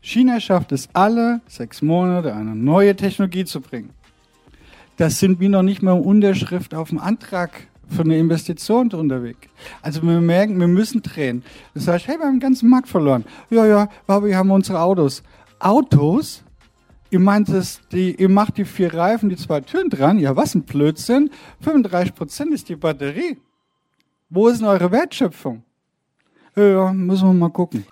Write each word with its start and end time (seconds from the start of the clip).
China 0.00 0.40
schafft 0.40 0.72
es 0.72 0.88
alle 0.92 1.40
sechs 1.46 1.82
Monate, 1.82 2.34
eine 2.34 2.54
neue 2.54 2.94
Technologie 2.94 3.44
zu 3.44 3.60
bringen. 3.60 3.90
Das 4.96 5.18
sind 5.18 5.40
wir 5.40 5.48
noch 5.48 5.62
nicht 5.62 5.82
mal 5.82 5.92
Unterschrift 5.92 6.74
auf 6.74 6.88
dem 6.88 6.98
Antrag 6.98 7.50
für 7.88 8.02
eine 8.02 8.18
Investition 8.18 8.92
unterwegs. 8.92 9.48
Also 9.82 10.02
wir 10.02 10.20
merken, 10.20 10.58
wir 10.60 10.68
müssen 10.68 11.02
drehen. 11.02 11.42
Das 11.74 11.88
heißt, 11.88 12.06
hey, 12.06 12.18
wir 12.18 12.26
haben 12.26 12.34
den 12.34 12.40
ganzen 12.40 12.68
Markt 12.68 12.88
verloren. 12.88 13.24
Ja, 13.50 13.66
ja, 13.66 13.88
aber 14.06 14.26
wir 14.26 14.36
haben 14.36 14.50
unsere 14.50 14.80
Autos. 14.80 15.22
Autos? 15.58 16.44
Ihr 17.10 17.20
meint 17.20 17.48
es, 17.48 17.80
ihr 17.92 18.28
macht 18.28 18.58
die 18.58 18.66
vier 18.66 18.92
Reifen, 18.92 19.30
die 19.30 19.36
zwei 19.36 19.60
Türen 19.62 19.88
dran. 19.88 20.18
Ja, 20.18 20.36
was 20.36 20.54
ein 20.54 20.62
Blödsinn. 20.62 21.30
35 21.60 22.14
Prozent 22.14 22.52
ist 22.52 22.68
die 22.68 22.76
Batterie. 22.76 23.38
Wo 24.28 24.48
ist 24.48 24.60
denn 24.60 24.68
eure 24.68 24.90
Wertschöpfung? 24.92 25.62
Ja, 26.54 26.92
müssen 26.92 27.28
wir 27.28 27.32
mal 27.32 27.50
gucken. 27.50 27.84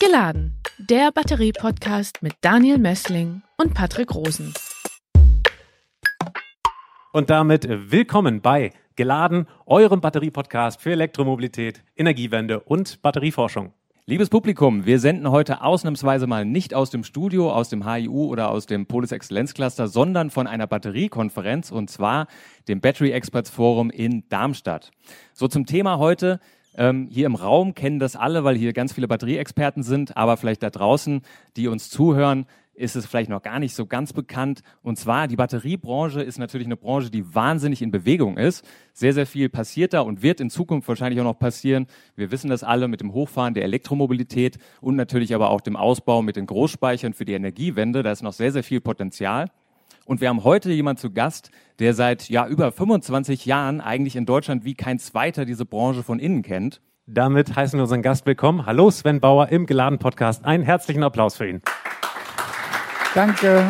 Geladen. 0.00 0.54
Der 0.78 1.12
Batterie-Podcast 1.12 2.22
mit 2.22 2.32
Daniel 2.40 2.78
Messling 2.78 3.42
und 3.58 3.74
Patrick 3.74 4.14
Rosen. 4.14 4.54
Und 7.12 7.28
damit 7.28 7.68
willkommen 7.68 8.40
bei 8.40 8.72
Geladen, 8.96 9.46
eurem 9.66 10.00
Batterie-Podcast 10.00 10.80
für 10.80 10.92
Elektromobilität, 10.92 11.84
Energiewende 11.96 12.60
und 12.60 13.02
Batterieforschung. 13.02 13.74
Liebes 14.06 14.30
Publikum, 14.30 14.86
wir 14.86 14.98
senden 15.00 15.30
heute 15.30 15.62
ausnahmsweise 15.62 16.26
mal 16.26 16.46
nicht 16.46 16.72
aus 16.72 16.88
dem 16.88 17.04
Studio, 17.04 17.52
aus 17.52 17.68
dem 17.68 17.86
HIU 17.86 18.24
oder 18.24 18.50
aus 18.50 18.64
dem 18.64 18.86
Polis 18.86 19.12
Exzellenzcluster, 19.12 19.86
sondern 19.86 20.30
von 20.30 20.46
einer 20.46 20.66
Batteriekonferenz 20.66 21.70
und 21.70 21.90
zwar 21.90 22.26
dem 22.68 22.80
Battery 22.80 23.10
Experts 23.10 23.50
Forum 23.50 23.90
in 23.90 24.26
Darmstadt. 24.30 24.92
So 25.34 25.46
zum 25.46 25.66
Thema 25.66 25.98
heute 25.98 26.40
ähm, 26.76 27.08
hier 27.10 27.26
im 27.26 27.34
Raum 27.34 27.74
kennen 27.74 27.98
das 27.98 28.16
alle, 28.16 28.44
weil 28.44 28.56
hier 28.56 28.72
ganz 28.72 28.92
viele 28.92 29.08
Batterieexperten 29.08 29.82
sind, 29.82 30.16
aber 30.16 30.36
vielleicht 30.36 30.62
da 30.62 30.70
draußen, 30.70 31.22
die 31.56 31.68
uns 31.68 31.90
zuhören, 31.90 32.46
ist 32.80 32.96
es 32.96 33.04
vielleicht 33.04 33.28
noch 33.28 33.42
gar 33.42 33.58
nicht 33.58 33.74
so 33.74 33.84
ganz 33.84 34.12
bekannt. 34.12 34.62
Und 34.82 34.98
zwar, 34.98 35.28
die 35.28 35.36
Batteriebranche 35.36 36.22
ist 36.22 36.38
natürlich 36.38 36.66
eine 36.66 36.76
Branche, 36.76 37.10
die 37.10 37.34
wahnsinnig 37.34 37.82
in 37.82 37.90
Bewegung 37.90 38.38
ist. 38.38 38.64
Sehr, 38.94 39.12
sehr 39.12 39.26
viel 39.26 39.50
passiert 39.50 39.92
da 39.92 40.00
und 40.00 40.22
wird 40.22 40.40
in 40.40 40.48
Zukunft 40.48 40.88
wahrscheinlich 40.88 41.20
auch 41.20 41.24
noch 41.24 41.38
passieren. 41.38 41.86
Wir 42.16 42.30
wissen 42.30 42.48
das 42.48 42.64
alle 42.64 42.88
mit 42.88 43.02
dem 43.02 43.12
Hochfahren 43.12 43.52
der 43.52 43.64
Elektromobilität 43.64 44.58
und 44.80 44.96
natürlich 44.96 45.34
aber 45.34 45.50
auch 45.50 45.60
dem 45.60 45.76
Ausbau 45.76 46.22
mit 46.22 46.36
den 46.36 46.46
Großspeichern 46.46 47.12
für 47.12 47.26
die 47.26 47.34
Energiewende. 47.34 48.02
Da 48.02 48.12
ist 48.12 48.22
noch 48.22 48.32
sehr, 48.32 48.52
sehr 48.52 48.64
viel 48.64 48.80
Potenzial. 48.80 49.50
Und 50.10 50.20
wir 50.20 50.28
haben 50.28 50.42
heute 50.42 50.72
jemand 50.72 50.98
zu 50.98 51.12
Gast, 51.12 51.52
der 51.78 51.94
seit 51.94 52.28
ja, 52.30 52.44
über 52.48 52.72
25 52.72 53.46
Jahren 53.46 53.80
eigentlich 53.80 54.16
in 54.16 54.26
Deutschland 54.26 54.64
wie 54.64 54.74
kein 54.74 54.98
zweiter 54.98 55.44
diese 55.44 55.64
Branche 55.64 56.02
von 56.02 56.18
innen 56.18 56.42
kennt. 56.42 56.80
Damit 57.06 57.54
heißen 57.54 57.78
wir 57.78 57.82
unseren 57.82 58.02
Gast 58.02 58.26
willkommen. 58.26 58.66
Hallo 58.66 58.90
Sven 58.90 59.20
Bauer 59.20 59.50
im 59.50 59.66
Geladen 59.66 60.00
Podcast. 60.00 60.44
Einen 60.44 60.64
herzlichen 60.64 61.04
Applaus 61.04 61.36
für 61.36 61.46
ihn. 61.46 61.62
Danke. 63.14 63.68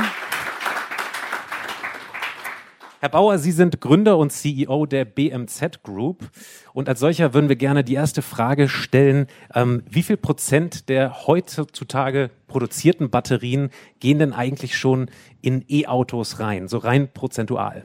Herr 3.03 3.09
Bauer, 3.09 3.39
Sie 3.39 3.53
sind 3.53 3.81
Gründer 3.81 4.19
und 4.19 4.31
CEO 4.31 4.84
der 4.84 5.06
BMZ 5.06 5.83
Group. 5.83 6.29
Und 6.75 6.87
als 6.87 7.01
solcher 7.01 7.33
würden 7.33 7.48
wir 7.48 7.56
gerne 7.56 7.83
die 7.83 7.95
erste 7.95 8.20
Frage 8.20 8.69
stellen. 8.69 9.27
Ähm, 9.55 9.83
wie 9.89 10.03
viel 10.03 10.19
Prozent 10.19 10.91
der 10.91 11.27
heutzutage 11.27 12.28
produzierten 12.47 13.09
Batterien 13.09 13.71
gehen 14.01 14.19
denn 14.19 14.34
eigentlich 14.34 14.77
schon 14.77 15.09
in 15.41 15.65
E-Autos 15.67 16.41
rein, 16.41 16.69
so 16.69 16.77
rein 16.77 17.09
prozentual? 17.11 17.84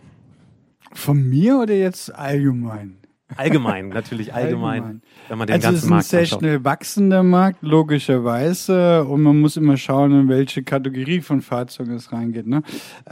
Von 0.92 1.30
mir 1.30 1.60
oder 1.60 1.76
jetzt 1.76 2.14
allgemein? 2.14 2.98
Allgemein, 3.38 3.90
natürlich 3.90 4.34
allgemein, 4.34 4.84
allgemein. 4.84 5.02
wenn 5.28 5.38
man 5.38 5.48
den 5.48 5.54
also 5.56 5.68
ganzen 5.70 5.90
Markt 5.90 6.06
Es 6.06 6.08
ist 6.08 6.14
ein 6.14 6.26
sehr 6.26 6.38
schnell 6.38 6.64
wachsender 6.64 7.24
Markt, 7.24 7.62
logischerweise. 7.62 9.04
Und 9.06 9.24
man 9.24 9.40
muss 9.40 9.58
immer 9.58 9.78
schauen, 9.78 10.12
in 10.12 10.30
welche 10.30 10.64
Kategorie 10.64 11.22
von 11.22 11.42
Fahrzeugen 11.42 11.94
es 11.94 12.12
reingeht. 12.12 12.48
Ne? 12.48 12.64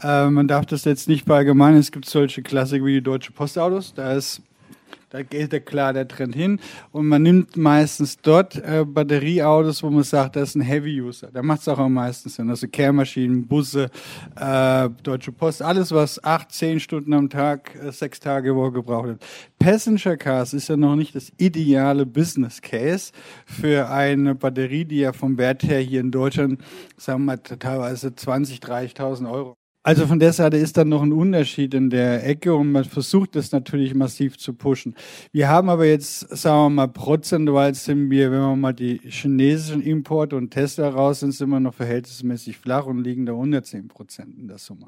Äh, 0.01 0.29
man 0.29 0.47
darf 0.47 0.65
das 0.65 0.85
jetzt 0.85 1.07
nicht 1.07 1.25
verallgemeinern. 1.25 1.79
Es 1.79 1.91
gibt 1.91 2.05
solche 2.05 2.41
Klassiker 2.41 2.85
wie 2.85 2.93
die 2.93 3.03
Deutsche 3.03 3.31
Postautos. 3.31 3.93
Da 3.93 4.13
ist 4.13 4.41
da 5.13 5.21
geht 5.21 5.53
ja 5.53 5.59
klar 5.59 5.93
der 5.93 6.07
Trend 6.07 6.33
hin. 6.33 6.59
Und 6.91 7.07
man 7.07 7.21
nimmt 7.21 7.55
meistens 7.55 8.17
dort 8.17 8.55
äh, 8.55 8.83
Batterieautos, 8.83 9.83
wo 9.83 9.91
man 9.91 10.01
sagt, 10.01 10.35
das 10.35 10.49
ist 10.49 10.55
ein 10.55 10.61
Heavy-User. 10.61 11.29
Da 11.31 11.43
macht 11.43 11.61
es 11.61 11.67
auch 11.67 11.77
am 11.77 11.93
meisten 11.93 12.29
Sinn. 12.29 12.49
Also 12.49 12.67
Kehrmaschinen, 12.67 13.47
Busse, 13.47 13.91
äh, 14.35 14.89
Deutsche 15.03 15.31
Post, 15.31 15.61
alles, 15.61 15.91
was 15.91 16.23
acht, 16.23 16.51
zehn 16.51 16.79
Stunden 16.79 17.13
am 17.13 17.29
Tag, 17.29 17.75
äh, 17.75 17.91
sechs 17.91 18.19
Tage 18.19 18.55
Woche 18.55 18.71
gebraucht 18.71 19.05
wird. 19.05 19.25
Passenger 19.59 20.17
Cars 20.17 20.51
ist 20.53 20.67
ja 20.67 20.77
noch 20.77 20.95
nicht 20.95 21.13
das 21.13 21.31
ideale 21.37 22.07
Business 22.07 22.59
Case 22.59 23.11
für 23.45 23.91
eine 23.91 24.33
Batterie, 24.33 24.85
die 24.85 24.97
ja 24.97 25.13
vom 25.13 25.37
Wert 25.37 25.61
her 25.61 25.79
hier 25.79 25.99
in 25.99 26.09
Deutschland, 26.09 26.59
sagen 26.97 27.21
wir 27.21 27.37
mal, 27.37 27.37
teilweise 27.37 28.15
20, 28.15 28.61
30.000 28.61 29.31
Euro 29.31 29.53
also 29.85 30.07
von 30.07 30.17
der 30.17 30.31
Seite 30.31 30.55
ist 30.55 30.77
dann 30.77 30.87
noch 30.87 31.01
ein 31.01 31.11
Unterschied 31.11 31.73
in 31.73 31.89
der 31.89 32.25
Ecke 32.25 32.55
und 32.55 32.71
man 32.71 32.85
versucht 32.85 33.35
das 33.35 33.51
natürlich 33.51 33.93
massiv 33.93 34.37
zu 34.37 34.53
pushen. 34.53 34.95
Wir 35.33 35.49
haben 35.49 35.69
aber 35.69 35.85
jetzt, 35.85 36.21
sagen 36.37 36.65
wir 36.65 36.69
mal, 36.69 36.87
prozentual 36.87 37.75
sind 37.75 38.09
wir, 38.09 38.31
wenn 38.31 38.39
wir 38.39 38.55
mal 38.55 38.73
die 38.73 39.01
chinesischen 39.03 39.81
Importe 39.81 40.37
und 40.37 40.51
Tesla 40.51 40.87
raus 40.87 41.19
sind, 41.19 41.33
sind 41.33 41.49
wir 41.49 41.59
noch 41.59 41.73
verhältnismäßig 41.73 42.57
flach 42.59 42.85
und 42.85 43.03
liegen 43.03 43.25
da 43.25 43.33
unter 43.33 43.61
10 43.61 43.89
Prozent 43.89 44.37
in 44.37 44.47
der 44.47 44.57
Summe. 44.57 44.87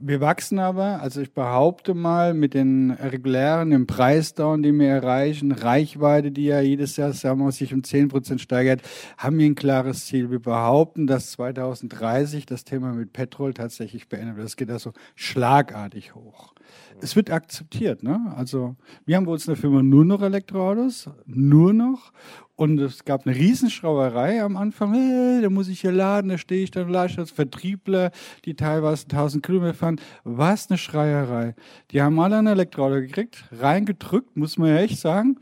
Wir 0.00 0.20
wachsen 0.20 0.60
aber, 0.60 1.02
also 1.02 1.20
ich 1.20 1.32
behaupte 1.32 1.94
mal, 1.94 2.34
mit 2.34 2.54
den 2.54 2.92
regulären, 2.92 3.70
dem 3.70 3.88
Preisdown, 3.88 4.62
den 4.62 4.78
wir 4.78 4.90
erreichen, 4.90 5.50
Reichweite, 5.50 6.30
die 6.30 6.44
ja 6.44 6.60
jedes 6.60 6.96
Jahr, 6.96 7.12
sagen 7.12 7.40
wir, 7.40 7.50
sich 7.50 7.74
um 7.74 7.82
10 7.82 8.08
Prozent 8.08 8.40
steigert, 8.40 8.82
haben 9.18 9.38
wir 9.38 9.46
ein 9.46 9.56
klares 9.56 10.06
Ziel. 10.06 10.30
Wir 10.30 10.40
behaupten, 10.40 11.08
dass 11.08 11.32
2030 11.32 12.46
das 12.46 12.62
Thema 12.62 12.92
mit 12.92 13.12
Petrol 13.12 13.54
tatsächlich 13.54 14.03
nicht 14.04 14.08
beendet 14.08 14.36
wird. 14.36 14.46
Das 14.46 14.56
geht 14.56 14.70
also 14.70 14.92
schlagartig 15.14 16.14
hoch. 16.14 16.54
Es 17.00 17.16
wird 17.16 17.30
akzeptiert. 17.30 18.02
Ne? 18.02 18.32
Also 18.36 18.76
wir 19.04 19.16
haben 19.16 19.24
bei 19.26 19.32
uns 19.32 19.46
in 19.46 19.54
der 19.54 19.60
Firma 19.60 19.82
nur 19.82 20.04
noch 20.04 20.22
Elektroautos, 20.22 21.10
nur 21.26 21.72
noch. 21.72 22.12
Und 22.56 22.78
es 22.78 23.04
gab 23.04 23.26
eine 23.26 23.34
Riesenschrauerei 23.34 24.42
am 24.42 24.56
Anfang. 24.56 24.94
Hey, 24.94 25.42
da 25.42 25.50
muss 25.50 25.68
ich 25.68 25.80
hier 25.80 25.92
laden, 25.92 26.28
da 26.28 26.38
stehe 26.38 26.62
ich 26.62 26.70
dann 26.70 26.88
leicht 26.88 27.18
als 27.18 27.30
Vertriebler, 27.30 28.12
die 28.44 28.54
teilweise 28.54 29.04
1000 29.04 29.44
Kilometer 29.44 29.74
fahren. 29.74 30.00
Was 30.22 30.70
eine 30.70 30.78
Schreierei. 30.78 31.54
Die 31.90 32.00
haben 32.00 32.18
alle 32.20 32.38
ein 32.38 32.46
Elektroauto 32.46 33.00
gekriegt, 33.00 33.44
reingedrückt, 33.50 34.36
muss 34.36 34.56
man 34.56 34.68
ja 34.68 34.76
echt 34.76 35.00
sagen. 35.00 35.40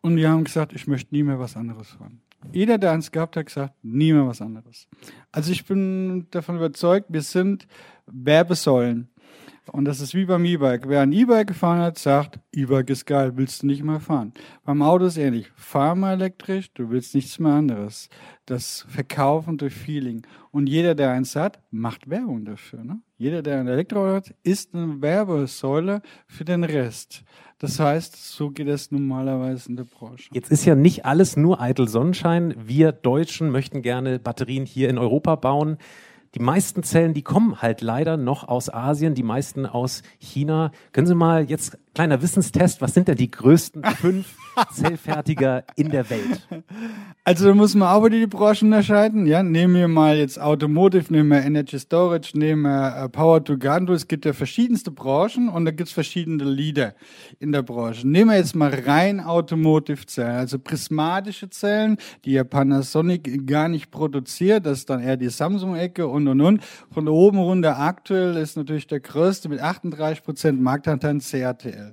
Und 0.00 0.16
die 0.16 0.26
haben 0.26 0.44
gesagt, 0.44 0.72
ich 0.72 0.86
möchte 0.86 1.14
nie 1.14 1.24
mehr 1.24 1.38
was 1.38 1.56
anderes 1.56 1.90
fahren. 1.90 2.20
Jeder, 2.52 2.78
der 2.78 2.92
eins 2.92 3.10
gehabt 3.10 3.36
hat, 3.36 3.46
gesagt, 3.46 3.74
nie 3.82 4.12
mehr 4.12 4.26
was 4.26 4.40
anderes. 4.40 4.88
Also 5.32 5.52
ich 5.52 5.64
bin 5.64 6.26
davon 6.30 6.56
überzeugt, 6.56 7.06
wir 7.08 7.22
sind 7.22 7.66
Werbesäulen. 8.06 9.08
Und 9.72 9.84
das 9.84 10.00
ist 10.00 10.14
wie 10.14 10.24
beim 10.24 10.44
E-Bike. 10.44 10.88
Wer 10.88 11.00
ein 11.00 11.12
E-Bike 11.12 11.48
gefahren 11.48 11.80
hat, 11.80 11.98
sagt, 11.98 12.38
E-Bike 12.52 12.90
ist 12.90 13.04
geil, 13.04 13.32
willst 13.36 13.62
du 13.62 13.66
nicht 13.66 13.82
mehr 13.82 14.00
fahren. 14.00 14.32
Beim 14.64 14.80
Auto 14.82 15.06
ist 15.06 15.16
ähnlich. 15.16 15.50
Fahr 15.56 15.94
mal 15.94 16.14
elektrisch, 16.14 16.72
du 16.72 16.90
willst 16.90 17.14
nichts 17.14 17.38
mehr 17.38 17.52
anderes. 17.52 18.08
Das 18.46 18.86
Verkaufen 18.88 19.58
durch 19.58 19.74
Feeling. 19.74 20.22
Und 20.52 20.68
jeder, 20.68 20.94
der 20.94 21.10
eins 21.10 21.34
hat, 21.34 21.60
macht 21.70 22.08
Werbung 22.08 22.44
dafür. 22.44 22.84
Ne? 22.84 23.00
Jeder, 23.18 23.42
der 23.42 23.58
ein 23.58 23.66
Elektroauto 23.66 24.14
hat, 24.14 24.34
ist 24.44 24.74
eine 24.74 25.02
Werbesäule 25.02 26.00
für 26.28 26.44
den 26.44 26.62
Rest. 26.62 27.24
Das 27.58 27.80
heißt, 27.80 28.16
so 28.16 28.50
geht 28.50 28.68
es 28.68 28.90
normalerweise 28.92 29.70
in 29.70 29.76
der 29.76 29.84
Branche. 29.84 30.28
Jetzt 30.32 30.50
ist 30.50 30.66
ja 30.66 30.74
nicht 30.74 31.06
alles 31.06 31.36
nur 31.36 31.60
eitel 31.60 31.88
Sonnenschein. 31.88 32.54
Wir 32.58 32.92
Deutschen 32.92 33.50
möchten 33.50 33.82
gerne 33.82 34.18
Batterien 34.18 34.66
hier 34.66 34.90
in 34.90 34.98
Europa 34.98 35.36
bauen. 35.36 35.78
Die 36.36 36.42
meisten 36.42 36.82
Zellen, 36.82 37.14
die 37.14 37.22
kommen 37.22 37.62
halt 37.62 37.80
leider 37.80 38.18
noch 38.18 38.46
aus 38.46 38.68
Asien, 38.68 39.14
die 39.14 39.22
meisten 39.22 39.64
aus 39.64 40.02
China. 40.18 40.70
Können 40.92 41.06
Sie 41.06 41.14
mal 41.14 41.44
jetzt 41.48 41.78
kleiner 41.96 42.20
Wissenstest, 42.20 42.82
was 42.82 42.92
sind 42.92 43.08
denn 43.08 43.16
die 43.16 43.30
größten 43.30 43.82
fünf 43.98 44.26
Zellfertiger 44.70 45.64
in 45.76 45.88
der 45.88 46.10
Welt? 46.10 46.46
Also 47.24 47.48
da 47.48 47.54
muss 47.54 47.74
man 47.74 47.88
auch 47.88 48.04
wieder 48.04 48.18
die 48.18 48.26
Branchen 48.26 48.66
unterscheiden. 48.66 49.26
Ja, 49.26 49.42
nehmen 49.42 49.74
wir 49.74 49.88
mal 49.88 50.18
jetzt 50.18 50.38
Automotive, 50.38 51.10
nehmen 51.10 51.30
wir 51.30 51.42
Energy 51.42 51.78
Storage, 51.78 52.38
nehmen 52.38 52.62
wir 52.62 53.04
äh, 53.04 53.08
Power 53.08 53.42
to 53.42 53.56
Gando. 53.56 53.94
Es 53.94 54.06
gibt 54.06 54.26
ja 54.26 54.34
verschiedenste 54.34 54.90
Branchen 54.90 55.48
und 55.48 55.64
da 55.64 55.70
gibt 55.70 55.88
es 55.88 55.94
verschiedene 55.94 56.44
Leader 56.44 56.94
in 57.38 57.50
der 57.50 57.62
Branche. 57.62 58.06
Nehmen 58.06 58.30
wir 58.30 58.36
jetzt 58.36 58.54
mal 58.54 58.74
rein 58.74 59.18
Automotive-Zellen, 59.18 60.36
also 60.36 60.58
prismatische 60.58 61.48
Zellen, 61.48 61.96
die 62.26 62.32
ja 62.32 62.44
Panasonic 62.44 63.46
gar 63.46 63.68
nicht 63.68 63.90
produziert. 63.90 64.66
Das 64.66 64.80
ist 64.80 64.90
dann 64.90 65.00
eher 65.00 65.16
die 65.16 65.30
Samsung-Ecke 65.30 66.06
und 66.06 66.28
und 66.28 66.42
und. 66.42 66.62
Von 66.92 67.08
oben 67.08 67.38
runter 67.38 67.78
aktuell 67.78 68.36
ist 68.36 68.58
natürlich 68.58 68.86
der 68.86 69.00
größte 69.00 69.48
mit 69.48 69.60
38 69.60 70.22
Prozent 70.22 70.60
Marktanteil 70.60 71.20
CATL 71.20 71.85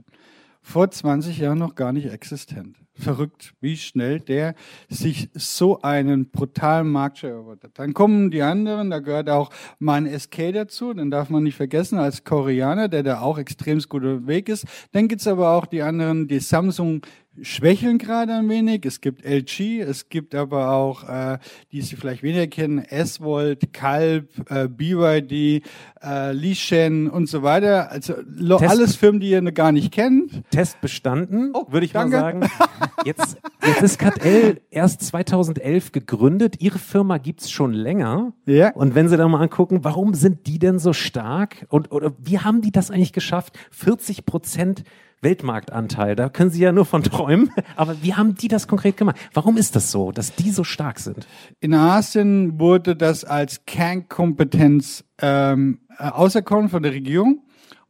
vor 0.63 0.89
20 0.89 1.37
Jahren 1.37 1.59
noch 1.59 1.75
gar 1.75 1.91
nicht 1.91 2.07
existent. 2.07 2.77
Verrückt, 2.95 3.53
wie 3.59 3.75
schnell 3.75 4.19
der 4.19 4.53
sich 4.87 5.29
so 5.33 5.81
einen 5.81 6.29
brutalen 6.29 6.87
Markt 6.87 7.23
erobert 7.23 7.63
hat. 7.63 7.71
Dann 7.79 7.93
kommen 7.93 8.29
die 8.29 8.43
anderen, 8.43 8.91
da 8.91 8.99
gehört 8.99 9.29
auch 9.29 9.49
mein 9.79 10.07
SK 10.07 10.53
dazu, 10.53 10.93
den 10.93 11.09
darf 11.09 11.29
man 11.29 11.43
nicht 11.43 11.55
vergessen, 11.55 11.97
als 11.97 12.23
Koreaner, 12.23 12.87
der 12.87 13.01
da 13.01 13.21
auch 13.21 13.39
extrem 13.39 13.79
gut 13.79 14.27
Weg 14.27 14.47
ist. 14.47 14.65
Dann 14.91 15.07
gibt's 15.07 15.27
aber 15.27 15.51
auch 15.51 15.65
die 15.65 15.81
anderen, 15.81 16.27
die 16.27 16.39
Samsung 16.39 17.01
schwächeln 17.41 17.97
gerade 17.97 18.33
ein 18.33 18.47
wenig. 18.49 18.85
Es 18.85 19.01
gibt 19.01 19.25
LG, 19.25 19.81
es 19.81 20.09
gibt 20.09 20.35
aber 20.35 20.71
auch, 20.71 21.07
äh, 21.07 21.39
die 21.71 21.81
Sie 21.81 21.95
vielleicht 21.95 22.23
weniger 22.23 22.47
kennen, 22.47 22.79
S-Volt, 22.79 23.73
Kalb, 23.73 24.29
äh, 24.51 24.67
BYD, 24.67 25.63
äh, 26.03 26.31
Lishen 26.31 27.09
und 27.09 27.27
so 27.27 27.43
weiter. 27.43 27.91
Also 27.91 28.13
Test 28.13 28.63
alles 28.69 28.95
Firmen, 28.95 29.19
die 29.19 29.29
ihr 29.31 29.41
gar 29.51 29.71
nicht 29.71 29.91
kennt. 29.91 30.43
Test 30.51 30.79
bestanden, 30.81 31.51
Oh, 31.53 31.65
würde 31.71 31.85
ich 31.85 31.91
danke. 31.93 32.15
mal 32.17 32.21
sagen. 32.21 32.41
Jetzt, 33.05 33.37
jetzt 33.65 33.81
ist 33.81 33.99
CATL 33.99 34.61
erst 34.71 35.01
2011 35.01 35.91
gegründet. 35.91 36.61
Ihre 36.61 36.79
Firma 36.79 37.17
gibt's 37.17 37.51
schon 37.51 37.73
länger. 37.73 38.31
Ja. 38.45 38.71
Und 38.71 38.95
wenn 38.95 39.09
Sie 39.09 39.17
da 39.17 39.27
mal 39.27 39.41
angucken, 39.41 39.83
warum 39.83 40.13
sind 40.13 40.47
die 40.47 40.57
denn 40.57 40.79
so 40.79 40.93
stark? 40.93 41.65
Und 41.67 41.91
oder 41.91 42.13
wie 42.17 42.39
haben 42.39 42.61
die 42.61 42.71
das 42.71 42.91
eigentlich 42.91 43.11
geschafft? 43.11 43.59
40 43.71 44.25
Prozent 44.25 44.83
Weltmarktanteil, 45.23 46.15
da 46.15 46.29
können 46.29 46.51
Sie 46.51 46.61
ja 46.61 46.71
nur 46.71 46.85
von 46.85 47.03
träumen. 47.03 47.49
Aber 47.75 48.01
wie 48.01 48.13
haben 48.13 48.35
die 48.35 48.47
das 48.47 48.67
konkret 48.67 48.97
gemacht? 48.97 49.17
Warum 49.33 49.57
ist 49.57 49.75
das 49.75 49.91
so, 49.91 50.11
dass 50.11 50.35
die 50.35 50.51
so 50.51 50.63
stark 50.63 50.99
sind? 50.99 51.27
In 51.59 51.73
Asien 51.73 52.59
wurde 52.59 52.95
das 52.95 53.25
als 53.25 53.65
Kernkompetenz 53.65 55.03
ähm, 55.21 55.79
äh, 55.97 56.09
auserkoren 56.09 56.69
von 56.69 56.83
der 56.83 56.93
Regierung. 56.93 57.43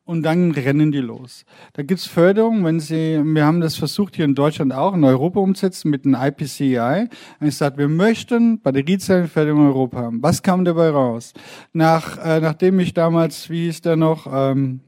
Und 0.05 0.23
dann 0.23 0.51
rennen 0.51 0.91
die 0.91 0.99
los. 0.99 1.45
Da 1.71 1.81
gibt's 1.81 2.07
Förderung, 2.07 2.65
wenn 2.65 2.81
Sie, 2.81 3.21
wir 3.23 3.45
haben 3.45 3.61
das 3.61 3.77
versucht 3.77 4.17
hier 4.17 4.25
in 4.25 4.35
Deutschland 4.35 4.73
auch, 4.73 4.93
in 4.93 5.03
Europa 5.05 5.39
umzusetzen 5.39 5.89
mit 5.89 6.03
dem 6.03 6.13
IPCI. 6.13 7.07
Und 7.39 7.47
ich 7.47 7.55
sagte, 7.55 7.79
wir 7.79 7.87
möchten 7.87 8.59
Batteriezellenfertigung 8.59 9.61
in 9.61 9.67
Europa 9.67 10.01
haben. 10.01 10.21
Was 10.21 10.43
kam 10.43 10.65
dabei 10.65 10.89
raus? 10.89 11.33
Nach, 11.71 12.17
äh, 12.17 12.41
nachdem 12.41 12.81
ich 12.81 12.93
damals, 12.93 13.49
wie 13.49 13.65
hieß 13.65 13.79
der 13.79 13.95
noch, 13.95 14.27
ähm, 14.29 14.81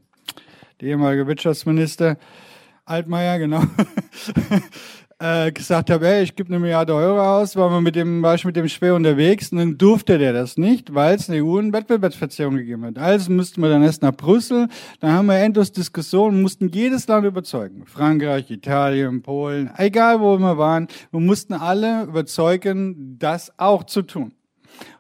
der 0.82 0.90
ehemalige 0.90 1.28
Wirtschaftsminister, 1.28 2.18
Altmaier, 2.86 3.40
genau, 3.40 3.64
äh, 5.20 5.52
gesagt 5.52 5.90
habe, 5.90 6.08
ey, 6.08 6.24
ich 6.24 6.36
gebe 6.36 6.50
eine 6.50 6.60
Milliarde 6.60 6.94
Euro 6.94 7.20
aus, 7.20 7.56
war, 7.56 7.70
man 7.70 7.84
mit 7.84 7.96
dem, 7.96 8.22
war 8.22 8.36
ich 8.36 8.46
mit 8.46 8.56
dem 8.56 8.68
schwer 8.68 8.96
unterwegs 8.96 9.52
und 9.52 9.58
dann 9.58 9.78
durfte 9.78 10.18
der 10.18 10.34
das 10.34 10.58
nicht, 10.58 10.94
weil 10.94 11.16
es 11.16 11.30
eine 11.30 11.44
EU 11.44 11.58
eine 11.58 11.74
Wettbewerbsverzerrung 11.74 12.58
gegeben 12.58 12.86
hat. 12.86 12.98
Also 12.98 13.32
mussten 13.32 13.62
wir 13.62 13.70
dann 13.70 13.84
erst 13.84 14.02
nach 14.02 14.16
Brüssel, 14.16 14.68
dann 15.00 15.14
haben 15.14 15.28
wir 15.28 15.38
endlos 15.38 15.72
Diskussionen, 15.72 16.42
mussten 16.42 16.70
jedes 16.70 17.08
Land 17.08 17.26
überzeugen. 17.26 17.86
Frankreich, 17.86 18.52
Italien, 18.52 19.22
Polen, 19.22 19.72
egal 19.78 20.20
wo 20.20 20.38
wir 20.38 20.58
waren, 20.58 20.88
wir 21.12 21.20
mussten 21.20 21.54
alle 21.54 22.04
überzeugen, 22.04 23.18
das 23.18 23.58
auch 23.58 23.86
zu 23.86 24.02
tun. 24.02 24.34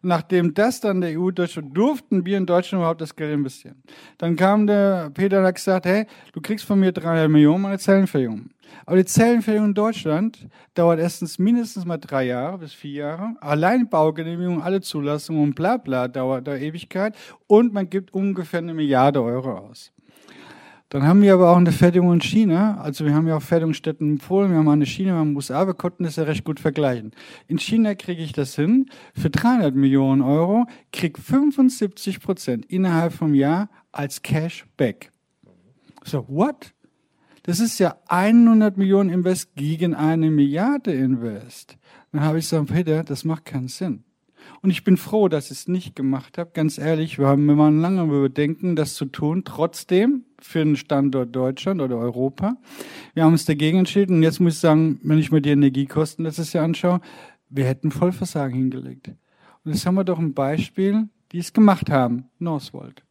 Und 0.01 0.09
nachdem 0.09 0.53
das 0.53 0.81
dann 0.81 1.01
der 1.01 1.19
EU 1.19 1.31
Deutschland 1.31 1.75
durften 1.75 2.25
wir 2.25 2.37
in 2.37 2.45
Deutschland 2.45 2.81
überhaupt 2.81 3.01
das 3.01 3.15
Geld 3.15 3.33
investieren. 3.33 3.81
Dann 4.17 4.35
kam 4.35 4.67
der 4.67 5.09
Peter 5.13 5.39
und 5.39 5.45
hat 5.45 5.55
gesagt, 5.55 5.85
hey, 5.85 6.05
du 6.33 6.41
kriegst 6.41 6.65
von 6.65 6.79
mir 6.79 6.91
300 6.91 7.29
Millionen 7.29 7.63
meine 7.63 7.79
Zellenfertigung. 7.79 8.49
Aber 8.85 8.97
die 8.97 9.05
Zellenfertigung 9.05 9.69
in 9.69 9.73
Deutschland 9.73 10.47
dauert 10.73 10.99
erstens 10.99 11.39
mindestens 11.39 11.85
mal 11.85 11.97
drei 11.97 12.25
Jahre 12.25 12.57
bis 12.57 12.73
vier 12.73 12.93
Jahre. 12.93 13.35
Allein 13.39 13.89
Baugenehmigung, 13.89 14.61
alle 14.61 14.81
Zulassungen 14.81 15.41
und 15.43 15.55
bla 15.55 15.77
bla 15.77 16.07
dauert 16.07 16.47
da 16.47 16.55
Ewigkeit. 16.55 17.15
Und 17.47 17.73
man 17.73 17.89
gibt 17.89 18.13
ungefähr 18.13 18.59
eine 18.59 18.73
Milliarde 18.73 19.21
Euro 19.21 19.57
aus. 19.57 19.91
Dann 20.95 21.05
haben 21.05 21.21
wir 21.21 21.33
aber 21.33 21.51
auch 21.51 21.57
eine 21.57 21.73
Fertigung 21.73 22.13
in 22.13 22.21
China. 22.21 22.77
Also 22.77 23.03
wir 23.03 23.13
haben 23.13 23.27
ja 23.27 23.35
auch 23.35 23.41
Fertigungsstätten 23.41 24.11
in 24.11 24.17
Polen, 24.17 24.51
wir 24.51 24.59
haben 24.59 24.69
eine 24.69 24.85
China, 24.85 25.11
wir 25.11 25.19
haben 25.19 25.35
USA, 25.35 25.67
wir 25.67 25.73
konnten 25.73 26.05
das 26.05 26.15
ja 26.15 26.23
recht 26.23 26.45
gut 26.45 26.57
vergleichen. 26.57 27.11
In 27.49 27.59
China 27.59 27.95
kriege 27.95 28.23
ich 28.23 28.31
das 28.31 28.55
hin. 28.55 28.85
Für 29.13 29.29
300 29.29 29.75
Millionen 29.75 30.21
Euro 30.21 30.67
krieg 30.93 31.19
75 31.19 32.21
Prozent 32.21 32.65
innerhalb 32.67 33.11
vom 33.11 33.33
Jahr 33.33 33.69
als 33.91 34.21
Cash 34.21 34.67
back. 34.77 35.11
So, 36.05 36.25
what? 36.29 36.73
Das 37.43 37.59
ist 37.59 37.77
ja 37.77 37.97
100 38.07 38.77
Millionen 38.77 39.09
Invest 39.09 39.53
gegen 39.55 39.95
eine 39.95 40.31
Milliarde 40.31 40.93
Invest. 40.93 41.77
Dann 42.13 42.21
habe 42.21 42.39
ich 42.39 42.45
gesagt, 42.45 42.71
Peter, 42.71 43.03
das 43.03 43.25
macht 43.25 43.43
keinen 43.43 43.67
Sinn. 43.67 44.05
Und 44.61 44.69
ich 44.69 44.83
bin 44.83 44.97
froh, 44.97 45.27
dass 45.27 45.45
ich 45.45 45.59
es 45.59 45.67
nicht 45.67 45.95
gemacht 45.95 46.37
habe. 46.37 46.51
Ganz 46.53 46.77
ehrlich, 46.77 47.19
wir 47.19 47.27
haben 47.27 47.47
waren 47.57 47.81
lange 47.81 48.03
überdenken, 48.03 48.75
das 48.75 48.95
zu 48.95 49.05
tun. 49.05 49.43
Trotzdem 49.45 50.25
für 50.39 50.59
den 50.59 50.75
Standort 50.75 51.35
Deutschland 51.35 51.81
oder 51.81 51.97
Europa. 51.97 52.57
Wir 53.13 53.23
haben 53.23 53.33
uns 53.33 53.45
dagegen 53.45 53.79
entschieden. 53.79 54.17
Und 54.17 54.23
jetzt 54.23 54.39
muss 54.39 54.55
ich 54.55 54.59
sagen, 54.59 54.99
wenn 55.03 55.19
ich 55.19 55.31
mir 55.31 55.41
die 55.41 55.51
Energiekosten 55.51 56.25
letztes 56.25 56.53
Jahr 56.53 56.65
anschaue, 56.65 57.01
wir 57.49 57.65
hätten 57.65 57.91
Vollversagen 57.91 58.55
hingelegt. 58.55 59.09
Und 59.63 59.73
jetzt 59.73 59.85
haben 59.85 59.95
wir 59.95 60.03
doch 60.03 60.19
ein 60.19 60.33
Beispiel, 60.33 61.09
die 61.31 61.39
es 61.39 61.53
gemacht 61.53 61.89
haben. 61.89 62.25
Northvolt. 62.39 63.03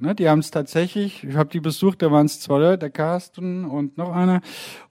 Ne, 0.00 0.14
die 0.14 0.28
haben 0.28 0.38
es 0.38 0.52
tatsächlich, 0.52 1.24
ich 1.24 1.34
habe 1.34 1.50
die 1.50 1.58
besucht, 1.58 2.02
da 2.02 2.12
waren 2.12 2.26
es 2.26 2.38
zwei 2.38 2.58
Leute, 2.58 2.78
der 2.78 2.90
Carsten 2.90 3.64
und 3.64 3.98
noch 3.98 4.12
einer. 4.12 4.42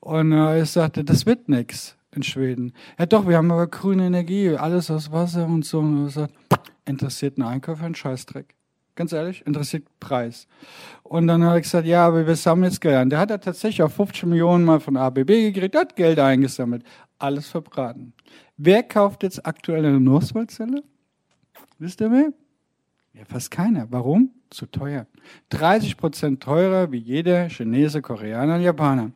Und 0.02 0.34
äh, 0.34 0.62
ich 0.62 0.70
sagte, 0.70 1.06
das 1.06 1.26
wird 1.26 1.48
nix 1.48 1.97
in 2.16 2.24
Schweden. 2.24 2.74
Ja 2.98 3.06
doch, 3.06 3.28
wir 3.28 3.38
haben 3.38 3.52
aber 3.52 3.68
grüne 3.68 4.08
Energie, 4.08 4.56
alles 4.56 4.90
aus 4.92 5.12
Wasser 5.12 5.46
und 5.46 5.66
so. 5.66 5.80
Und 5.80 6.06
er 6.06 6.10
sagt, 6.10 6.34
interessiert 6.86 7.38
ein 7.38 7.44
Einkäufer 7.44 7.86
einen 7.86 7.96
Scheißdreck. 7.96 8.56
Ganz 8.96 9.12
ehrlich, 9.12 9.46
interessiert 9.46 9.86
Preis. 10.00 10.48
Und 11.04 11.28
dann 11.28 11.44
habe 11.44 11.60
ich 11.60 11.64
gesagt, 11.64 11.86
ja, 11.86 12.08
aber 12.08 12.26
wir 12.26 12.36
sammeln 12.36 12.72
jetzt 12.72 12.82
Geld 12.82 12.96
an. 12.96 13.10
Der 13.12 13.20
hat 13.20 13.30
ja 13.30 13.38
tatsächlich 13.38 13.84
auf 13.84 13.94
50 13.94 14.24
Millionen 14.24 14.66
mal 14.66 14.80
von 14.80 14.98
ABB 14.98 15.28
gekriegt, 15.28 15.76
hat 15.76 15.96
Geld 15.96 16.18
eingesammelt. 16.18 16.84
Alles 17.20 17.48
verbraten. 17.48 18.14
Wer 18.58 18.82
kauft 18.82 19.22
jetzt 19.22 19.46
aktuell 19.46 19.86
eine 19.86 20.00
Northvolt-Zelle? 20.00 20.84
Wisst 21.78 22.02
ihr 22.02 22.12
wer? 22.12 22.34
Ja, 23.18 23.26
fast 23.26 23.50
keiner. 23.50 23.88
Warum? 23.90 24.32
Zu 24.52 24.68
teuer. 24.68 25.08
30 25.50 25.98
Prozent 25.98 26.44
teurer 26.44 26.92
wie 26.92 27.00
jeder 27.00 27.50
Chinese, 27.50 28.02
Koreaner 28.04 28.58
Japaner. 28.58 29.12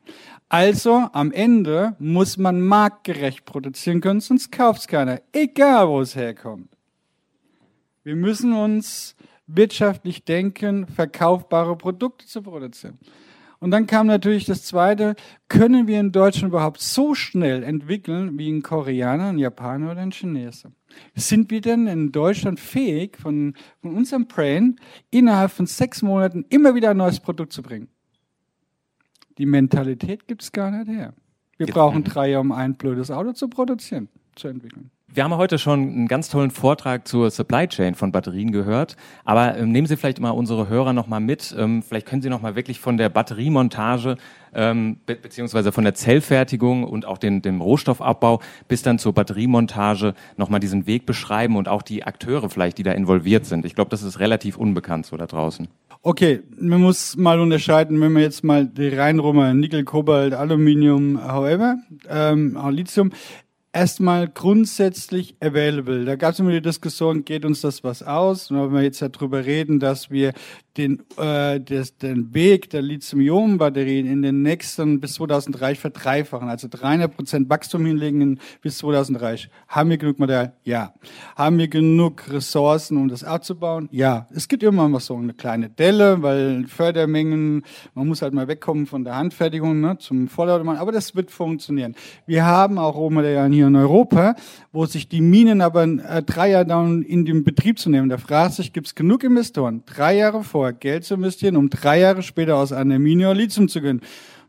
Also 0.49 1.07
am 1.13 1.31
Ende 1.31 1.95
muss 1.99 2.37
man 2.37 2.61
marktgerecht 2.61 3.45
produzieren 3.45 4.01
können, 4.01 4.19
sonst 4.19 4.51
kauft 4.51 4.81
es 4.81 4.87
keiner, 4.87 5.21
egal 5.31 5.87
wo 5.87 6.01
es 6.01 6.15
herkommt. 6.15 6.67
Wir 8.03 8.15
müssen 8.15 8.53
uns 8.53 9.15
wirtschaftlich 9.45 10.25
denken, 10.25 10.87
verkaufbare 10.87 11.75
Produkte 11.77 12.25
zu 12.25 12.41
produzieren. 12.41 12.97
Und 13.61 13.69
dann 13.69 13.85
kam 13.85 14.07
natürlich 14.07 14.45
das 14.45 14.63
Zweite, 14.63 15.15
können 15.47 15.85
wir 15.87 15.99
in 15.99 16.11
Deutschland 16.11 16.51
überhaupt 16.51 16.81
so 16.81 17.13
schnell 17.13 17.61
entwickeln 17.61 18.39
wie 18.39 18.51
ein 18.51 18.63
Koreaner, 18.63 19.27
ein 19.27 19.37
Japaner 19.37 19.91
oder 19.91 20.01
ein 20.01 20.11
Chinese? 20.11 20.71
Sind 21.13 21.51
wir 21.51 21.61
denn 21.61 21.85
in 21.85 22.11
Deutschland 22.11 22.59
fähig, 22.59 23.17
von, 23.17 23.53
von 23.81 23.95
unserem 23.95 24.25
Brain 24.25 24.79
innerhalb 25.11 25.51
von 25.51 25.67
sechs 25.67 26.01
Monaten 26.01 26.43
immer 26.49 26.73
wieder 26.73 26.89
ein 26.89 26.97
neues 26.97 27.19
Produkt 27.19 27.53
zu 27.53 27.61
bringen? 27.61 27.87
Die 29.37 29.45
Mentalität 29.45 30.27
gibt 30.27 30.41
es 30.41 30.51
gar 30.51 30.71
nicht 30.71 30.89
her. 30.89 31.13
Wir 31.57 31.67
brauchen 31.67 32.03
drei 32.03 32.31
Jahre, 32.31 32.41
um 32.41 32.51
ein 32.51 32.73
blödes 32.73 33.11
Auto 33.11 33.33
zu 33.33 33.47
produzieren, 33.47 34.09
zu 34.35 34.47
entwickeln. 34.47 34.89
Wir 35.13 35.25
haben 35.25 35.35
heute 35.35 35.59
schon 35.59 35.81
einen 35.81 36.07
ganz 36.07 36.29
tollen 36.29 36.51
Vortrag 36.51 37.05
zur 37.05 37.31
Supply 37.31 37.67
Chain 37.67 37.95
von 37.95 38.13
Batterien 38.13 38.53
gehört, 38.53 38.95
aber 39.25 39.57
ähm, 39.57 39.73
nehmen 39.73 39.85
Sie 39.85 39.97
vielleicht 39.97 40.21
mal 40.21 40.29
unsere 40.29 40.69
Hörer 40.69 40.93
noch 40.93 41.07
mal 41.07 41.19
mit. 41.19 41.53
Ähm, 41.57 41.83
vielleicht 41.83 42.05
können 42.07 42.21
Sie 42.21 42.29
noch 42.29 42.41
mal 42.41 42.55
wirklich 42.55 42.79
von 42.79 42.95
der 42.95 43.09
Batteriemontage 43.09 44.15
ähm, 44.53 44.99
be 45.05 45.15
beziehungsweise 45.15 45.73
von 45.73 45.83
der 45.83 45.95
Zellfertigung 45.95 46.85
und 46.85 47.05
auch 47.05 47.17
den, 47.17 47.41
dem 47.41 47.59
Rohstoffabbau 47.59 48.39
bis 48.69 48.83
dann 48.83 48.99
zur 48.99 49.13
Batteriemontage 49.13 50.13
noch 50.37 50.47
mal 50.47 50.59
diesen 50.59 50.87
Weg 50.87 51.05
beschreiben 51.05 51.57
und 51.57 51.67
auch 51.67 51.81
die 51.81 52.05
Akteure 52.05 52.49
vielleicht, 52.49 52.77
die 52.77 52.83
da 52.83 52.93
involviert 52.93 53.45
sind. 53.45 53.65
Ich 53.65 53.75
glaube, 53.75 53.89
das 53.89 54.03
ist 54.03 54.19
relativ 54.19 54.55
unbekannt 54.55 55.07
so 55.07 55.17
da 55.17 55.27
draußen. 55.27 55.67
Okay, 56.03 56.39
man 56.57 56.79
muss 56.79 57.17
mal 57.17 57.41
unterscheiden, 57.41 57.99
wenn 57.99 58.13
wir 58.13 58.21
jetzt 58.21 58.45
mal 58.45 58.65
die 58.65 58.87
reinrummen, 58.87 59.59
Nickel, 59.59 59.83
Kobalt, 59.83 60.33
Aluminium, 60.33 61.21
however, 61.21 61.75
ähm, 62.09 62.57
Lithium, 62.71 63.11
erstmal 63.73 64.27
grundsätzlich 64.27 65.35
available. 65.39 66.05
Da 66.05 66.15
gab 66.15 66.33
es 66.33 66.39
immer 66.39 66.51
die 66.51 66.61
Diskussion, 66.61 67.25
geht 67.25 67.45
uns 67.45 67.61
das 67.61 67.83
was 67.83 68.03
aus? 68.03 68.51
Und 68.51 68.61
wenn 68.61 68.73
wir 68.73 68.81
jetzt 68.81 68.99
ja 68.99 69.09
drüber 69.09 69.45
reden, 69.45 69.79
dass 69.79 70.09
wir 70.11 70.33
den, 70.77 71.03
äh, 71.17 71.59
des, 71.59 71.97
den 71.97 72.33
Weg 72.33 72.69
der 72.69 72.81
Lithium-Ionen-Batterien 72.81 74.07
in 74.07 74.21
den 74.21 74.41
nächsten 74.41 75.01
bis 75.01 75.15
2030 75.15 75.79
verdreifachen, 75.79 76.47
also 76.47 76.67
300 76.69 77.13
Prozent 77.13 77.49
Wachstum 77.49 77.85
hinlegen 77.85 78.21
in, 78.21 78.39
bis 78.61 78.77
2030. 78.77 79.49
Haben 79.67 79.89
wir 79.89 79.97
genug 79.97 80.19
Material? 80.19 80.53
Ja. 80.63 80.93
Haben 81.35 81.57
wir 81.57 81.67
genug 81.67 82.31
Ressourcen, 82.31 82.97
um 82.97 83.09
das 83.09 83.23
abzubauen? 83.23 83.89
Ja. 83.91 84.27
Es 84.33 84.47
gibt 84.47 84.63
immer 84.63 84.87
mal 84.87 85.01
so 85.01 85.17
eine 85.17 85.33
kleine 85.33 85.69
Delle, 85.69 86.21
weil 86.21 86.65
Fördermengen, 86.67 87.63
man 87.93 88.07
muss 88.07 88.21
halt 88.21 88.33
mal 88.33 88.47
wegkommen 88.47 88.85
von 88.85 89.03
der 89.03 89.17
Handfertigung 89.17 89.81
ne, 89.81 89.97
zum 89.97 90.29
Vollautomat, 90.29 90.79
aber 90.79 90.93
das 90.93 91.15
wird 91.15 91.31
funktionieren. 91.31 91.95
Wir 92.25 92.45
haben 92.45 92.77
auch 92.77 92.95
Rohmaterialien 92.95 93.51
hier 93.51 93.67
in 93.67 93.75
Europa, 93.75 94.35
wo 94.71 94.85
sich 94.85 95.09
die 95.09 95.21
Minen 95.21 95.59
aber 95.61 95.83
äh, 95.83 96.23
drei 96.23 96.51
Jahre 96.51 96.65
dauern, 96.65 97.01
in 97.01 97.25
den 97.25 97.43
Betrieb 97.43 97.77
zu 97.77 97.89
nehmen. 97.89 98.07
Da 98.07 98.17
fragt 98.17 98.53
sich, 98.53 98.71
gibt 98.71 98.87
es 98.87 98.95
genug 98.95 99.25
Investoren, 99.25 99.83
drei 99.85 100.15
Jahre 100.15 100.43
vor 100.43 100.60
Geld 100.69 101.03
zu 101.03 101.15
investieren, 101.15 101.57
um 101.57 101.69
drei 101.69 101.99
Jahre 101.99 102.21
später 102.23 102.55
aus 102.55 102.71
Mine 102.71 103.33
Lithium 103.33 103.67
zu 103.67 103.81
gewinnen? 103.81 104.01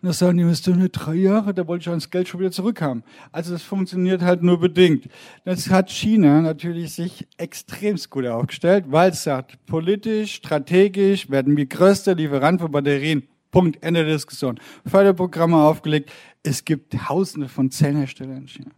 Und 0.02 0.08
das 0.08 0.18
sagen 0.18 0.36
die 0.36 0.42
Investoren, 0.42 0.88
drei 0.90 1.14
Jahre, 1.14 1.54
da 1.54 1.66
wollte 1.68 1.88
ich 1.88 1.94
das 1.94 2.10
Geld 2.10 2.26
schon 2.26 2.40
wieder 2.40 2.50
zurückhaben. 2.50 3.04
Also 3.30 3.52
das 3.52 3.62
funktioniert 3.62 4.20
halt 4.20 4.42
nur 4.42 4.58
bedingt. 4.58 5.08
Das 5.44 5.70
hat 5.70 5.90
China 5.90 6.40
natürlich 6.40 6.92
sich 6.92 7.26
extremst 7.36 8.10
gut 8.10 8.26
aufgestellt, 8.26 8.86
weil 8.88 9.12
es 9.12 9.22
sagt, 9.22 9.64
politisch, 9.66 10.34
strategisch 10.34 11.30
werden 11.30 11.56
wir 11.56 11.66
größter 11.66 12.16
Lieferant 12.16 12.60
für 12.60 12.68
Batterien. 12.68 13.28
Punkt, 13.52 13.82
Ende 13.82 14.04
der 14.04 14.14
Diskussion. 14.14 14.58
Förderprogramme 14.84 15.58
aufgelegt. 15.58 16.10
Es 16.42 16.64
gibt 16.64 16.94
tausende 16.94 17.48
von 17.48 17.70
Zellenherstellern 17.70 18.38
in 18.38 18.48
China. 18.48 18.70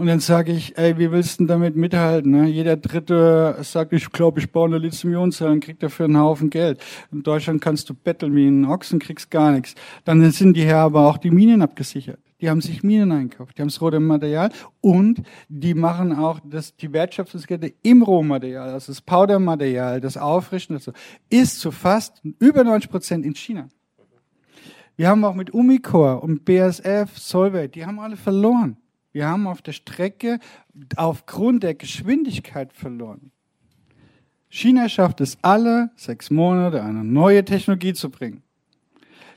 Und 0.00 0.06
dann 0.06 0.20
sage 0.20 0.52
ich, 0.52 0.78
ey, 0.78 0.96
wie 0.96 1.12
willst 1.12 1.34
du 1.34 1.44
denn 1.44 1.48
damit 1.48 1.76
mithalten? 1.76 2.30
Ne? 2.30 2.48
Jeder 2.48 2.78
Dritte 2.78 3.58
sagt, 3.60 3.92
ich 3.92 4.10
glaube, 4.10 4.40
ich 4.40 4.50
baue 4.50 4.66
eine 4.66 4.78
Lithium-Ionen-Zelle 4.78 5.50
und 5.50 5.60
krieg 5.62 5.78
dafür 5.78 6.06
einen 6.06 6.16
Haufen 6.16 6.48
Geld. 6.48 6.82
In 7.12 7.22
Deutschland 7.22 7.60
kannst 7.60 7.90
du 7.90 7.92
betteln 7.92 8.34
wie 8.34 8.48
ein 8.48 8.64
Ochsen, 8.64 8.98
kriegst 8.98 9.30
gar 9.30 9.52
nichts. 9.52 9.74
Dann 10.06 10.30
sind 10.30 10.56
die 10.56 10.62
hier 10.62 10.78
aber 10.78 11.06
auch 11.06 11.18
die 11.18 11.30
Minen 11.30 11.60
abgesichert. 11.60 12.18
Die 12.40 12.48
haben 12.48 12.62
sich 12.62 12.82
Minen 12.82 13.12
einkauft, 13.12 13.58
die 13.58 13.60
haben 13.60 13.68
das 13.68 13.78
rote 13.82 14.00
Material 14.00 14.50
und 14.80 15.20
die 15.50 15.74
machen 15.74 16.16
auch 16.16 16.40
das, 16.44 16.74
die 16.74 16.90
Wertschöpfungskette 16.94 17.74
im 17.82 18.00
Rohmaterial, 18.00 18.70
also 18.70 18.92
das 18.92 19.02
Powdermaterial, 19.02 20.00
das 20.00 20.16
Aufrichten, 20.16 20.72
das 20.72 20.90
ist 21.28 21.60
zu 21.60 21.72
fast 21.72 22.22
über 22.38 22.64
90 22.64 22.90
Prozent 22.90 23.26
in 23.26 23.34
China. 23.34 23.68
Wir 24.96 25.08
haben 25.08 25.22
auch 25.26 25.34
mit 25.34 25.50
Umicore 25.52 26.20
und 26.20 26.46
BASF, 26.46 27.18
Solvay, 27.18 27.68
die 27.68 27.84
haben 27.84 28.00
alle 28.00 28.16
verloren. 28.16 28.78
Wir 29.12 29.26
haben 29.26 29.46
auf 29.46 29.62
der 29.62 29.72
Strecke 29.72 30.38
aufgrund 30.96 31.62
der 31.62 31.74
Geschwindigkeit 31.74 32.72
verloren. 32.72 33.32
China 34.48 34.88
schafft 34.88 35.20
es 35.20 35.38
alle 35.42 35.90
sechs 35.96 36.30
Monate, 36.30 36.82
eine 36.82 37.04
neue 37.04 37.44
Technologie 37.44 37.92
zu 37.92 38.10
bringen. 38.10 38.42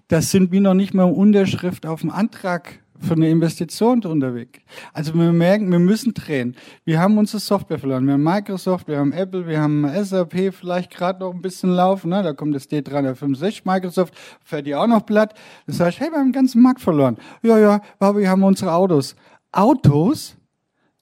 Das 0.08 0.32
sind 0.32 0.52
wir 0.52 0.62
noch 0.62 0.74
nicht 0.74 0.94
mal 0.94 1.04
Unterschrift 1.04 1.86
auf 1.86 2.02
dem 2.02 2.10
Antrag 2.10 2.84
für 3.00 3.14
eine 3.14 3.30
Investition 3.30 4.04
unterwegs. 4.06 4.60
Also 4.94 5.14
wir 5.14 5.32
merken, 5.32 5.72
wir 5.72 5.80
müssen 5.80 6.14
drehen. 6.14 6.56
Wir 6.86 7.00
haben 7.00 7.18
unsere 7.18 7.40
Software 7.40 7.80
verloren. 7.80 8.06
Wir 8.06 8.14
haben 8.14 8.24
Microsoft, 8.24 8.88
wir 8.88 8.98
haben 8.98 9.12
Apple, 9.12 9.46
wir 9.46 9.62
haben 9.62 9.86
SAP 10.04 10.54
vielleicht 10.54 10.92
gerade 10.92 11.20
noch 11.20 11.34
ein 11.34 11.42
bisschen 11.42 11.72
laufen. 11.72 12.10
Ne? 12.10 12.24
Da 12.24 12.34
kommt 12.34 12.56
das 12.56 12.70
D365 12.70 13.62
Microsoft, 13.66 14.14
fährt 14.44 14.66
die 14.66 14.76
auch 14.76 14.88
noch 14.88 15.06
platt. 15.06 15.34
Das 15.68 15.80
heißt, 15.80 16.00
hey, 16.00 16.12
wir 16.12 16.20
haben 16.20 16.28
den 16.28 16.34
ganzen 16.34 16.62
Markt 16.62 16.82
verloren. 16.82 17.18
Ja, 17.42 17.58
ja, 17.58 17.82
aber 18.00 18.20
wir 18.20 18.30
haben 18.30 18.44
unsere 18.44 18.74
Autos. 18.74 19.16
Autos? 19.54 20.36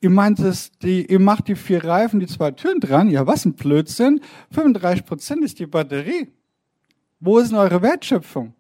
Ihr 0.01 0.09
meint 0.09 0.39
es, 0.39 0.71
die, 0.79 1.05
ihr 1.05 1.19
macht 1.19 1.47
die 1.47 1.55
vier 1.55 1.83
Reifen, 1.83 2.19
die 2.19 2.27
zwei 2.27 2.51
Türen 2.51 2.79
dran. 2.79 3.09
Ja, 3.09 3.27
was 3.27 3.45
ein 3.45 3.53
Blödsinn. 3.53 4.21
35 4.51 5.05
Prozent 5.05 5.43
ist 5.43 5.59
die 5.59 5.67
Batterie. 5.67 6.29
Wo 7.19 7.37
ist 7.37 7.51
denn 7.51 7.57
eure 7.59 7.81
Wertschöpfung? 7.81 8.53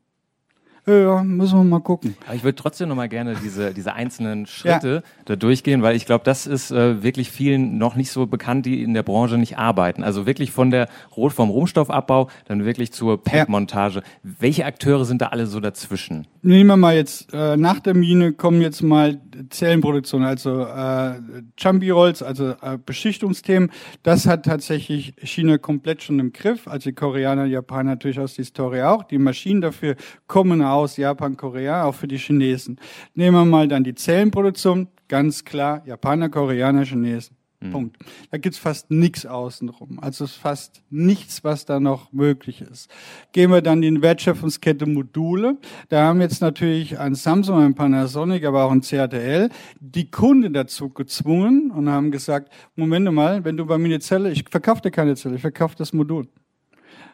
Ja, 0.87 1.23
müssen 1.23 1.59
wir 1.59 1.63
mal 1.63 1.79
gucken. 1.79 2.15
Aber 2.25 2.35
ich 2.35 2.43
würde 2.43 2.55
trotzdem 2.55 2.89
noch 2.89 2.95
mal 2.95 3.07
gerne 3.07 3.35
diese, 3.43 3.73
diese 3.73 3.93
einzelnen 3.93 4.47
Schritte 4.47 5.03
ja. 5.05 5.23
da 5.25 5.35
durchgehen, 5.35 5.83
weil 5.83 5.95
ich 5.95 6.07
glaube, 6.07 6.23
das 6.23 6.47
ist 6.47 6.71
äh, 6.71 7.03
wirklich 7.03 7.29
vielen 7.29 7.77
noch 7.77 7.95
nicht 7.95 8.11
so 8.11 8.25
bekannt, 8.25 8.65
die 8.65 8.81
in 8.81 8.93
der 8.95 9.03
Branche 9.03 9.37
nicht 9.37 9.57
arbeiten. 9.57 10.03
Also 10.03 10.25
wirklich 10.25 10.51
von 10.51 10.71
der 10.71 10.87
vom 11.29 11.49
Rohstoffabbau 11.49 12.29
dann 12.45 12.65
wirklich 12.65 12.91
zur 12.91 13.23
Packmontage. 13.23 13.99
Ja. 13.99 14.31
Welche 14.39 14.65
Akteure 14.65 15.05
sind 15.05 15.21
da 15.21 15.27
alle 15.27 15.45
so 15.45 15.59
dazwischen? 15.59 16.27
Nehmen 16.41 16.67
wir 16.67 16.77
mal 16.77 16.95
jetzt, 16.95 17.31
äh, 17.31 17.57
nach 17.57 17.79
der 17.79 17.93
Mine 17.93 18.33
kommen 18.33 18.61
jetzt 18.61 18.81
mal 18.81 19.21
Zellenproduktion, 19.49 20.23
also 20.23 20.63
äh, 20.63 21.13
Chambi-Rolls, 21.57 22.23
also 22.23 22.55
äh, 22.61 22.77
Beschichtungsthemen. 22.83 23.71
Das 24.01 24.25
hat 24.25 24.45
tatsächlich 24.45 25.13
China 25.23 25.57
komplett 25.57 26.01
schon 26.01 26.19
im 26.19 26.33
Griff. 26.33 26.67
Also 26.67 26.89
die 26.89 26.95
Koreaner, 26.95 27.45
Japaner 27.45 27.91
natürlich 27.91 28.19
aus 28.19 28.33
der 28.33 28.43
Historie 28.43 28.81
auch. 28.81 29.03
Die 29.03 29.19
Maschinen 29.19 29.61
dafür 29.61 29.95
kommen 30.27 30.63
aus 30.73 30.97
Japan, 30.97 31.37
Korea, 31.37 31.85
auch 31.85 31.95
für 31.95 32.07
die 32.07 32.17
Chinesen. 32.17 32.79
Nehmen 33.13 33.37
wir 33.37 33.45
mal 33.45 33.67
dann 33.67 33.83
die 33.83 33.95
Zellenproduktion, 33.95 34.87
ganz 35.07 35.43
klar, 35.43 35.83
Japaner, 35.85 36.29
Koreaner, 36.29 36.85
Chinesen. 36.85 37.35
Mhm. 37.61 37.71
Punkt. 37.71 37.97
Da 38.31 38.37
gibt's 38.37 38.57
fast 38.57 38.89
nichts 38.89 39.25
außenrum. 39.25 39.99
Also 39.99 40.25
fast 40.27 40.81
nichts, 40.89 41.43
was 41.43 41.65
da 41.65 41.79
noch 41.79 42.11
möglich 42.11 42.61
ist. 42.61 42.89
Gehen 43.31 43.51
wir 43.51 43.61
dann 43.61 43.83
in 43.83 43.95
die 43.95 44.01
Wertschöpfungskette 44.01 44.85
Module. 44.87 45.57
Da 45.89 46.03
haben 46.03 46.21
jetzt 46.21 46.41
natürlich 46.41 46.97
ein 46.99 47.15
Samsung, 47.15 47.59
ein 47.59 47.75
Panasonic, 47.75 48.45
aber 48.45 48.63
auch 48.63 48.71
ein 48.71 48.81
CATL 48.81 49.49
die 49.79 50.09
Kunden 50.09 50.53
dazu 50.53 50.89
gezwungen 50.89 51.71
und 51.71 51.89
haben 51.89 52.11
gesagt, 52.11 52.51
Moment 52.75 53.11
mal, 53.11 53.43
wenn 53.45 53.57
du 53.57 53.65
bei 53.65 53.77
mir 53.77 53.85
eine 53.85 53.99
Zelle, 53.99 54.31
ich 54.31 54.45
verkaufe 54.49 54.81
dir 54.81 54.91
keine 54.91 55.15
Zelle, 55.15 55.35
ich 55.35 55.41
verkaufe 55.41 55.75
das 55.77 55.93
Modul. 55.93 56.27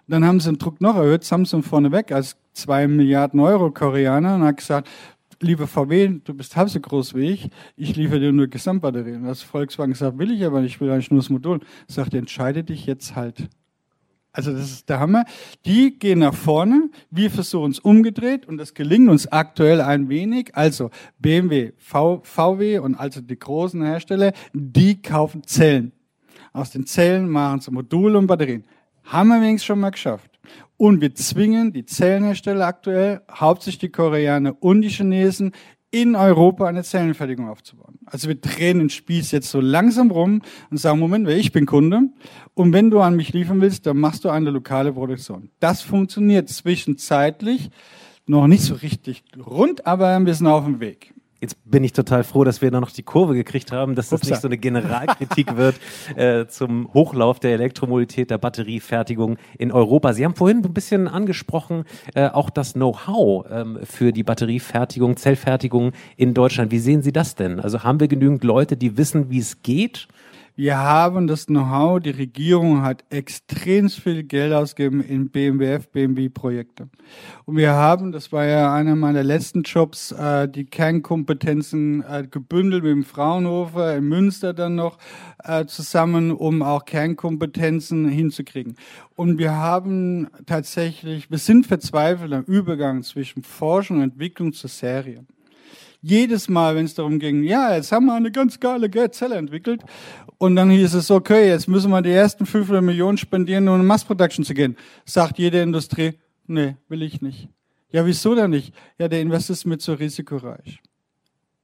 Dann 0.08 0.26
haben 0.26 0.40
sie 0.40 0.50
den 0.50 0.58
Druck 0.58 0.80
noch 0.80 0.96
erhöht, 0.96 1.24
Samsung 1.24 1.64
vorneweg 1.64 2.12
als 2.12 2.38
zwei 2.54 2.88
Milliarden 2.88 3.40
Euro 3.40 3.72
Koreaner 3.72 4.36
und 4.36 4.44
hat 4.44 4.58
gesagt, 4.58 4.90
liebe 5.42 5.68
VW, 5.68 6.20
du 6.24 6.34
bist 6.34 6.56
halb 6.56 6.70
so 6.70 6.80
groß 6.80 7.14
wie 7.14 7.30
ich, 7.30 7.50
ich 7.76 7.96
liefere 7.96 8.20
dir 8.20 8.32
nur 8.32 8.48
Gesamtbatterien. 8.48 9.24
Das 9.24 9.42
Volkswagen 9.42 9.94
sagt, 9.94 10.18
will 10.18 10.32
ich 10.32 10.46
aber 10.46 10.62
nicht, 10.62 10.76
ich 10.76 10.82
will 10.82 10.90
eigentlich 10.90 11.12
nur 11.12 11.20
das 11.20 11.30
Modul. 11.30 11.60
Sagt, 11.88 12.14
entscheide 12.14 12.64
dich 12.64 12.86
jetzt 12.86 13.16
halt. 13.16 13.50
Also 14.32 14.52
das 14.52 14.72
ist 14.72 14.90
der 14.90 15.00
Hammer. 15.00 15.26
Die 15.66 15.98
gehen 15.98 16.20
nach 16.20 16.34
vorne, 16.34 16.90
wir 17.10 17.32
versuchen 17.32 17.72
es 17.72 17.80
umgedreht 17.80 18.46
und 18.48 18.58
das 18.58 18.74
gelingt 18.74 19.10
uns 19.10 19.28
aktuell 19.28 19.82
ein 19.82 20.10
wenig. 20.10 20.56
Also 20.56 20.92
BMW, 21.18 21.72
v, 21.78 22.22
VW 22.24 22.80
und 22.80 22.96
also 22.96 23.22
die 23.22 23.40
großen 23.40 23.82
Hersteller, 23.82 24.34
die 24.54 25.02
kaufen 25.02 25.44
Zellen. 25.44 25.92
Aus 26.54 26.72
den 26.72 26.86
Zellen 26.86 27.30
machen 27.30 27.62
sie 27.62 27.72
Module 27.72 28.18
und 28.18 28.28
Batterien. 28.28 28.64
Haben 29.08 29.30
wir 29.30 29.42
wenigstens 29.42 29.66
schon 29.66 29.80
mal 29.80 29.90
geschafft. 29.90 30.38
Und 30.76 31.02
wir 31.02 31.16
zwingen 31.16 31.74
die 31.74 31.86
Zellenhersteller 31.86 32.68
aktuell, 32.68 33.22
hauptsächlich 33.32 33.80
die 33.80 33.90
Koreaner 33.90 34.56
und 34.60 34.82
die 34.82 34.90
Chinesen, 34.90 35.54
in 35.90 36.16
Europa 36.16 36.66
eine 36.68 36.84
Zellenfertigung 36.84 37.48
aufzubauen. 37.48 37.98
Also 38.06 38.28
wir 38.28 38.36
drehen 38.36 38.80
den 38.80 38.90
Spieß 38.90 39.32
jetzt 39.32 39.50
so 39.50 39.62
langsam 39.62 40.12
rum 40.12 40.42
und 40.70 40.78
sagen, 40.78 41.00
Moment, 41.00 41.28
ich 41.30 41.54
bin 41.54 41.66
Kunde 41.66 42.10
und 42.54 42.74
wenn 42.74 42.90
du 42.90 43.00
an 43.00 43.16
mich 43.16 43.32
liefern 43.32 43.62
willst, 43.62 43.86
dann 43.88 43.98
machst 43.98 44.26
du 44.26 44.30
eine 44.30 44.50
lokale 44.50 44.92
Produktion. 44.92 45.50
Das 45.62 45.82
funktioniert 45.82 46.50
zwischenzeitlich 46.50 47.70
noch 48.26 48.48
nicht 48.48 48.64
so 48.64 48.76
richtig 48.76 49.24
rund, 49.38 49.88
aber 49.88 50.24
wir 50.26 50.34
sind 50.34 50.48
auf 50.48 50.66
dem 50.66 50.82
Weg. 50.82 51.14
Jetzt 51.40 51.58
bin 51.70 51.84
ich 51.84 51.94
total 51.94 52.24
froh, 52.24 52.44
dass 52.44 52.62
wir 52.62 52.72
da 52.72 52.82
noch 52.82 52.90
die 52.90 53.04
Kurve 53.04 53.36
gekriegt 53.36 53.72
haben, 53.72 53.94
dass 53.94 54.10
das 54.10 54.22
Upsa. 54.22 54.32
nicht 54.32 54.42
so 54.42 54.48
eine 54.48 54.58
Generalkritik 54.58 55.56
wird 55.56 55.76
äh, 56.16 56.48
zum 56.48 56.92
Hochlauf 56.94 57.40
der 57.40 57.52
Elektromobilität, 57.54 58.32
der 58.32 58.40
Batteriefertigung 58.40 59.38
in 59.58 59.72
Europa. 59.72 60.14
Sie 60.14 60.26
haben 60.26 60.34
vorhin 60.34 60.64
ein 60.66 60.74
bisschen 60.74 61.08
angesprochen, 61.08 61.86
äh, 62.16 62.28
auch 62.28 62.50
das 62.50 62.74
Know-how 62.74 63.46
ähm, 63.52 63.80
für 63.84 64.12
die 64.12 64.24
Batteriefertigung, 64.24 65.16
Zellfertigung 65.16 65.92
in 66.16 66.34
Deutschland. 66.34 66.72
Wie 66.72 66.80
sehen 66.80 67.04
Sie 67.04 67.14
das 67.14 67.36
denn? 67.36 67.60
Also 67.60 67.84
haben 67.84 68.00
wir 68.00 68.08
genügend 68.08 68.44
Leute, 68.44 68.76
die 68.76 68.98
wissen, 68.98 69.30
wie 69.30 69.40
es 69.40 69.62
geht? 69.62 70.08
Wir 70.60 70.80
haben 70.80 71.28
das 71.28 71.46
Know-how, 71.46 72.00
die 72.00 72.10
Regierung 72.10 72.82
hat 72.82 73.06
extrem 73.12 73.92
viel 73.92 74.24
Geld 74.24 74.52
ausgegeben 74.54 75.02
in 75.02 75.30
BMWF, 75.30 75.88
BMW-Projekte. 75.90 76.90
Und 77.46 77.58
wir 77.58 77.74
haben, 77.74 78.12
das 78.12 78.32
war 78.32 78.44
ja 78.44 78.74
einer 78.74 78.96
meiner 78.96 79.22
letzten 79.22 79.62
Jobs, 79.62 80.12
äh, 80.14 80.50
die 80.50 80.66
Kernkompetenzen 80.66 82.04
äh, 82.04 82.28
gebündelt 82.28 82.84
mit 82.84 82.92
dem 82.92 83.04
Fraunhofer 83.04 83.98
in 83.98 84.06
Münster 84.06 84.56
dann 84.56 84.74
noch 84.74 84.98
äh, 85.44 85.68
zusammen, 85.68 86.32
um 86.32 86.64
auch 86.64 86.86
Kernkompetenzen 86.86 88.10
hinzukriegen. 88.10 88.78
Und 89.16 89.38
wir 89.38 89.56
haben 89.56 90.28
tatsächlich, 90.48 91.30
wir 91.30 91.38
sind 91.38 91.68
verzweifelt 91.68 92.34
am 92.34 92.46
Übergang 92.46 93.04
zwischen 93.04 93.44
Forschung 93.44 93.98
und 93.98 94.04
Entwicklung 94.06 94.54
zur 94.54 94.72
Serie 94.72 95.24
jedes 96.02 96.48
Mal, 96.50 96.76
wenn 96.76 96.86
es 96.86 96.96
darum 96.96 97.20
ging, 97.20 97.44
ja, 97.44 97.76
jetzt 97.76 97.92
haben 97.92 98.06
wir 98.06 98.14
eine 98.14 98.32
ganz 98.32 98.60
geile 98.60 98.90
Zelle 99.12 99.36
entwickelt 99.36 99.84
und 100.38 100.56
dann 100.56 100.70
hieß 100.70 100.94
es, 100.94 101.10
okay, 101.12 101.50
jetzt 101.50 101.68
müssen 101.68 101.92
wir 101.92 102.02
die 102.02 102.12
ersten 102.12 102.46
500 102.46 102.84
Millionen 102.84 103.18
spendieren, 103.18 103.68
um 103.68 103.80
in 103.80 103.86
Mass 103.86 104.06
Production 104.06 104.46
zu 104.46 104.54
gehen. 104.54 104.78
Sagt 105.06 105.40
jede 105.40 105.62
Industrie, 105.62 106.14
nee, 106.46 106.76
will 106.88 107.02
ich 107.02 107.22
nicht. 107.22 107.50
Ja, 107.90 108.06
wieso 108.06 108.36
denn 108.36 108.52
nicht? 108.52 108.74
Ja, 109.00 109.08
der 109.08 109.22
Investor 109.22 109.54
ist 109.54 109.66
mir 109.66 109.78
zu 109.78 109.94
risikoreich. 109.94 110.80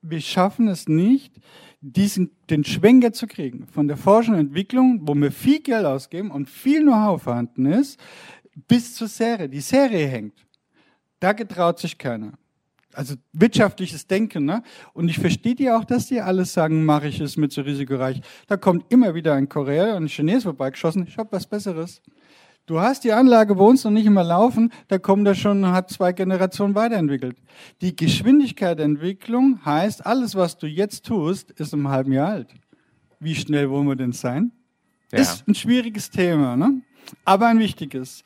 Wir 0.01 0.21
schaffen 0.21 0.67
es 0.67 0.87
nicht, 0.87 1.33
diesen, 1.81 2.31
den 2.49 2.63
Schwenker 2.63 3.13
zu 3.13 3.27
kriegen 3.27 3.67
von 3.67 3.87
der 3.87 3.97
Forschung 3.97 4.35
und 4.35 4.39
Entwicklung, 4.39 5.01
wo 5.03 5.13
wir 5.15 5.31
viel 5.31 5.61
Geld 5.61 5.85
ausgeben 5.85 6.31
und 6.31 6.49
viel 6.49 6.81
Know-how 6.81 7.21
vorhanden 7.21 7.65
ist, 7.65 7.99
bis 8.67 8.95
zur 8.95 9.07
Serie. 9.07 9.49
Die 9.49 9.61
Serie 9.61 10.07
hängt. 10.07 10.45
Da 11.19 11.33
getraut 11.33 11.79
sich 11.79 11.97
keiner 11.97 12.33
also 12.95 13.15
wirtschaftliches 13.31 14.07
Denken. 14.07 14.45
Ne? 14.45 14.63
Und 14.93 15.09
ich 15.09 15.19
verstehe 15.19 15.55
die 15.55 15.71
auch, 15.71 15.85
dass 15.85 16.07
die 16.07 16.21
alles 16.21 16.53
sagen, 16.53 16.85
mache 16.85 17.07
ich 17.07 17.19
es 17.19 17.37
mit 17.37 17.51
so 17.51 17.61
risikoreich. 17.61 18.21
Da 18.47 18.57
kommt 18.57 18.85
immer 18.89 19.15
wieder 19.15 19.33
ein 19.33 19.49
Koreaner 19.49 19.95
und 19.95 20.03
ein 20.03 20.09
Chines 20.09 20.43
vorbeigeschossen, 20.43 21.05
ich 21.07 21.17
habe 21.17 21.31
was 21.31 21.47
Besseres. 21.47 22.01
Du 22.65 22.79
hast 22.79 23.03
die 23.03 23.11
Anlage 23.11 23.55
bei 23.55 23.63
uns 23.63 23.83
noch 23.83 23.91
nicht 23.91 24.05
immer 24.05 24.23
laufen, 24.23 24.71
da 24.87 24.97
kommt 24.97 25.27
er 25.27 25.35
schon, 25.35 25.67
hat 25.67 25.89
zwei 25.89 26.13
Generationen 26.13 26.75
weiterentwickelt. 26.75 27.35
Die 27.81 27.93
Geschwindigkeit 27.93 28.79
der 28.79 28.85
Entwicklung 28.85 29.59
heißt, 29.65 30.05
alles, 30.05 30.35
was 30.35 30.57
du 30.57 30.67
jetzt 30.67 31.05
tust, 31.05 31.51
ist 31.51 31.73
im 31.73 31.89
halben 31.89 32.13
Jahr 32.13 32.29
alt. 32.29 32.53
Wie 33.19 33.35
schnell 33.35 33.69
wollen 33.69 33.87
wir 33.87 33.97
denn 33.97 34.13
sein? 34.13 34.53
Ja. 35.11 35.19
Ist 35.19 35.45
ein 35.47 35.55
schwieriges 35.55 36.09
Thema, 36.09 36.55
ne? 36.55 36.81
aber 37.25 37.47
ein 37.47 37.59
wichtiges. 37.59 38.23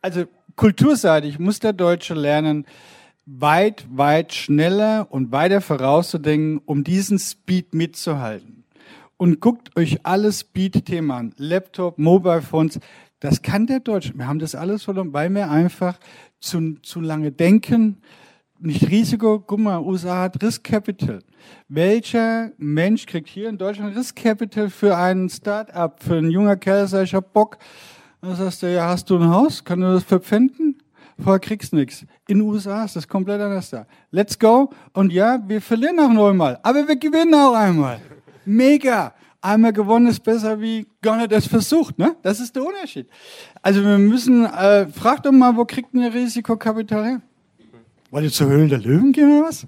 Also 0.00 0.24
kulturseitig 0.56 1.38
muss 1.38 1.58
der 1.58 1.72
Deutsche 1.72 2.14
lernen, 2.14 2.66
weit, 3.26 3.86
weit 3.90 4.34
schneller 4.34 5.06
und 5.10 5.32
weiter 5.32 5.60
vorauszudenken, 5.60 6.60
um 6.64 6.84
diesen 6.84 7.18
Speed 7.18 7.74
mitzuhalten. 7.74 8.64
Und 9.16 9.40
guckt 9.40 9.76
euch 9.76 10.04
alle 10.04 10.32
Speed-Themen 10.32 11.10
an. 11.10 11.34
Laptop, 11.36 11.98
Mobile 11.98 12.42
Phones. 12.42 12.80
Das 13.20 13.42
kann 13.42 13.66
der 13.66 13.80
Deutsche. 13.80 14.12
Wir 14.16 14.26
haben 14.26 14.38
das 14.38 14.54
alles 14.54 14.82
verloren, 14.84 15.12
weil 15.12 15.32
wir 15.34 15.50
einfach 15.50 15.98
zu, 16.40 16.74
zu 16.82 17.00
lange 17.00 17.32
denken, 17.32 18.02
nicht 18.58 18.90
Risiko. 18.90 19.40
Guck 19.40 19.60
mal, 19.60 19.78
USA 19.80 20.22
hat 20.22 20.42
Risk 20.42 20.64
Capital. 20.64 21.20
Welcher 21.68 22.52
Mensch 22.58 23.06
kriegt 23.06 23.28
hier 23.28 23.48
in 23.48 23.58
Deutschland 23.58 23.96
Risk 23.96 24.16
Capital 24.16 24.68
für 24.68 24.96
ein 24.96 25.28
Start-up, 25.28 26.02
für 26.02 26.16
einen 26.16 26.30
junger 26.30 26.56
Kerl, 26.56 26.86
sag 26.86 27.04
ich 27.04 27.14
hab 27.14 27.32
Bock. 27.32 27.58
Dann 28.20 28.36
sagst 28.36 28.62
du, 28.62 28.72
ja, 28.72 28.88
hast 28.88 29.10
du 29.10 29.16
ein 29.16 29.28
Haus? 29.28 29.64
Kann 29.64 29.80
du 29.80 29.92
das 29.92 30.04
verpfänden? 30.04 30.78
Vorher 31.22 31.40
kriegst 31.40 31.72
du 31.72 31.76
nichts. 31.76 32.02
In 32.26 32.38
den 32.38 32.48
USA 32.48 32.84
ist 32.84 32.96
das 32.96 33.06
komplett 33.06 33.40
anders 33.40 33.70
da. 33.70 33.86
Let's 34.10 34.38
go. 34.38 34.70
Und 34.92 35.12
ja, 35.12 35.38
wir 35.46 35.60
verlieren 35.60 35.98
auch 36.00 36.12
neunmal, 36.12 36.58
aber 36.62 36.86
wir 36.88 36.96
gewinnen 36.96 37.34
auch 37.34 37.54
einmal. 37.54 38.00
Mega. 38.44 39.14
Einmal 39.40 39.74
gewonnen 39.74 40.06
ist 40.06 40.20
besser 40.20 40.58
wie 40.60 40.86
gar 41.02 41.18
nicht 41.18 41.30
das 41.30 41.46
versucht, 41.46 41.98
ne? 41.98 42.16
Das 42.22 42.40
ist 42.40 42.56
der 42.56 42.64
Unterschied. 42.64 43.08
Also 43.60 43.84
wir 43.84 43.98
müssen, 43.98 44.46
äh, 44.46 44.86
frag 44.88 45.22
doch 45.22 45.32
mal, 45.32 45.54
wo 45.54 45.66
kriegt 45.66 45.92
ihr 45.92 46.12
Risikokapital 46.12 47.04
her? 47.04 47.20
Wollt 48.10 48.24
ihr 48.24 48.32
zur 48.32 48.48
Höhle 48.48 48.68
der 48.68 48.78
Löwen 48.78 49.12
gehen 49.12 49.38
oder 49.38 49.48
was? 49.48 49.66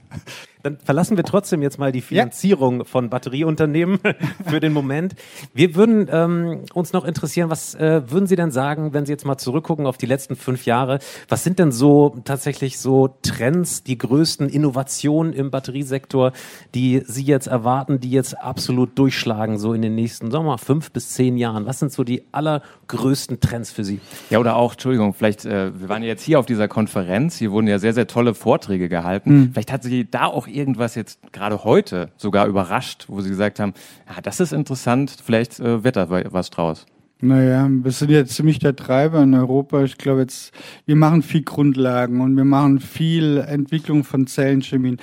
Dann 0.67 0.79
verlassen 0.79 1.17
wir 1.17 1.23
trotzdem 1.23 1.63
jetzt 1.63 1.79
mal 1.79 1.93
die 1.93 2.01
Finanzierung 2.01 2.79
ja. 2.79 2.85
von 2.85 3.09
Batterieunternehmen 3.09 4.01
für 4.49 4.59
den 4.59 4.73
Moment. 4.73 5.15
Wir 5.55 5.77
würden 5.77 6.09
ähm, 6.11 6.63
uns 6.75 6.93
noch 6.93 7.05
interessieren, 7.05 7.51
was 7.51 7.77
äh, 7.77 8.03
würden 8.11 8.27
Sie 8.27 8.35
denn 8.35 8.51
sagen, 8.51 8.93
wenn 8.93 9.07
Sie 9.07 9.13
jetzt 9.13 9.25
mal 9.25 9.39
zurückgucken 9.39 9.87
auf 9.87 9.97
die 9.97 10.07
letzten 10.07 10.35
fünf 10.35 10.67
Jahre? 10.67 10.99
Was 11.29 11.45
sind 11.45 11.61
denn 11.61 11.71
so 11.71 12.17
tatsächlich 12.25 12.81
so 12.81 13.17
Trends, 13.23 13.85
die 13.85 13.97
größten 13.97 14.49
Innovationen 14.49 15.33
im 15.33 15.53
Batteriesektor, 15.53 16.33
die 16.75 17.05
Sie 17.07 17.23
jetzt 17.23 17.47
erwarten, 17.47 18.01
die 18.01 18.11
jetzt 18.11 18.37
absolut 18.37 18.99
durchschlagen, 18.99 19.59
so 19.59 19.73
in 19.73 19.83
den 19.83 19.95
nächsten, 19.95 20.33
sagen 20.33 20.47
wir 20.47 20.51
mal, 20.51 20.59
fünf 20.59 20.91
bis 20.91 21.11
zehn 21.11 21.37
Jahren? 21.37 21.67
Was 21.67 21.79
sind 21.79 21.93
so 21.93 22.03
die 22.03 22.25
allergrößten 22.33 23.39
Trends 23.39 23.71
für 23.71 23.85
Sie? 23.85 24.01
Ja, 24.31 24.41
oder 24.41 24.57
auch, 24.57 24.73
Entschuldigung, 24.73 25.15
vielleicht, 25.15 25.45
äh, 25.45 25.79
wir 25.79 25.89
waren 25.89 26.03
ja 26.03 26.09
jetzt 26.09 26.25
hier 26.25 26.41
auf 26.41 26.47
dieser 26.47 26.67
Konferenz, 26.67 27.37
hier 27.37 27.53
wurden 27.53 27.69
ja 27.69 27.79
sehr, 27.79 27.93
sehr 27.93 28.09
tolle 28.09 28.35
Vorträge 28.35 28.89
gehalten. 28.89 29.33
Mhm. 29.33 29.53
Vielleicht 29.53 29.71
hat 29.71 29.85
Sie 29.85 30.11
da 30.11 30.25
auch 30.25 30.49
irgendwas 30.57 30.95
jetzt 30.95 31.21
gerade 31.33 31.65
heute 31.65 32.11
sogar 32.17 32.47
überrascht, 32.47 33.05
wo 33.09 33.21
Sie 33.21 33.29
gesagt 33.29 33.61
haben, 33.61 33.75
ja, 34.09 34.21
das 34.21 34.41
ist 34.41 34.53
interessant, 34.53 35.17
vielleicht 35.25 35.61
äh, 35.61 35.85
wird 35.85 35.97
da 35.97 36.09
was 36.11 36.51
draus? 36.51 36.87
Naja, 37.21 37.67
wir 37.71 37.93
sind 37.93 38.11
jetzt 38.11 38.35
ziemlich 38.35 38.59
der 38.59 38.77
Treiber 38.77 39.23
in 39.23 39.35
Europa. 39.35 39.83
Ich 39.85 39.97
glaube 39.97 40.21
jetzt, 40.21 40.53
wir 40.85 40.97
machen 40.97 41.23
viel 41.23 41.43
Grundlagen 41.43 42.21
und 42.21 42.37
wir 42.37 42.45
machen 42.45 42.79
viel 42.79 43.39
Entwicklung 43.39 44.05
von 44.05 44.27
Zellenchemien 44.27 44.99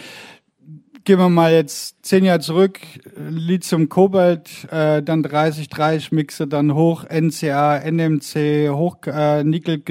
gehen 1.05 1.19
wir 1.19 1.29
mal 1.29 1.51
jetzt 1.51 1.97
zehn 2.05 2.23
Jahre 2.23 2.39
zurück, 2.39 2.79
Lithium, 3.17 3.89
Kobalt, 3.89 4.67
äh, 4.71 5.03
dann 5.03 5.21
30, 5.21 5.67
30 5.67 6.11
Mixe, 6.13 6.47
dann 6.47 6.73
hoch 6.73 7.03
NCA, 7.09 7.79
NMC, 7.79 8.69
hoch 8.69 8.97
äh, 9.07 9.43
Nickel 9.43 9.83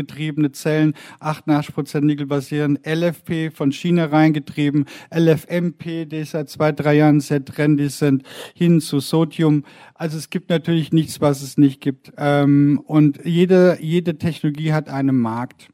Zellen, 0.53 0.95
88 1.21 1.75
Prozent 1.75 2.07
Nickel 2.07 2.27
basieren, 2.27 2.79
LFP 2.87 3.51
von 3.55 3.73
China 3.73 4.07
reingetrieben, 4.07 4.87
LFMP, 5.15 6.07
die 6.07 6.25
seit 6.25 6.49
zwei, 6.49 6.73
drei 6.73 6.95
Jahren 6.95 7.21
sehr 7.21 7.45
trendy 7.45 7.89
sind, 7.89 8.23
hin 8.55 8.81
zu 8.81 9.01
Sodium. 9.01 9.65
Also 9.95 10.17
es 10.17 10.31
gibt 10.31 10.49
natürlich 10.49 10.93
nichts, 10.93 11.21
was 11.21 11.43
es 11.43 11.59
nicht 11.59 11.81
gibt. 11.81 12.13
Ähm, 12.17 12.81
und 12.87 13.25
jede, 13.25 13.79
jede 13.81 14.17
Technologie 14.17 14.73
hat 14.73 14.89
einen 14.89 15.17
Markt 15.17 15.69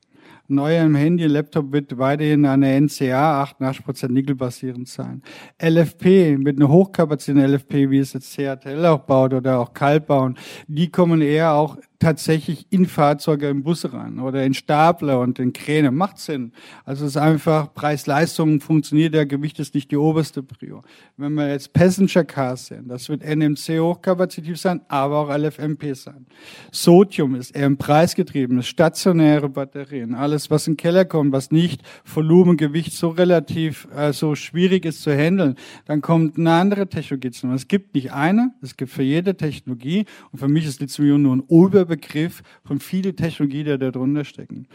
neu 0.49 0.79
im 0.79 0.95
Handy, 0.95 1.27
Laptop 1.27 1.73
wird 1.73 1.99
weiterhin 1.99 2.45
eine 2.47 2.81
NCA 2.81 3.45
88% 3.45 4.09
Nickel 4.09 4.35
basierend 4.35 4.89
sein. 4.89 5.23
LFP 5.63 6.39
mit 6.39 6.57
einer 6.57 6.69
hochkapazitiven 6.69 7.53
LFP, 7.53 7.91
wie 7.91 7.99
es 7.99 8.15
jetzt 8.15 8.35
CATL 8.37 8.85
auch 8.87 9.01
baut 9.01 9.35
oder 9.35 9.61
auch 9.61 9.73
Kalt 9.73 10.07
bauen, 10.07 10.37
die 10.67 10.91
kommen 10.91 11.21
eher 11.21 11.53
auch 11.53 11.77
tatsächlich 11.99 12.67
in 12.71 12.87
Fahrzeuge, 12.87 13.49
in 13.49 13.65
Busse 13.65 13.93
rein 13.93 14.21
oder 14.21 14.45
in 14.45 14.55
Stapler 14.55 15.21
und 15.21 15.39
in 15.39 15.53
Kräne. 15.53 15.91
Macht 15.91 16.19
Sinn. 16.19 16.53
Also 16.85 17.05
es 17.05 17.13
ist 17.13 17.17
einfach 17.17 17.75
Preis-Leistung 17.75 18.61
funktioniert, 18.61 19.15
der 19.15 19.27
Gewicht 19.27 19.59
ist 19.59 19.75
nicht 19.75 19.91
die 19.91 19.97
oberste 19.97 20.43
Prio. 20.43 20.83
Wenn 21.17 21.35
wir 21.35 21.51
jetzt 21.51 21.73
Passenger 21.73 22.25
Cars 22.25 22.67
sehen, 22.67 22.87
das 22.87 23.09
wird 23.09 23.25
NMC 23.25 23.81
hochkapazitiv 23.81 24.59
sein, 24.59 24.81
aber 24.87 25.19
auch 25.19 25.37
LFMP 25.37 25.95
sein. 25.95 26.27
Sodium 26.71 27.35
ist 27.35 27.57
eher 27.57 27.67
ein 27.67 27.77
preisgetriebenes, 27.77 28.69
stationäre 28.69 29.49
Batterien. 29.49 30.15
Alles, 30.15 30.51
was 30.51 30.69
in 30.69 30.75
den 30.75 30.77
Keller 30.77 31.05
kommt, 31.05 31.33
was 31.33 31.51
nicht 31.51 31.83
Volumen, 32.05 32.57
Gewicht 32.57 32.93
so 32.93 33.09
relativ 33.09 33.89
äh, 33.95 34.13
so 34.13 34.37
schwierig 34.37 34.85
ist 34.85 35.03
zu 35.03 35.13
handeln, 35.13 35.57
dann 35.87 36.01
kommt 36.01 36.39
eine 36.39 36.53
andere 36.53 36.89
Technologie 36.89 37.33
zu. 37.33 37.49
Es 37.49 37.67
gibt 37.67 37.95
nicht 37.95 38.13
eine, 38.13 38.53
es 38.63 38.77
gibt 38.77 38.93
für 38.93 39.03
jede 39.03 39.37
Technologie 39.37 40.05
und 40.31 40.39
für 40.39 40.49
mich 40.49 40.65
ist 40.65 40.81
Lithium 40.81 41.23
nur 41.23 41.37
ein 41.37 41.43
Ober 41.49 41.88
Überbegriff 41.89 42.43
von 42.65 42.81
vielen 42.81 43.17
Technologien, 43.17 43.65
die 43.65 43.79
da 43.79 43.91
drunter 43.91 44.25
stecken. 44.25 44.67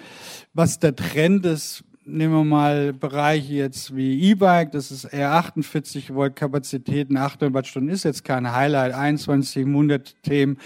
Was 0.54 0.80
der 0.80 0.96
Trend 0.96 1.46
ist, 1.46 1.84
nehmen 2.06 2.34
wir 2.34 2.44
mal 2.44 2.92
Bereiche 2.92 3.54
jetzt 3.54 3.96
wie 3.96 4.32
E-Bike, 4.32 4.72
das 4.72 4.92
ist 4.92 5.06
eher 5.06 5.32
48 5.32 6.14
Volt 6.14 6.36
Kapazitäten, 6.36 7.16
800 7.16 7.54
Wattstunden 7.54 7.90
ist 7.90 8.04
jetzt 8.04 8.26
kein 8.26 8.52
Highlight, 8.52 8.94
2100 8.94 10.22
Themen 10.22 10.58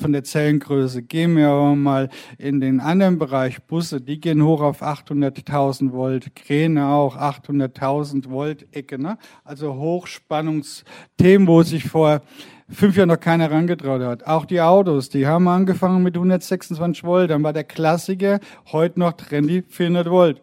von 0.00 0.12
der 0.12 0.24
Zellengröße. 0.24 1.02
Gehen 1.02 1.36
wir 1.36 1.48
aber 1.48 1.76
mal 1.76 2.08
in 2.38 2.60
den 2.60 2.80
anderen 2.80 3.18
Bereich, 3.18 3.62
Busse, 3.62 4.00
die 4.00 4.20
gehen 4.20 4.42
hoch 4.42 4.62
auf 4.62 4.82
800.000 4.82 5.92
Volt, 5.92 6.34
Kräne 6.34 6.88
auch 6.88 7.16
800.000 7.16 8.28
Volt 8.30 8.66
Ecke, 8.74 8.98
ne? 8.98 9.16
also 9.44 9.74
Hochspannungsthemen, 9.74 11.46
wo 11.46 11.62
sich 11.62 11.84
vor 11.84 12.22
fünf 12.70 12.96
Jahre 12.96 13.08
noch 13.08 13.20
keiner 13.20 13.44
herangetraut 13.44 14.02
hat. 14.02 14.26
Auch 14.26 14.44
die 14.44 14.60
Autos, 14.60 15.08
die 15.08 15.26
haben 15.26 15.48
angefangen 15.48 16.02
mit 16.02 16.14
126 16.14 17.04
Volt, 17.04 17.30
dann 17.30 17.42
war 17.42 17.52
der 17.52 17.64
Klassiker, 17.64 18.40
heute 18.72 19.00
noch 19.00 19.12
trendy 19.12 19.62
400 19.68 20.10
Volt. 20.10 20.42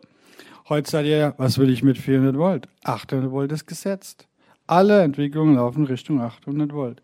Heute 0.70 0.90
sagt 0.90 1.06
ihr, 1.08 1.34
was 1.38 1.58
will 1.58 1.70
ich 1.70 1.84
mit 1.84 1.98
400 1.98 2.38
Volt? 2.38 2.68
800 2.84 3.32
Volt 3.32 3.52
ist 3.52 3.68
gesetzt. 3.68 4.28
Alle 4.68 5.02
Entwicklungen 5.02 5.56
laufen 5.56 5.86
Richtung 5.86 6.22
800 6.22 6.74
Volt. 6.74 7.02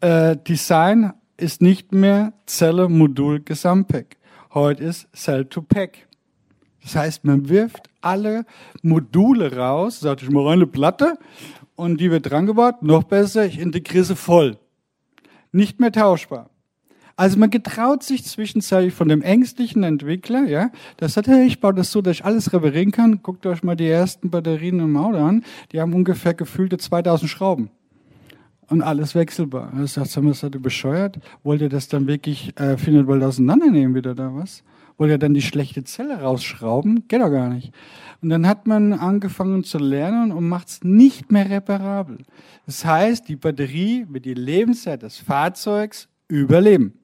Äh, 0.00 0.36
Design 0.36 1.14
ist 1.38 1.62
nicht 1.62 1.92
mehr 1.92 2.34
Zelle, 2.44 2.88
Modul, 2.88 3.40
Gesamtpack. 3.40 4.18
Heute 4.52 4.84
ist 4.84 5.08
Cell-to-Pack. 5.16 6.06
Das 6.82 6.96
heißt, 6.96 7.24
man 7.24 7.48
wirft 7.48 7.88
alle 8.00 8.44
Module 8.82 9.56
raus, 9.56 10.00
sagt 10.00 10.22
ich 10.22 10.30
mal 10.30 10.46
eine 10.48 10.66
Platte 10.66 11.18
und 11.80 12.00
die 12.00 12.10
wird 12.10 12.30
dran 12.30 12.46
gebaut. 12.46 12.82
Noch 12.82 13.04
besser, 13.04 13.46
ich 13.46 13.58
integriere 13.58 14.04
sie 14.04 14.16
voll. 14.16 14.58
Nicht 15.52 15.80
mehr 15.80 15.92
tauschbar. 15.92 16.50
Also 17.16 17.38
man 17.38 17.50
getraut 17.50 18.02
sich 18.02 18.24
zwischenzeitlich 18.24 18.94
von 18.94 19.08
dem 19.08 19.20
ängstlichen 19.20 19.82
Entwickler, 19.82 20.44
ja, 20.44 20.70
das 20.96 21.12
sagt, 21.12 21.28
hey, 21.28 21.44
ich 21.44 21.60
baue 21.60 21.74
das 21.74 21.92
so, 21.92 22.00
dass 22.00 22.16
ich 22.16 22.24
alles 22.24 22.52
reparieren 22.54 22.92
kann. 22.92 23.22
Guckt 23.22 23.44
euch 23.44 23.62
mal 23.62 23.76
die 23.76 23.88
ersten 23.88 24.30
Batterien 24.30 24.80
im 24.80 24.96
Auto 24.96 25.18
an. 25.18 25.44
Die 25.72 25.80
haben 25.82 25.92
ungefähr 25.92 26.32
gefühlte 26.32 26.78
2000 26.78 27.30
Schrauben. 27.30 27.70
Und 28.68 28.80
alles 28.80 29.14
wechselbar. 29.14 29.70
Da 29.76 29.86
sagt, 29.86 30.08
sag 30.08 30.22
mal, 30.22 30.32
seid 30.32 30.54
ihr 30.54 30.62
bescheuert? 30.62 31.18
Wollt 31.42 31.60
ihr 31.60 31.68
das 31.68 31.88
dann 31.88 32.06
wirklich 32.06 32.58
äh, 32.58 32.78
400 32.78 33.06
Volt 33.06 33.22
auseinandernehmen 33.22 33.94
wieder 33.94 34.14
da 34.14 34.34
was? 34.34 34.62
Wollt 35.00 35.12
ihr 35.12 35.16
dann 35.18 35.32
die 35.32 35.40
schlechte 35.40 35.82
Zelle 35.82 36.20
rausschrauben? 36.20 37.08
Geht 37.08 37.22
doch 37.22 37.30
gar 37.30 37.48
nicht. 37.48 37.72
Und 38.20 38.28
dann 38.28 38.46
hat 38.46 38.66
man 38.66 38.92
angefangen 38.92 39.64
zu 39.64 39.78
lernen 39.78 40.30
und 40.30 40.46
macht 40.46 40.68
es 40.68 40.84
nicht 40.84 41.32
mehr 41.32 41.48
reparabel. 41.48 42.18
Das 42.66 42.84
heißt, 42.84 43.26
die 43.26 43.36
Batterie 43.36 44.04
wird 44.10 44.26
die 44.26 44.34
Lebenszeit 44.34 45.00
des 45.00 45.16
Fahrzeugs 45.16 46.10
überleben. 46.28 46.98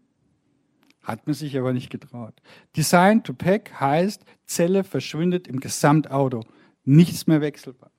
Hat 1.04 1.26
man 1.26 1.32
sich 1.32 1.56
aber 1.56 1.72
nicht 1.72 1.88
getraut. 1.88 2.34
Design 2.76 3.22
to 3.22 3.32
Pack 3.32 3.80
heißt, 3.80 4.26
Zelle 4.44 4.84
verschwindet 4.84 5.48
im 5.48 5.58
Gesamtauto. 5.58 6.44
Nichts 6.84 7.26
mehr 7.26 7.40
wechselbar. 7.40 7.90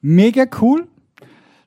Mega 0.00 0.46
cool, 0.62 0.88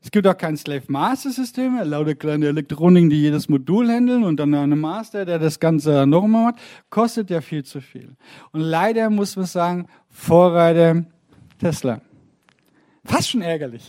es 0.10 0.12
gibt 0.12 0.26
auch 0.26 0.36
kein 0.36 0.58
Slave 0.58 0.82
Master 0.88 1.30
System, 1.30 1.80
lauter 1.84 2.16
kleine 2.16 2.48
Elektroniken, 2.48 3.12
die 3.12 3.22
jedes 3.22 3.48
Modul 3.48 3.92
handeln 3.92 4.24
und 4.24 4.40
dann 4.40 4.56
eine 4.56 4.76
Master, 4.76 5.24
der 5.24 5.38
das 5.38 5.60
Ganze 5.60 6.08
nochmal 6.08 6.46
macht. 6.46 6.56
Kostet 6.90 7.30
ja 7.30 7.42
viel 7.42 7.64
zu 7.64 7.80
viel. 7.80 8.16
Und 8.52 8.62
leider 8.62 9.12
muss 9.12 9.36
man 9.36 9.46
sagen, 9.46 9.86
Vorreiter 10.10 11.06
Tesla. 11.60 12.02
Fast 13.06 13.30
schon 13.30 13.42
ärgerlich. 13.42 13.88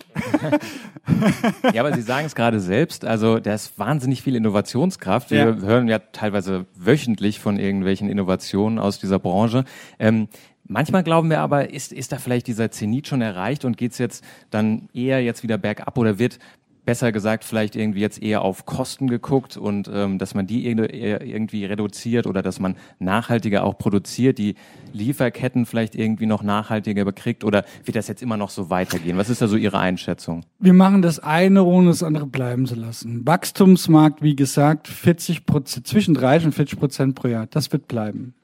ja, 1.72 1.80
aber 1.80 1.94
Sie 1.94 2.02
sagen 2.02 2.26
es 2.26 2.34
gerade 2.34 2.60
selbst, 2.60 3.06
also 3.06 3.38
da 3.38 3.54
ist 3.54 3.78
wahnsinnig 3.78 4.22
viel 4.22 4.36
Innovationskraft. 4.36 5.30
Wir 5.30 5.38
ja. 5.38 5.56
hören 5.56 5.88
ja 5.88 6.00
teilweise 6.00 6.66
wöchentlich 6.74 7.40
von 7.40 7.58
irgendwelchen 7.58 8.10
Innovationen 8.10 8.78
aus 8.78 8.98
dieser 8.98 9.18
Branche. 9.18 9.64
Ähm, 9.98 10.28
Manchmal 10.72 11.02
glauben 11.02 11.30
wir 11.30 11.40
aber, 11.40 11.70
ist, 11.70 11.92
ist 11.92 12.12
da 12.12 12.18
vielleicht 12.18 12.46
dieser 12.46 12.70
Zenit 12.70 13.08
schon 13.08 13.22
erreicht 13.22 13.64
und 13.64 13.76
geht 13.76 13.90
es 13.90 13.98
jetzt 13.98 14.24
dann 14.50 14.88
eher 14.94 15.20
jetzt 15.20 15.42
wieder 15.42 15.58
bergab 15.58 15.98
oder 15.98 16.20
wird 16.20 16.38
besser 16.84 17.10
gesagt 17.10 17.42
vielleicht 17.42 17.74
irgendwie 17.74 17.98
jetzt 17.98 18.22
eher 18.22 18.42
auf 18.42 18.66
Kosten 18.66 19.08
geguckt 19.08 19.56
und 19.56 19.90
ähm, 19.92 20.18
dass 20.18 20.34
man 20.34 20.46
die 20.46 20.64
irgendwie 20.66 21.64
reduziert 21.64 22.28
oder 22.28 22.40
dass 22.40 22.60
man 22.60 22.76
nachhaltiger 23.00 23.64
auch 23.64 23.78
produziert, 23.78 24.38
die 24.38 24.54
Lieferketten 24.92 25.66
vielleicht 25.66 25.96
irgendwie 25.96 26.26
noch 26.26 26.44
nachhaltiger 26.44 27.04
bekriegt 27.04 27.42
oder 27.42 27.64
wird 27.84 27.96
das 27.96 28.06
jetzt 28.06 28.22
immer 28.22 28.36
noch 28.36 28.50
so 28.50 28.70
weitergehen? 28.70 29.16
Was 29.16 29.28
ist 29.28 29.42
da 29.42 29.48
so 29.48 29.56
Ihre 29.56 29.80
Einschätzung? 29.80 30.44
Wir 30.60 30.72
machen 30.72 31.02
das 31.02 31.18
eine, 31.18 31.64
ohne 31.64 31.88
das 31.88 32.04
andere 32.04 32.26
bleiben 32.26 32.66
zu 32.66 32.76
lassen. 32.76 33.26
Wachstumsmarkt, 33.26 34.22
wie 34.22 34.36
gesagt, 34.36 34.86
40 34.86 35.46
Prozent, 35.46 35.88
zwischen 35.88 36.14
30 36.14 36.46
und 36.46 36.52
40 36.52 36.78
Prozent 36.78 37.14
pro 37.16 37.26
Jahr, 37.26 37.48
das 37.48 37.72
wird 37.72 37.88
bleiben. 37.88 38.34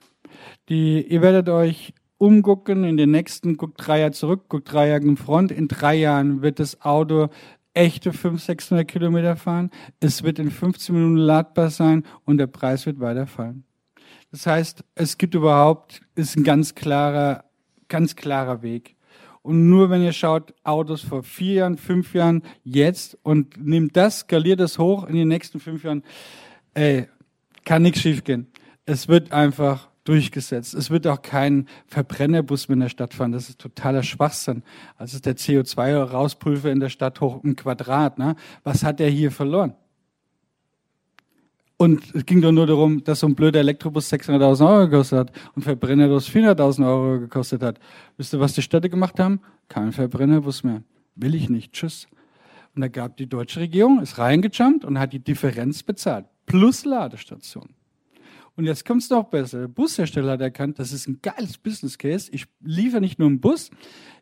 Die, 0.69 1.07
ihr 1.07 1.23
werdet 1.23 1.49
euch 1.49 1.95
umgucken 2.19 2.85
in 2.85 2.97
den 2.97 3.11
nächsten, 3.11 3.57
guckt 3.57 3.75
drei 3.79 4.01
Jahre 4.01 4.13
zurück, 4.13 4.45
guckt 4.49 4.73
drei 4.73 4.89
Jahre 4.89 5.03
in 5.03 5.17
Front. 5.17 5.53
In 5.53 5.69
drei 5.69 5.95
Jahren 5.97 6.43
wird 6.43 6.59
das 6.59 6.81
Auto 6.83 7.29
echte 7.75 8.13
500, 8.13 8.41
600 8.41 8.89
Kilometer 8.89 9.37
fahren. 9.37 9.71
Es 10.01 10.23
wird 10.23 10.39
in 10.39 10.51
15 10.51 10.95
Minuten 10.95 11.17
ladbar 11.17 11.71
sein 11.71 12.05
und 12.25 12.39
der 12.39 12.47
Preis 12.47 12.87
wird 12.87 13.01
weiterfallen. 13.01 13.65
Das 14.31 14.47
heißt, 14.47 14.83
es 14.95 15.19
gibt 15.19 15.35
überhaupt, 15.35 16.01
ist 16.15 16.37
ein 16.37 16.45
ganz 16.45 16.75
klarer, 16.75 17.45
ganz 17.89 18.17
klarer 18.17 18.63
Weg. 18.63 18.97
Und 19.43 19.69
nur 19.69 19.91
wenn 19.91 20.03
ihr 20.03 20.13
schaut, 20.13 20.55
Autos 20.65 21.03
vor 21.03 21.23
vier 21.23 21.55
Jahren, 21.55 21.77
fünf 21.77 22.15
Jahren, 22.15 22.43
jetzt 22.65 23.17
und 23.23 23.65
nimmt 23.65 23.97
das, 23.97 24.21
skaliert 24.21 24.59
das 24.59 24.79
hoch 24.79 25.07
in 25.07 25.15
den 25.15 25.29
nächsten 25.29 25.61
fünf 25.61 25.85
Jahren, 25.85 26.03
ey, 26.75 27.07
kann 27.65 27.83
nichts 27.83 28.01
schiefgehen. 28.01 28.49
Es 28.87 29.07
wird 29.07 29.33
einfach 29.33 29.89
durchgesetzt. 30.09 30.75
Es 30.75 30.91
wird 30.91 31.07
auch 31.07 31.21
kein 31.21 31.67
Verbrennerbus 31.87 32.69
mehr 32.69 32.75
in 32.75 32.81
der 32.81 32.89
Stadt 32.89 33.15
fahren. 33.15 33.33
Das 33.33 33.49
ist 33.49 33.59
totaler 33.59 34.03
Schwachsinn. 34.03 34.63
Also 34.97 35.17
ist 35.17 35.27
der 35.27 35.37
CO2-Rauspulver 35.37 36.71
in 36.71 36.81
der 36.81 36.89
Stadt 36.89 37.21
hoch 37.21 37.43
im 37.45 37.57
Quadrat. 37.57 38.19
Ne? 38.19 38.37
Was 38.65 38.85
hat 38.85 39.01
er 39.01 39.09
hier 39.09 39.31
verloren? 39.31 39.75
Und 41.79 42.15
es 42.15 42.25
ging 42.25 42.41
doch 42.41 42.53
nur 42.53 42.67
darum, 42.67 43.05
dass 43.05 43.21
so 43.21 43.27
ein 43.27 43.35
blöder 43.35 43.61
Elektrobus 43.61 44.11
600.000 44.11 44.67
Euro 44.67 44.89
gekostet 44.89 45.19
hat 45.19 45.33
und 45.55 45.63
Verbrennerbus 45.63 46.29
400.000 46.29 46.87
Euro 46.87 47.21
gekostet 47.21 47.63
hat. 47.63 47.79
Wisst 48.17 48.33
ihr, 48.33 48.41
was 48.41 48.55
die 48.55 48.63
Städte 48.63 48.89
gemacht 48.89 49.21
haben? 49.21 49.41
Kein 49.69 49.93
Verbrennerbus 49.93 50.65
mehr. 50.65 50.83
Will 51.17 51.35
ich 51.35 51.51
nicht. 51.51 51.73
Tschüss. 51.73 52.07
Und 52.75 52.81
da 52.83 52.89
gab 52.89 53.17
die 53.17 53.27
deutsche 53.27 53.61
Regierung, 53.61 54.01
ist 54.01 54.19
reingejumpt 54.19 54.85
und 54.85 54.99
hat 54.99 55.13
die 55.13 55.19
Differenz 55.19 55.83
bezahlt. 55.83 56.27
Plus 56.47 56.85
Ladestation. 56.85 57.76
Und 58.57 58.65
jetzt 58.65 58.85
kommt 58.87 59.03
es 59.03 59.11
noch 59.11 59.25
besser. 59.25 59.61
Der 59.61 59.69
Bushersteller 59.69 60.33
hat 60.33 60.41
erkannt, 60.41 60.79
das 60.79 60.93
ist 60.93 61.07
ein 61.07 61.21
geiles 61.23 61.59
Business 61.59 61.99
Case. 61.99 62.31
Ich 62.33 62.47
liefere 62.63 63.03
nicht 63.03 63.19
nur 63.19 63.29
einen 63.29 63.41
Bus, 63.41 63.71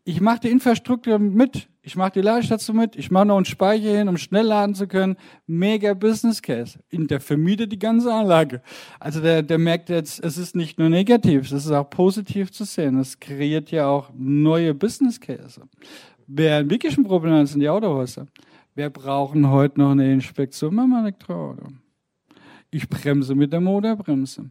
ich 0.06 0.20
mache 0.20 0.40
die 0.40 0.50
Infrastruktur 0.50 1.18
mit. 1.18 1.66
Ich 1.80 1.96
mache 1.96 2.12
die 2.12 2.20
Ladestation 2.20 2.76
mit. 2.76 2.94
Ich 2.94 3.10
mache 3.10 3.24
noch 3.24 3.36
einen 3.36 3.46
Speicher 3.46 3.96
hin, 3.96 4.08
um 4.08 4.18
schnell 4.18 4.44
laden 4.44 4.74
zu 4.74 4.86
können. 4.86 5.16
Mega 5.46 5.94
Business 5.94 6.42
Case. 6.42 6.78
Und 6.92 7.10
der 7.10 7.20
vermietet 7.20 7.72
die 7.72 7.78
ganze 7.78 8.12
Anlage. 8.12 8.60
Also 9.00 9.22
der, 9.22 9.42
der 9.42 9.58
merkt 9.58 9.88
jetzt, 9.88 10.22
es 10.22 10.36
ist 10.36 10.56
nicht 10.56 10.78
nur 10.78 10.90
negativ, 10.90 11.46
es 11.46 11.64
ist 11.64 11.70
auch 11.70 11.88
positiv 11.88 12.52
zu 12.52 12.64
sehen. 12.64 12.98
Es 12.98 13.18
kreiert 13.18 13.70
ja 13.70 13.86
auch 13.86 14.10
neue 14.14 14.74
Business 14.74 15.18
Case. 15.18 15.62
Wer 16.26 16.68
wirklich 16.68 16.98
ein 16.98 17.04
Problem 17.04 17.32
hat, 17.32 17.48
sind 17.48 17.60
die 17.60 17.68
Autohäuser. 17.68 18.26
Wer 18.74 18.90
brauchen 18.90 19.48
heute 19.48 19.80
noch 19.80 19.92
eine 19.92 20.12
Inspektion 20.12 20.76
beim 20.76 20.92
Elektroauto? 20.92 21.68
Ich 22.74 22.88
bremse 22.88 23.36
mit 23.36 23.52
der 23.52 23.60
Motorbremse. 23.60 24.50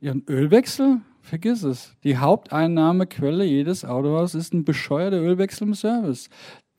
Ihren 0.00 0.24
Ölwechsel, 0.28 1.02
vergiss 1.22 1.62
es. 1.62 1.94
Die 2.02 2.16
Haupteinnahmequelle 2.16 3.44
jedes 3.44 3.84
Autohaus 3.84 4.34
ist 4.34 4.52
ein 4.52 4.64
bescheuerter 4.64 5.20
Ölwechsel 5.20 5.68
im 5.68 5.74
Service. 5.74 6.28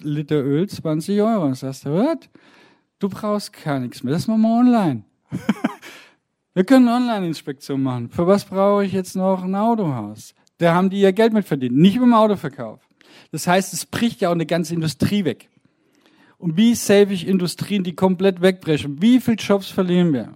Liter 0.01 0.43
Öl 0.43 0.67
20 0.67 1.21
Euro. 1.21 1.47
Das 1.47 1.63
heißt, 1.63 1.86
was? 1.86 2.17
Du 2.99 3.08
brauchst 3.08 3.54
gar 3.63 3.80
nichts 3.80 4.04
mehr. 4.04 4.12
Das 4.12 4.27
machen 4.27 4.41
wir 4.41 4.60
online. 4.60 5.04
wir 6.56 6.65
können 6.65 6.89
Online-Inspektion 6.89 7.82
machen. 7.82 8.10
Für 8.10 8.27
was 8.27 8.43
brauche 8.43 8.84
ich 8.84 8.91
jetzt 8.91 9.15
noch 9.15 9.45
ein 9.45 9.56
Autohaus? 9.56 10.36
Da 10.58 10.73
haben 10.73 10.89
die 10.89 10.99
ihr 10.99 11.13
Geld 11.13 11.32
mit 11.32 11.45
verdient, 11.45 11.77
nicht 11.77 12.01
beim 12.01 12.13
Autoverkauf. 12.13 12.82
Das 13.32 13.47
heißt, 13.47 13.71
es 13.71 13.86
bricht 13.86 14.19
ja 14.19 14.27
auch 14.27 14.34
eine 14.34 14.45
ganze 14.45 14.73
Industrie 14.73 15.23
weg. 15.23 15.47
Und 16.38 16.58
wie 16.58 16.75
save 16.75 17.13
ich 17.13 17.27
Industrien, 17.27 17.86
die 17.86 17.95
komplett 17.95 18.41
wegbrechen? 18.41 19.01
Wie 19.01 19.21
viele 19.21 19.38
Jobs 19.38 19.69
verlieren 19.69 20.12
wir? 20.12 20.34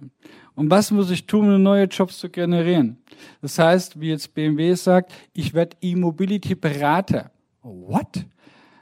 Und 0.56 0.70
was 0.70 0.90
muss 0.90 1.10
ich 1.10 1.26
tun, 1.26 1.54
um 1.54 1.62
neue 1.62 1.84
Jobs 1.84 2.18
zu 2.18 2.30
generieren? 2.30 2.96
Das 3.42 3.58
heißt, 3.58 4.00
wie 4.00 4.08
jetzt 4.08 4.34
BMW 4.34 4.74
sagt, 4.74 5.12
ich 5.34 5.52
werde 5.54 5.76
E-Mobility-Berater. 5.82 7.30
What? 7.62 8.24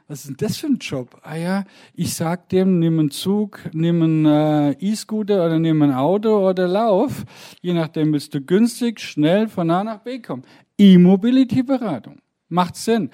Was 0.07 0.19
ist 0.19 0.29
denn 0.29 0.37
das 0.37 0.57
für 0.57 0.67
ein 0.67 0.77
Job? 0.77 1.19
Ah 1.21 1.35
ja, 1.35 1.63
ich 1.93 2.13
sag 2.13 2.47
dem, 2.49 2.79
nimm 2.79 2.99
einen 2.99 3.11
Zug, 3.11 3.59
nimm 3.73 4.03
einen 4.03 4.25
äh, 4.25 4.71
E-Scooter 4.79 5.45
oder 5.45 5.59
nimm 5.59 5.81
ein 5.81 5.93
Auto 5.93 6.47
oder 6.47 6.67
lauf. 6.67 7.25
Je 7.61 7.73
nachdem 7.73 8.13
willst 8.13 8.33
du 8.33 8.39
günstig, 8.39 9.01
schnell 9.01 9.49
von 9.49 9.69
A 9.69 9.83
nach 9.83 9.99
B 9.99 10.19
kommen. 10.19 10.43
E-Mobility-Beratung. 10.77 12.19
Macht 12.47 12.77
Sinn. 12.77 13.09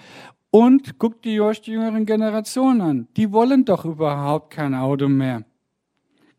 Und 0.51 0.99
guck 0.99 1.21
die 1.23 1.41
euch 1.41 1.61
die 1.61 1.71
jüngeren 1.71 2.05
Generationen 2.05 2.81
an. 2.81 3.07
Die 3.15 3.31
wollen 3.31 3.65
doch 3.65 3.85
überhaupt 3.85 4.53
kein 4.53 4.75
Auto 4.75 5.07
mehr. 5.07 5.45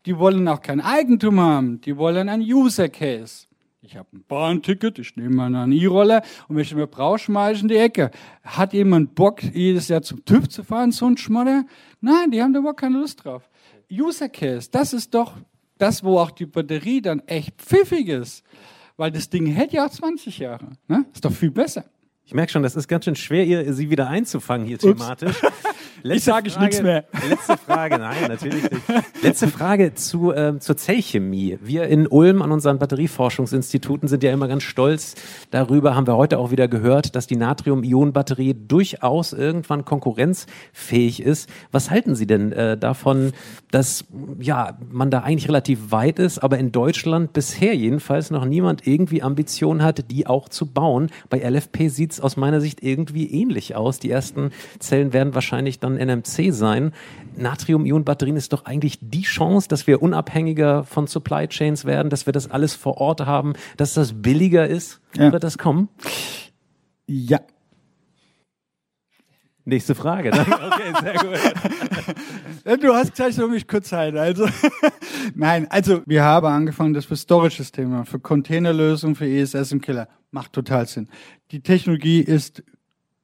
Die 0.05 0.17
wollen 0.17 0.47
auch 0.47 0.61
kein 0.61 0.81
Eigentum 0.81 1.39
haben. 1.39 1.81
Die 1.81 1.95
wollen 1.97 2.29
ein 2.29 2.41
User 2.41 2.89
Case. 2.89 3.47
Ich 3.81 3.97
habe 3.97 4.07
ein 4.13 4.23
Bahnticket, 4.27 4.97
ich 4.97 5.17
nehme 5.17 5.35
mal 5.35 5.53
einen 5.53 5.73
E-Roller 5.73 6.21
und 6.47 6.55
wenn 6.55 6.63
ich 6.63 6.73
mir 6.73 6.87
brauche, 6.87 7.19
schmeiße 7.19 7.57
ich 7.57 7.61
in 7.63 7.67
die 7.67 7.75
Ecke. 7.75 8.11
Hat 8.41 8.71
jemand 8.71 9.13
Bock, 9.13 9.43
jedes 9.43 9.89
Jahr 9.89 10.01
zum 10.01 10.23
TÜV 10.23 10.47
zu 10.47 10.63
fahren, 10.63 10.93
so 10.93 11.05
ein 11.05 11.17
Schmodder? 11.17 11.65
Nein, 11.99 12.31
die 12.31 12.41
haben 12.41 12.53
da 12.53 12.59
überhaupt 12.59 12.79
keine 12.79 12.97
Lust 12.99 13.25
drauf. 13.25 13.49
User 13.91 14.29
Case, 14.29 14.69
das 14.71 14.93
ist 14.93 15.13
doch 15.13 15.33
das, 15.77 16.01
wo 16.01 16.17
auch 16.17 16.31
die 16.31 16.45
Batterie 16.45 17.01
dann 17.01 17.19
echt 17.27 17.61
pfiffig 17.61 18.07
ist. 18.07 18.43
Weil 18.95 19.11
das 19.11 19.29
Ding 19.29 19.47
hält 19.47 19.73
ja 19.73 19.85
auch 19.85 19.91
20 19.91 20.37
Jahre. 20.37 20.69
Ne? 20.87 21.05
Ist 21.13 21.25
doch 21.25 21.31
viel 21.31 21.51
besser. 21.51 21.83
Ich 22.25 22.33
merke 22.33 22.51
schon, 22.53 22.63
das 22.63 22.75
ist 22.75 22.87
ganz 22.87 23.03
schön 23.03 23.15
schwer, 23.17 23.45
ihr, 23.45 23.73
sie 23.73 23.89
wieder 23.89 24.07
einzufangen 24.07 24.65
hier 24.65 24.77
thematisch. 24.77 25.41
ich 26.03 26.23
sage 26.23 26.47
ich 26.47 26.59
nichts 26.59 26.81
mehr. 26.81 27.05
Letzte 27.29 27.57
Frage, 27.57 27.97
nein, 27.97 28.27
natürlich 28.27 28.63
nicht. 28.63 28.83
Letzte 29.21 29.47
Frage 29.47 29.93
zu, 29.93 30.33
ähm, 30.33 30.59
zur 30.59 30.77
Zellchemie. 30.77 31.57
Wir 31.61 31.87
in 31.87 32.07
Ulm 32.07 32.41
an 32.41 32.51
unseren 32.51 32.79
Batterieforschungsinstituten 32.79 34.07
sind 34.07 34.23
ja 34.23 34.31
immer 34.31 34.47
ganz 34.47 34.63
stolz 34.63 35.15
darüber, 35.51 35.95
haben 35.95 36.07
wir 36.07 36.17
heute 36.17 36.39
auch 36.39 36.51
wieder 36.51 36.67
gehört, 36.67 37.15
dass 37.15 37.27
die 37.27 37.35
Natrium-Ionen-Batterie 37.35 38.55
durchaus 38.67 39.33
irgendwann 39.33 39.85
konkurrenzfähig 39.85 41.21
ist. 41.21 41.49
Was 41.71 41.89
halten 41.89 42.15
Sie 42.15 42.27
denn 42.27 42.51
äh, 42.51 42.77
davon, 42.77 43.31
dass 43.71 44.05
ja, 44.39 44.77
man 44.91 45.09
da 45.09 45.19
eigentlich 45.19 45.47
relativ 45.47 45.91
weit 45.91 46.19
ist, 46.19 46.39
aber 46.39 46.57
in 46.57 46.71
Deutschland 46.71 47.33
bisher 47.33 47.75
jedenfalls 47.75 48.31
noch 48.31 48.45
niemand 48.45 48.85
irgendwie 48.85 49.21
Ambitionen 49.21 49.83
hat, 49.83 50.11
die 50.11 50.27
auch 50.27 50.49
zu 50.49 50.65
bauen? 50.65 51.09
Bei 51.29 51.39
LFP 51.39 51.87
sieht 51.87 52.11
es 52.11 52.21
aus 52.21 52.37
meiner 52.37 52.61
Sicht 52.61 52.83
irgendwie 52.83 53.31
ähnlich 53.31 53.75
aus. 53.75 53.99
Die 53.99 54.11
ersten 54.11 54.51
Zellen 54.79 55.13
werden 55.13 55.33
wahrscheinlich 55.33 55.79
dann 55.79 55.92
NMC 55.97 56.51
sein. 56.51 56.91
Natrium-Ionen-Batterien 57.35 58.37
ist 58.37 58.53
doch 58.53 58.65
eigentlich 58.65 58.99
die 59.01 59.23
Chance, 59.23 59.67
dass 59.67 59.87
wir 59.87 60.01
unabhängiger 60.01 60.83
von 60.83 61.07
Supply 61.07 61.47
Chains 61.47 61.85
werden, 61.85 62.09
dass 62.09 62.25
wir 62.25 62.33
das 62.33 62.49
alles 62.51 62.75
vor 62.75 62.97
Ort 62.97 63.21
haben, 63.21 63.53
dass 63.77 63.93
das 63.93 64.21
billiger 64.21 64.67
ist. 64.67 65.01
Ja. 65.15 65.31
Wird 65.31 65.43
das 65.43 65.57
kommen? 65.57 65.89
Ja. 67.07 67.39
Nächste 69.65 69.95
Frage. 69.95 70.31
Ne? 70.31 70.45
Okay, 70.73 70.93
sehr 71.01 71.13
gut. 72.73 72.83
du 72.83 72.93
hast 72.93 73.13
gleich 73.13 73.35
so 73.35 73.47
mich 73.47 73.67
kurz 73.67 73.89
Zeit. 73.89 74.15
Also, 74.15 74.47
nein, 75.35 75.67
also 75.69 76.01
wir 76.05 76.23
haben 76.23 76.47
angefangen, 76.47 76.93
das 76.93 77.05
für 77.05 77.15
Storage-Systeme, 77.15 78.05
für 78.05 78.19
Containerlösungen, 78.19 79.15
für 79.15 79.27
ESS 79.27 79.71
im 79.71 79.81
Keller. 79.81 80.07
Macht 80.31 80.53
total 80.53 80.87
Sinn. 80.87 81.07
Die 81.51 81.61
Technologie 81.61 82.19
ist 82.19 82.63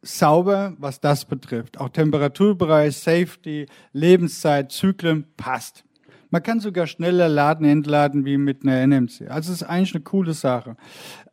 sauber, 0.01 0.73
was 0.77 0.99
das 0.99 1.25
betrifft. 1.25 1.79
Auch 1.79 1.89
Temperaturbereich, 1.89 2.97
Safety, 2.97 3.65
Lebenszeit, 3.93 4.71
Zyklen 4.71 5.25
passt. 5.37 5.83
Man 6.31 6.43
kann 6.43 6.59
sogar 6.59 6.85
schneller 6.85 7.27
laden, 7.27 7.65
entladen 7.65 8.23
wie 8.23 8.37
mit 8.37 8.61
einer 8.63 8.85
NMC. 8.85 9.29
Also 9.29 9.51
es 9.51 9.61
ist 9.61 9.63
eigentlich 9.63 9.95
eine 9.95 10.03
coole 10.03 10.33
Sache. 10.33 10.75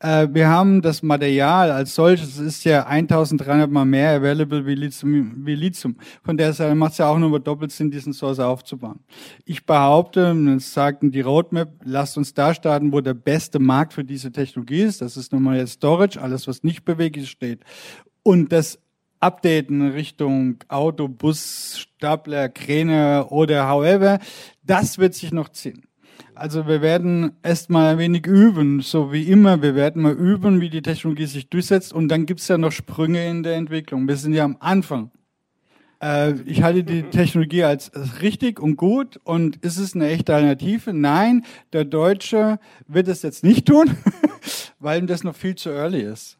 Äh, 0.00 0.28
wir 0.32 0.48
haben 0.48 0.80
das 0.80 1.02
Material 1.02 1.70
als 1.70 1.94
solches, 1.94 2.38
ist 2.38 2.64
ja 2.64 2.86
1300 2.86 3.70
mal 3.70 3.84
mehr 3.84 4.16
available 4.16 4.64
wie 4.64 4.74
Lithium. 4.74 5.44
Wie 5.44 5.54
Lithium. 5.54 5.96
Von 6.22 6.38
der 6.38 6.54
Seite 6.54 6.74
macht 6.74 6.92
es 6.92 6.98
ja 6.98 7.08
auch 7.08 7.18
nur 7.18 7.38
doppelt 7.40 7.72
Sinn, 7.72 7.90
diesen 7.90 8.14
Source 8.14 8.40
aufzubauen. 8.40 9.00
Ich 9.44 9.66
behaupte, 9.66 10.34
das 10.46 10.72
sagten 10.72 11.10
die 11.10 11.20
Roadmap, 11.20 11.72
lasst 11.84 12.16
uns 12.16 12.32
da 12.32 12.54
starten, 12.54 12.90
wo 12.90 13.02
der 13.02 13.14
beste 13.14 13.58
Markt 13.58 13.92
für 13.92 14.04
diese 14.04 14.32
Technologie 14.32 14.80
ist. 14.80 15.02
Das 15.02 15.18
ist 15.18 15.30
nun 15.30 15.42
mal 15.42 15.58
jetzt 15.58 15.72
Storage, 15.72 16.20
alles 16.20 16.48
was 16.48 16.62
nicht 16.62 16.86
beweglich 16.86 17.28
steht. 17.28 17.60
Und 18.26 18.50
das 18.50 18.80
Updaten 19.20 19.92
Richtung 19.92 20.56
Auto, 20.66 21.06
Bus, 21.06 21.78
Stapler, 21.78 22.48
Kräne 22.48 23.28
oder 23.30 23.68
however, 23.68 24.18
das 24.64 24.98
wird 24.98 25.14
sich 25.14 25.30
noch 25.30 25.50
ziehen. 25.50 25.86
Also 26.34 26.66
wir 26.66 26.82
werden 26.82 27.36
erstmal 27.44 27.92
ein 27.92 27.98
wenig 27.98 28.26
üben, 28.26 28.80
so 28.80 29.12
wie 29.12 29.30
immer. 29.30 29.62
Wir 29.62 29.76
werden 29.76 30.02
mal 30.02 30.12
üben, 30.12 30.60
wie 30.60 30.70
die 30.70 30.82
Technologie 30.82 31.26
sich 31.26 31.48
durchsetzt 31.50 31.92
und 31.92 32.08
dann 32.08 32.26
gibt's 32.26 32.48
ja 32.48 32.58
noch 32.58 32.72
Sprünge 32.72 33.24
in 33.30 33.44
der 33.44 33.54
Entwicklung. 33.54 34.08
Wir 34.08 34.16
sind 34.16 34.32
ja 34.32 34.42
am 34.42 34.56
Anfang. 34.58 35.12
Äh, 36.02 36.32
ich 36.46 36.64
halte 36.64 36.82
die 36.82 37.04
Technologie 37.04 37.62
als 37.62 37.92
richtig 38.22 38.58
und 38.58 38.74
gut 38.74 39.20
und 39.22 39.54
ist 39.58 39.76
es 39.76 39.94
eine 39.94 40.08
echte 40.08 40.34
Alternative? 40.34 40.92
Nein, 40.92 41.44
der 41.72 41.84
Deutsche 41.84 42.58
wird 42.88 43.06
es 43.06 43.22
jetzt 43.22 43.44
nicht 43.44 43.68
tun, 43.68 43.96
weil 44.80 44.98
ihm 44.98 45.06
das 45.06 45.22
noch 45.22 45.36
viel 45.36 45.54
zu 45.54 45.70
early 45.70 46.00
ist. 46.00 46.38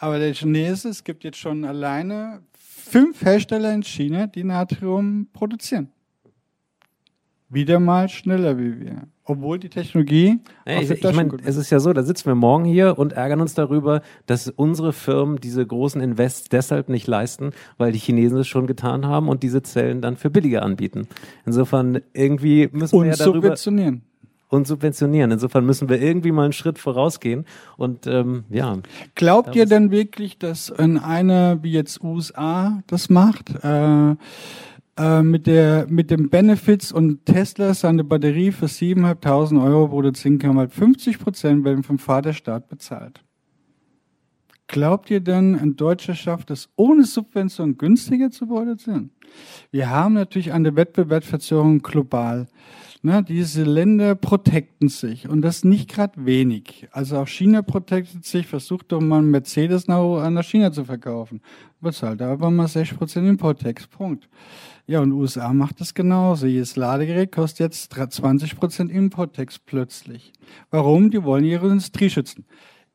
Aber 0.00 0.18
der 0.18 0.32
Chinese, 0.32 0.88
es 0.88 1.02
gibt 1.04 1.24
jetzt 1.24 1.38
schon 1.38 1.64
alleine 1.64 2.40
fünf 2.56 3.22
Hersteller 3.22 3.72
in 3.72 3.82
China, 3.82 4.26
die 4.26 4.44
Natrium 4.44 5.28
produzieren. 5.32 5.90
wieder 7.50 7.80
mal 7.80 8.08
schneller 8.08 8.58
wie 8.58 8.78
wir. 8.80 9.08
Obwohl 9.24 9.58
die 9.58 9.68
Technologie. 9.68 10.38
Nee, 10.66 10.82
ich, 10.82 10.90
ich 10.90 11.12
meine, 11.14 11.36
es 11.44 11.56
ist 11.56 11.70
ja 11.70 11.80
so, 11.80 11.92
da 11.92 12.02
sitzen 12.02 12.26
wir 12.26 12.34
morgen 12.34 12.64
hier 12.64 12.98
und 12.98 13.12
ärgern 13.12 13.40
uns 13.40 13.54
darüber, 13.54 14.00
dass 14.26 14.48
unsere 14.48 14.92
Firmen 14.92 15.36
diese 15.36 15.66
großen 15.66 16.00
Invests 16.00 16.48
deshalb 16.48 16.88
nicht 16.88 17.06
leisten, 17.06 17.50
weil 17.76 17.92
die 17.92 17.98
Chinesen 17.98 18.38
es 18.38 18.48
schon 18.48 18.66
getan 18.66 19.06
haben 19.06 19.28
und 19.28 19.42
diese 19.42 19.62
Zellen 19.62 20.00
dann 20.00 20.16
für 20.16 20.30
billiger 20.30 20.62
anbieten. 20.62 21.08
Insofern 21.44 22.00
irgendwie 22.14 22.68
müssen 22.72 22.96
und 22.96 23.04
wir 23.04 23.10
ja 23.10 23.16
darüber 23.16 23.56
subventionieren. 23.56 24.02
Und 24.48 24.66
subventionieren. 24.66 25.30
Insofern 25.30 25.64
müssen 25.64 25.88
wir 25.88 26.00
irgendwie 26.00 26.32
mal 26.32 26.44
einen 26.44 26.52
Schritt 26.52 26.78
vorausgehen 26.78 27.44
und 27.76 28.06
ähm, 28.06 28.44
ja. 28.50 28.78
Glaubt 29.14 29.54
ihr 29.56 29.66
denn 29.66 29.90
wirklich, 29.90 30.38
dass 30.38 30.68
in 30.70 30.98
einer 30.98 31.62
wie 31.62 31.72
jetzt 31.72 32.02
USA 32.02 32.82
das 32.86 33.10
macht? 33.10 33.50
Äh, 33.62 34.16
äh, 34.98 35.22
mit, 35.22 35.46
der, 35.46 35.86
mit 35.88 36.10
dem 36.10 36.28
Benefits 36.28 36.90
und 36.90 37.24
Tesla 37.24 37.72
seine 37.72 38.02
Batterie 38.02 38.50
für 38.50 38.66
7.500 38.66 39.62
Euro 39.62 39.88
produzieren 39.88 40.38
kann, 40.38 40.56
weil 40.56 40.68
50 40.68 41.20
Prozent 41.20 41.64
werden 41.64 41.84
vom 41.84 41.98
Vaterstaat 41.98 42.68
bezahlt. 42.68 43.22
Glaubt 44.66 45.08
ihr 45.10 45.20
denn, 45.20 45.58
ein 45.58 45.76
Deutscher 45.76 46.14
schafft 46.14 46.50
es, 46.50 46.68
ohne 46.76 47.04
Subvention 47.04 47.78
günstiger 47.78 48.30
zu 48.30 48.46
produzieren? 48.46 49.10
Wir 49.70 49.88
haben 49.88 50.14
natürlich 50.14 50.52
eine 50.52 50.74
Wettbewerbsverzerrung 50.74 51.78
global. 51.78 52.48
Ne, 53.00 53.22
diese 53.22 53.62
Länder 53.62 54.16
protecten 54.16 54.88
sich 54.88 55.28
und 55.28 55.42
das 55.42 55.62
nicht 55.62 55.88
gerade 55.88 56.26
wenig. 56.26 56.88
Also 56.90 57.18
auch 57.18 57.28
China 57.28 57.62
protectet 57.62 58.24
sich, 58.24 58.48
versucht 58.48 58.90
doch 58.90 59.00
mal 59.00 59.22
Mercedes 59.22 59.86
nach, 59.86 60.28
nach 60.30 60.42
China 60.42 60.72
zu 60.72 60.84
verkaufen. 60.84 61.40
Bezahlt 61.80 62.20
aber 62.20 62.50
mal 62.50 62.66
6% 62.66 63.28
Importtex. 63.28 63.86
Punkt. 63.86 64.28
Ja, 64.88 65.00
und 65.00 65.12
USA 65.12 65.52
macht 65.52 65.80
das 65.80 65.94
genauso. 65.94 66.46
Jedes 66.46 66.74
Ladegerät 66.74 67.30
kostet 67.30 67.60
jetzt 67.60 67.92
20% 67.94 68.88
Importtex 68.88 69.60
plötzlich. 69.60 70.32
Warum? 70.70 71.10
Die 71.10 71.22
wollen 71.22 71.44
ihre 71.44 71.68
Industrie 71.68 72.10
schützen. 72.10 72.46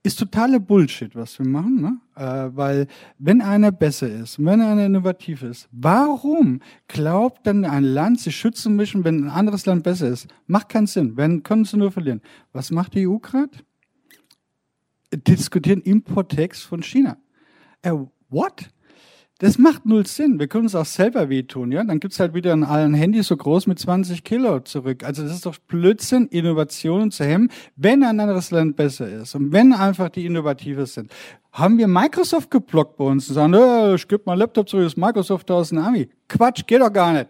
Ist 0.05 0.19
totale 0.19 0.59
Bullshit, 0.59 1.15
was 1.15 1.39
wir 1.39 1.47
machen, 1.47 1.81
ne? 1.81 1.97
Äh, 2.17 2.53
weil 2.53 2.87
wenn 3.19 3.41
einer 3.41 3.71
besser 3.71 4.09
ist, 4.09 4.37
wenn 4.37 4.59
einer 4.59 4.85
innovativ 4.85 5.43
ist, 5.43 5.69
warum 5.71 6.61
glaubt 6.89 7.47
dann 7.47 7.63
ein 7.63 7.85
Land, 7.85 8.19
sie 8.19 8.33
schützen 8.33 8.75
müssen, 8.75 9.05
wenn 9.05 9.23
ein 9.23 9.29
anderes 9.29 9.65
Land 9.65 9.83
besser 9.83 10.09
ist? 10.09 10.27
Macht 10.45 10.67
keinen 10.67 10.87
Sinn. 10.87 11.15
Wenn 11.15 11.41
können 11.41 11.63
sie 11.63 11.77
nur 11.77 11.89
verlieren. 11.89 12.21
Was 12.51 12.69
macht 12.69 12.95
die 12.95 13.07
EU 13.07 13.17
gerade? 13.17 13.57
Diskutieren 15.13 15.79
Importtext 15.79 16.63
von 16.63 16.83
China. 16.83 17.15
Äh, 17.81 17.93
what? 18.29 18.69
Das 19.43 19.57
macht 19.57 19.85
null 19.85 20.07
Sinn. 20.07 20.39
Wir 20.39 20.47
können 20.47 20.63
uns 20.63 20.73
auch 20.73 20.85
selber 20.85 21.27
wehtun, 21.27 21.73
ja. 21.73 21.83
Dann 21.83 21.99
gibt's 21.99 22.17
halt 22.17 22.33
wieder 22.33 22.53
ein 22.53 22.93
Handy 22.93 23.21
so 23.23 23.35
groß 23.35 23.67
mit 23.67 23.77
20 23.77 24.23
Kilo 24.23 24.61
zurück. 24.61 25.03
Also 25.03 25.21
das 25.23 25.33
ist 25.33 25.45
doch 25.45 25.57
Blödsinn, 25.67 26.27
Innovationen 26.27 27.11
zu 27.11 27.25
hemmen, 27.25 27.51
wenn 27.75 28.05
ein 28.05 28.21
anderes 28.21 28.51
Land 28.51 28.77
besser 28.77 29.09
ist 29.09 29.35
und 29.35 29.51
wenn 29.51 29.73
einfach 29.73 30.07
die 30.07 30.25
innovativer 30.25 30.85
sind. 30.85 31.11
Haben 31.51 31.77
wir 31.77 31.89
Microsoft 31.89 32.51
geblockt 32.51 32.95
bei 32.95 33.03
uns 33.03 33.27
und 33.27 33.35
sagen, 33.35 33.53
äh, 33.53 33.95
ich 33.95 34.07
gebe 34.07 34.23
mein 34.25 34.39
Laptop 34.39 34.69
zurück, 34.69 34.85
ist 34.85 34.95
Microsoft 34.95 35.51
aus 35.51 35.69
dem 35.69 35.79
Army. 35.79 36.07
Quatsch, 36.29 36.65
geht 36.65 36.79
doch 36.79 36.93
gar 36.93 37.11
nicht. 37.11 37.27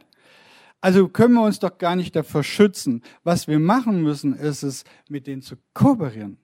Also 0.81 1.07
können 1.07 1.33
wir 1.33 1.41
uns 1.41 1.57
doch 1.57 1.79
gar 1.79 1.95
nicht 1.95 2.15
davor 2.15 2.43
schützen. 2.43 3.01
Was 3.23 3.47
wir 3.47 3.57
machen 3.57 4.03
müssen, 4.03 4.35
ist 4.35 4.61
es, 4.61 4.83
mit 5.09 5.25
denen 5.25 5.41
zu 5.41 5.55
kooperieren. 5.73 6.37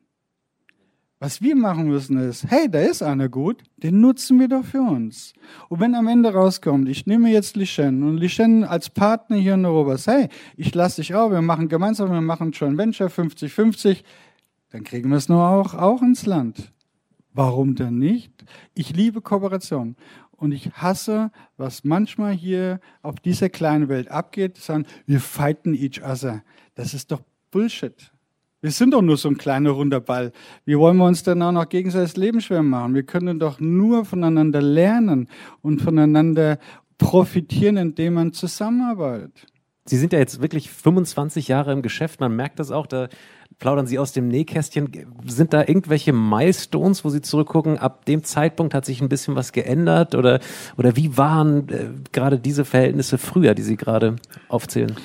Was 1.21 1.41
wir 1.41 1.53
machen 1.53 1.89
müssen 1.89 2.17
ist, 2.17 2.49
hey, 2.49 2.71
da 2.71 2.79
ist 2.79 3.03
einer 3.03 3.27
gut, 3.27 3.61
den 3.75 3.99
nutzen 3.99 4.39
wir 4.39 4.47
doch 4.47 4.63
für 4.63 4.81
uns. 4.81 5.33
Und 5.67 5.81
wenn 5.81 5.93
am 5.93 6.07
Ende 6.07 6.33
rauskommt, 6.33 6.87
ich 6.87 7.07
nehme 7.07 7.29
jetzt 7.29 7.57
Lishen 7.57 8.03
und 8.03 8.15
Lishen 8.15 8.63
als 8.63 8.89
Partner 8.89 9.35
hier 9.35 9.55
in 9.55 9.65
Europa, 9.65 9.97
hey, 10.05 10.29
ich 10.55 10.73
lasse 10.73 11.01
dich 11.01 11.13
auch, 11.15 11.29
wir 11.29 11.41
machen 11.41 11.67
gemeinsam, 11.67 12.09
wir 12.09 12.21
machen 12.21 12.51
Joint 12.51 12.77
Venture 12.77 13.09
50-50, 13.09 14.03
dann 14.69 14.85
kriegen 14.85 15.09
wir 15.09 15.17
es 15.17 15.27
nur 15.27 15.43
auch, 15.45 15.73
auch 15.73 16.01
ins 16.01 16.25
Land. 16.25 16.71
Warum 17.33 17.75
denn 17.75 17.97
nicht? 17.97 18.31
Ich 18.73 18.95
liebe 18.95 19.21
Kooperation. 19.21 19.97
Und 20.31 20.53
ich 20.53 20.71
hasse, 20.71 21.31
was 21.57 21.83
manchmal 21.83 22.31
hier 22.31 22.79
auf 23.01 23.15
dieser 23.19 23.49
kleinen 23.49 23.89
Welt 23.89 24.09
abgeht, 24.09 24.55
sagen, 24.55 24.85
wir 25.05 25.19
fighten 25.19 25.73
each 25.73 26.01
other. 26.01 26.43
Das 26.75 26.93
ist 26.93 27.11
doch 27.11 27.21
Bullshit. 27.51 28.09
Wir 28.61 28.71
sind 28.71 28.93
doch 28.93 29.01
nur 29.01 29.15
so 29.15 29.29
ein 29.29 29.37
kleiner 29.37 29.69
runder 29.69 30.01
Ball. 30.01 30.33
Wie 30.65 30.77
wollen 30.77 30.97
wir 30.97 31.05
uns 31.05 31.23
denn 31.23 31.41
auch 31.41 31.53
noch 31.53 31.69
gegenseitig 31.69 32.17
Leben 32.17 32.41
schwer 32.41 32.61
machen? 32.61 32.93
Wir 32.93 33.03
können 33.03 33.39
doch 33.39 33.61
nur 33.61 34.03
voneinander 34.03 34.61
lernen 34.61 35.29
und 35.61 35.81
voneinander 35.81 36.59
profitieren, 36.97 37.77
indem 37.77 38.15
man 38.15 38.33
zusammenarbeitet. 38.33 39.47
Sie 39.85 39.97
sind 39.97 40.11
ja 40.13 40.19
jetzt 40.19 40.41
wirklich 40.41 40.69
25 40.69 41.47
Jahre 41.47 41.71
im 41.71 41.81
Geschäft. 41.81 42.19
Man 42.19 42.35
merkt 42.35 42.59
das 42.59 42.69
auch. 42.69 42.85
Da 42.85 43.07
plaudern 43.59 43.87
Sie 43.87 43.97
aus 43.97 44.11
dem 44.11 44.27
Nähkästchen. 44.27 44.91
Sind 45.25 45.53
da 45.53 45.61
irgendwelche 45.61 46.13
Milestones, 46.13 47.03
wo 47.05 47.09
Sie 47.09 47.21
zurückgucken? 47.21 47.79
Ab 47.79 48.05
dem 48.05 48.23
Zeitpunkt 48.23 48.73
hat 48.73 48.85
sich 48.85 49.01
ein 49.01 49.09
bisschen 49.09 49.35
was 49.35 49.53
geändert? 49.53 50.15
Oder, 50.15 50.41
oder 50.77 50.95
wie 50.95 51.17
waren 51.17 51.69
äh, 51.69 51.87
gerade 52.11 52.39
diese 52.39 52.65
Verhältnisse 52.65 53.17
früher, 53.17 53.55
die 53.55 53.63
Sie 53.63 53.77
gerade 53.77 54.17
aufzählen? 54.49 54.95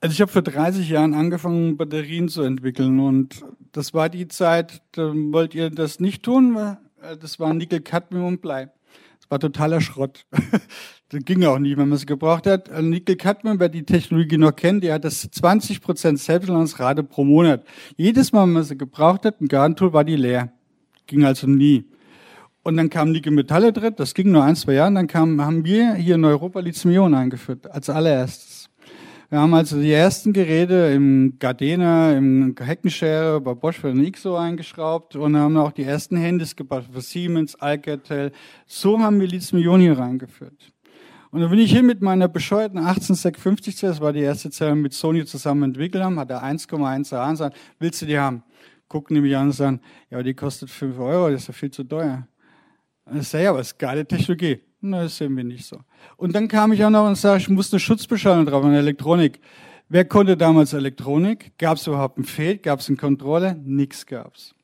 Also 0.00 0.12
ich 0.12 0.20
habe 0.20 0.30
vor 0.30 0.42
30 0.42 0.88
Jahren 0.90 1.14
angefangen, 1.14 1.76
Batterien 1.76 2.28
zu 2.28 2.42
entwickeln 2.42 3.00
und 3.00 3.44
das 3.72 3.94
war 3.94 4.08
die 4.08 4.28
Zeit, 4.28 4.82
da 4.92 5.12
wollt 5.14 5.54
ihr 5.54 5.70
das 5.70 6.00
nicht 6.00 6.22
tun, 6.22 6.56
äh, 6.56 7.16
das 7.16 7.40
war 7.40 7.54
Nickel, 7.54 7.80
Cadmium 7.80 8.26
und 8.26 8.42
Blei. 8.42 8.70
Das 9.20 9.30
war 9.30 9.40
totaler 9.40 9.80
Schrott. 9.80 10.26
das 11.08 11.24
ging 11.24 11.44
auch 11.44 11.58
nicht, 11.58 11.76
wenn 11.76 11.88
man 11.88 11.96
es 11.96 12.06
gebraucht 12.06 12.46
hat. 12.46 12.68
Äh, 12.68 12.82
Nickel, 12.82 13.16
Cadmium, 13.16 13.58
wer 13.58 13.70
die 13.70 13.84
Technologie 13.84 14.36
noch 14.36 14.54
kennt, 14.54 14.84
die 14.84 14.92
hat 14.92 15.04
das 15.04 15.22
20 15.30 15.80
Prozent 15.80 16.20
Selbstlandungsrate 16.20 17.02
pro 17.02 17.24
Monat. 17.24 17.64
Jedes 17.96 18.32
Mal, 18.32 18.42
wenn 18.42 18.52
man 18.52 18.64
sie 18.64 18.76
gebraucht 18.76 19.24
hat, 19.24 19.40
ein 19.40 19.48
Gartentool, 19.48 19.92
war 19.92 20.04
die 20.04 20.16
leer. 20.16 20.52
Ging 21.06 21.24
also 21.24 21.46
nie. 21.46 21.86
Und 22.62 22.76
dann 22.76 22.90
kam 22.90 23.12
Nickel 23.12 23.32
Metalle 23.32 23.72
drin, 23.72 23.94
das 23.96 24.12
ging 24.12 24.32
nur 24.32 24.42
ein, 24.42 24.56
zwei 24.56 24.74
Jahre, 24.74 24.88
und 24.88 24.96
dann 24.96 25.06
kam, 25.06 25.40
haben 25.40 25.64
wir 25.64 25.94
hier 25.94 26.16
in 26.16 26.24
Europa 26.24 26.60
Lithium-Ionen 26.60 27.14
eingeführt, 27.14 27.70
als 27.70 27.88
allererstes. 27.88 28.55
Wir 29.28 29.40
haben 29.40 29.54
also 29.54 29.80
die 29.80 29.90
ersten 29.90 30.32
Geräte 30.32 30.92
im 30.94 31.36
Gardena, 31.40 32.16
im 32.16 32.54
Heckenschere, 32.56 33.40
bei 33.40 33.54
Bosch 33.54 33.78
für 33.78 33.92
den 33.92 34.04
Ixo 34.04 34.36
eingeschraubt 34.36 35.16
und 35.16 35.36
haben 35.36 35.56
auch 35.56 35.72
die 35.72 35.82
ersten 35.82 36.16
Handys 36.16 36.54
gebaut 36.54 36.84
für 36.92 37.00
Siemens, 37.00 37.56
Alcatel. 37.56 38.30
So 38.66 39.00
haben 39.00 39.18
wir 39.18 39.26
Lithium-Ionen 39.26 39.80
hier 39.80 39.98
reingeführt. 39.98 40.72
Und 41.32 41.40
dann 41.40 41.50
bin 41.50 41.58
ich 41.58 41.72
hier 41.72 41.82
mit 41.82 42.02
meiner 42.02 42.28
bescheuerten 42.28 42.78
18650 42.78 43.80
das 43.80 44.00
war 44.00 44.12
die 44.12 44.20
erste 44.20 44.48
Zelle 44.50 44.76
mit 44.76 44.92
Sony 44.92 45.24
zusammen 45.24 45.64
entwickelt 45.64 46.04
haben, 46.04 46.20
hat 46.20 46.30
er 46.30 46.44
1,1 46.44 47.12
A 47.16 47.28
und 47.28 47.36
sagt, 47.36 47.56
willst 47.80 48.00
du 48.02 48.06
die 48.06 48.18
haben? 48.20 48.44
Gucken 48.86 49.16
die 49.16 49.20
mich 49.20 49.36
an 49.36 49.46
und 49.46 49.52
sagen, 49.52 49.80
ja, 50.08 50.22
die 50.22 50.34
kostet 50.34 50.70
5 50.70 50.96
Euro, 51.00 51.30
das 51.30 51.42
ist 51.42 51.48
ja 51.48 51.54
viel 51.54 51.72
zu 51.72 51.82
teuer. 51.82 52.28
Und 53.06 53.18
ich 53.18 53.26
sage, 53.26 53.42
ja, 53.42 53.50
aber 53.50 53.58
das 53.58 53.72
ist 53.72 53.78
geile 53.80 54.06
Technologie. 54.06 54.60
Na, 54.88 55.02
das 55.02 55.16
sehen 55.16 55.36
wir 55.36 55.42
nicht 55.42 55.66
so. 55.66 55.80
Und 56.16 56.34
dann 56.36 56.46
kam 56.46 56.72
ich 56.72 56.84
auch 56.84 56.90
noch 56.90 57.08
und 57.08 57.16
sage, 57.16 57.40
ich 57.40 57.48
muss 57.48 57.72
eine 57.72 57.80
Schutzbeschallung 57.80 58.46
drauf, 58.46 58.64
eine 58.64 58.78
Elektronik. 58.78 59.40
Wer 59.88 60.04
konnte 60.04 60.36
damals 60.36 60.72
Elektronik? 60.74 61.58
Gab 61.58 61.76
es 61.78 61.88
überhaupt 61.88 62.18
ein 62.18 62.24
Feld? 62.24 62.62
Gab 62.62 62.78
es 62.78 62.88
einen 62.88 62.96
Controller? 62.96 63.54
Nix 63.54 64.06
gab's. 64.06 64.54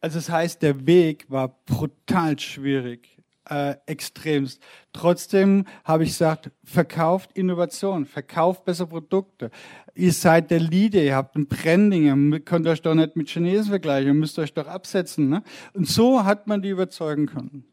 Also 0.00 0.18
das 0.18 0.30
heißt, 0.30 0.62
der 0.62 0.86
Weg 0.86 1.26
war 1.28 1.58
brutal 1.66 2.38
schwierig, 2.38 3.18
äh, 3.50 3.74
extremst. 3.84 4.62
Trotzdem 4.94 5.66
habe 5.84 6.04
ich 6.04 6.10
gesagt, 6.10 6.50
verkauft 6.64 7.32
Innovation, 7.34 8.06
verkauft 8.06 8.64
bessere 8.64 8.86
Produkte. 8.86 9.50
Ihr 9.94 10.12
seid 10.12 10.50
der 10.50 10.60
Leader, 10.60 11.02
ihr 11.02 11.16
habt 11.16 11.36
ein 11.36 11.48
Branding, 11.48 12.32
ihr 12.32 12.40
könnt 12.40 12.66
euch 12.66 12.80
doch 12.80 12.94
nicht 12.94 13.14
mit 13.14 13.28
Chinesen 13.28 13.66
vergleichen, 13.66 14.08
ihr 14.08 14.14
müsst 14.14 14.38
euch 14.38 14.54
doch 14.54 14.68
absetzen. 14.68 15.28
Ne? 15.28 15.42
Und 15.74 15.86
so 15.86 16.24
hat 16.24 16.46
man 16.46 16.62
die 16.62 16.70
überzeugen 16.70 17.26
können. 17.26 17.64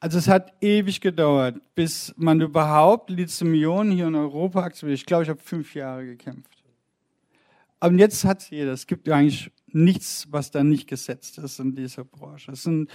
Also 0.00 0.16
es 0.16 0.28
hat 0.28 0.54
ewig 0.62 1.02
gedauert, 1.02 1.60
bis 1.74 2.14
man 2.16 2.40
überhaupt 2.40 3.10
Lithium-Ionen 3.10 3.92
hier 3.92 4.06
in 4.06 4.14
Europa 4.14 4.62
akzeptiert. 4.62 4.98
Ich 4.98 5.06
glaube, 5.06 5.24
ich 5.24 5.28
habe 5.28 5.40
fünf 5.40 5.74
Jahre 5.74 6.06
gekämpft. 6.06 6.64
Aber 7.80 7.94
jetzt 7.94 8.24
hat 8.24 8.40
es 8.40 8.50
jeder. 8.50 8.72
Es 8.72 8.86
gibt 8.86 9.08
eigentlich 9.10 9.50
nichts, 9.66 10.26
was 10.30 10.50
da 10.50 10.64
nicht 10.64 10.88
gesetzt 10.88 11.38
ist 11.38 11.60
in 11.60 11.74
dieser 11.74 12.04
Branche. 12.04 12.52
Es 12.52 12.62
sind, 12.62 12.90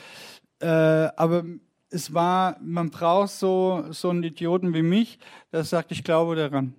äh, 0.60 0.68
aber 0.68 1.46
es 1.92 2.14
war, 2.14 2.58
man 2.62 2.90
braucht 2.90 3.30
so, 3.30 3.86
so 3.92 4.10
einen 4.10 4.24
Idioten 4.24 4.74
wie 4.74 4.82
mich, 4.82 5.20
der 5.52 5.64
sagt, 5.64 5.92
ich 5.92 6.04
glaube 6.04 6.36
daran. 6.36 6.74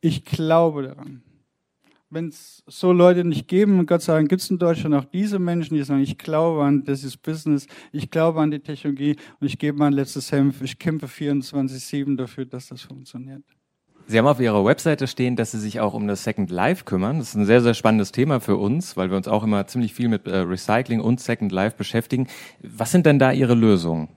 Ich 0.00 0.24
glaube 0.24 0.82
daran 0.82 1.22
wenn 2.10 2.28
es 2.28 2.62
so 2.66 2.92
Leute 2.92 3.24
nicht 3.24 3.48
geben, 3.48 3.84
Gott 3.86 4.02
sei 4.02 4.14
Dank 4.14 4.28
gibt 4.28 4.40
es 4.40 4.50
in 4.50 4.58
Deutschland 4.58 4.94
auch 4.94 5.04
diese 5.04 5.38
Menschen, 5.38 5.74
die 5.74 5.82
sagen, 5.82 6.00
ich 6.00 6.16
glaube 6.16 6.64
an 6.64 6.84
dieses 6.84 7.16
Business, 7.16 7.66
ich 7.92 8.10
glaube 8.10 8.40
an 8.40 8.50
die 8.50 8.60
Technologie 8.60 9.16
und 9.40 9.46
ich 9.46 9.58
gebe 9.58 9.78
mein 9.78 9.92
letztes 9.92 10.32
Hemd, 10.32 10.54
ich 10.62 10.78
kämpfe 10.78 11.06
24-7 11.06 12.16
dafür, 12.16 12.46
dass 12.46 12.68
das 12.68 12.82
funktioniert. 12.82 13.42
Sie 14.06 14.16
haben 14.16 14.26
auf 14.26 14.40
Ihrer 14.40 14.64
Webseite 14.64 15.06
stehen, 15.06 15.36
dass 15.36 15.50
Sie 15.50 15.60
sich 15.60 15.80
auch 15.80 15.92
um 15.92 16.08
das 16.08 16.24
Second 16.24 16.50
Life 16.50 16.84
kümmern. 16.84 17.18
Das 17.18 17.28
ist 17.28 17.34
ein 17.34 17.44
sehr, 17.44 17.60
sehr 17.60 17.74
spannendes 17.74 18.10
Thema 18.10 18.40
für 18.40 18.56
uns, 18.56 18.96
weil 18.96 19.10
wir 19.10 19.18
uns 19.18 19.28
auch 19.28 19.44
immer 19.44 19.66
ziemlich 19.66 19.92
viel 19.92 20.08
mit 20.08 20.26
äh, 20.26 20.38
Recycling 20.38 21.00
und 21.00 21.20
Second 21.20 21.52
Life 21.52 21.76
beschäftigen. 21.76 22.26
Was 22.62 22.90
sind 22.90 23.04
denn 23.04 23.18
da 23.18 23.32
Ihre 23.32 23.54
Lösungen? 23.54 24.08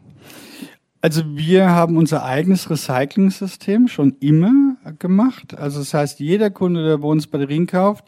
Also 1.01 1.23
wir 1.35 1.71
haben 1.71 1.97
unser 1.97 2.23
eigenes 2.23 2.69
Recycling-System 2.69 3.89
schon 3.89 4.15
immer 4.21 4.70
gemacht. 4.99 5.57
Also 5.57 5.79
das 5.79 5.93
heißt, 5.93 6.19
jeder 6.19 6.49
Kunde, 6.49 6.85
der 6.85 6.97
bei 6.97 7.07
uns 7.07 7.27
Batterien 7.27 7.67
kauft, 7.67 8.05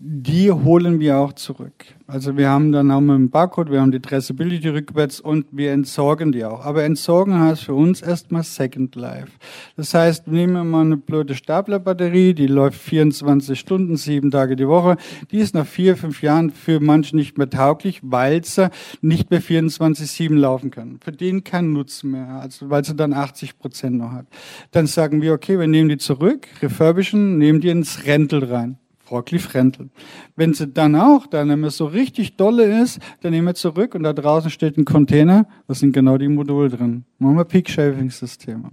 die 0.00 0.50
holen 0.50 0.98
wir 0.98 1.18
auch 1.18 1.32
zurück. 1.32 1.86
Also 2.06 2.36
wir 2.36 2.50
haben 2.50 2.72
dann 2.72 2.90
auch 2.90 3.00
mit 3.00 3.16
dem 3.16 3.30
Barcode, 3.30 3.70
wir 3.70 3.80
haben 3.80 3.92
die 3.92 4.00
Traceability 4.00 4.68
rückwärts 4.68 5.20
und 5.20 5.46
wir 5.52 5.72
entsorgen 5.72 6.32
die 6.32 6.44
auch. 6.44 6.64
Aber 6.64 6.82
entsorgen 6.82 7.38
heißt 7.38 7.64
für 7.64 7.74
uns 7.74 8.02
erstmal 8.02 8.42
Second 8.42 8.96
Life. 8.96 9.30
Das 9.76 9.94
heißt, 9.94 10.26
nehmen 10.26 10.52
wir 10.52 10.64
mal 10.64 10.82
eine 10.82 10.96
blöde 10.96 11.34
Staplerbatterie, 11.34 12.34
die 12.34 12.48
läuft 12.48 12.78
24 12.80 13.58
Stunden, 13.58 13.96
sieben 13.96 14.30
Tage 14.30 14.56
die 14.56 14.68
Woche. 14.68 14.96
Die 15.30 15.38
ist 15.38 15.54
nach 15.54 15.66
vier, 15.66 15.96
fünf 15.96 16.22
Jahren 16.22 16.50
für 16.50 16.80
manche 16.80 17.16
nicht 17.16 17.38
mehr 17.38 17.48
tauglich, 17.48 18.00
weil 18.02 18.44
sie 18.44 18.70
nicht 19.00 19.30
mehr 19.30 19.40
24-7 19.40 20.34
laufen 20.34 20.70
kann. 20.70 20.98
Für 21.02 21.12
den 21.12 21.44
kein 21.44 21.72
Nutzen 21.72 22.10
mehr, 22.10 22.28
also 22.42 22.68
weil 22.68 22.84
sie 22.84 22.94
dann 22.94 23.14
80 23.14 23.58
Prozent 23.58 23.96
noch 23.96 24.12
hat. 24.12 24.26
Dann 24.72 24.86
sagen 24.86 25.22
wir, 25.22 25.32
okay, 25.32 25.58
wir 25.58 25.68
nehmen 25.68 25.88
die 25.88 25.98
zurück, 25.98 26.48
refurbischen, 26.60 27.38
nehmen 27.38 27.60
die 27.60 27.68
ins 27.68 28.04
Rental 28.04 28.44
rein. 28.44 28.78
Rockliff 29.10 29.54
Rental. 29.54 29.88
Wenn 30.36 30.54
sie 30.54 30.68
dann 30.68 30.96
auch, 30.96 31.26
dann 31.26 31.48
wenn 31.48 31.64
es 31.64 31.76
so 31.76 31.86
richtig 31.86 32.36
dolle 32.36 32.82
ist, 32.82 33.00
dann 33.20 33.32
nehmen 33.32 33.48
wir 33.48 33.54
zurück 33.54 33.94
und 33.94 34.02
da 34.02 34.12
draußen 34.12 34.50
steht 34.50 34.76
ein 34.76 34.84
Container, 34.84 35.46
da 35.66 35.74
sind 35.74 35.92
genau 35.92 36.18
die 36.18 36.28
Module 36.28 36.68
drin. 36.68 37.04
Machen 37.18 37.36
wir 37.36 37.44
Peak-Shaving-Systeme. 37.44 38.70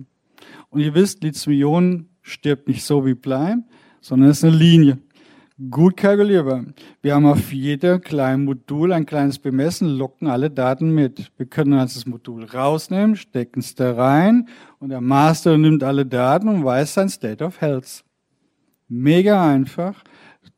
Und 0.70 0.80
ihr 0.80 0.94
wisst, 0.94 1.24
Lithium-Ionen 1.24 2.10
stirbt 2.22 2.68
nicht 2.68 2.84
so 2.84 3.06
wie 3.06 3.14
Blei, 3.14 3.58
sondern 4.00 4.30
es 4.30 4.38
ist 4.38 4.46
eine 4.46 4.56
Linie. 4.56 4.98
Gut 5.70 5.96
kalkulierbar. 5.96 6.66
Wir 7.04 7.14
haben 7.14 7.28
auf 7.28 7.54
jedem 7.54 8.02
kleinen 8.02 8.46
Modul 8.46 8.94
ein 8.94 9.06
kleines 9.06 9.38
Bemessen, 9.38 9.90
locken 9.90 10.28
alle 10.28 10.50
Daten 10.50 10.90
mit. 10.96 11.32
Wir 11.38 11.46
können 11.46 11.74
also 11.74 12.00
das 12.00 12.08
Modul 12.08 12.46
rausnehmen, 12.46 13.16
stecken 13.16 13.60
es 13.60 13.76
da 13.76 13.94
rein 13.94 14.48
und 14.80 14.90
der 14.90 15.02
Master 15.02 15.60
nimmt 15.60 15.84
alle 15.84 16.06
Daten 16.06 16.48
und 16.48 16.66
weiß 16.66 16.96
sein 16.96 17.10
State 17.10 17.44
of 17.44 17.62
Health. 17.62 18.04
Mega 18.88 19.48
einfach 19.48 20.04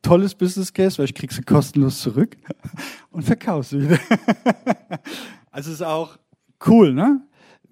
tolles 0.03 0.35
Business 0.35 0.71
Case, 0.71 0.99
weil 0.99 1.05
ich 1.05 1.15
krieg 1.15 1.31
sie 1.31 1.41
kostenlos 1.41 2.01
zurück 2.01 2.37
und 3.11 3.23
verkaufe 3.23 3.67
sie 3.67 3.81
wieder. 3.81 3.97
also 5.51 5.71
ist 5.71 5.81
auch 5.81 6.19
cool, 6.67 6.93
ne? 6.93 7.21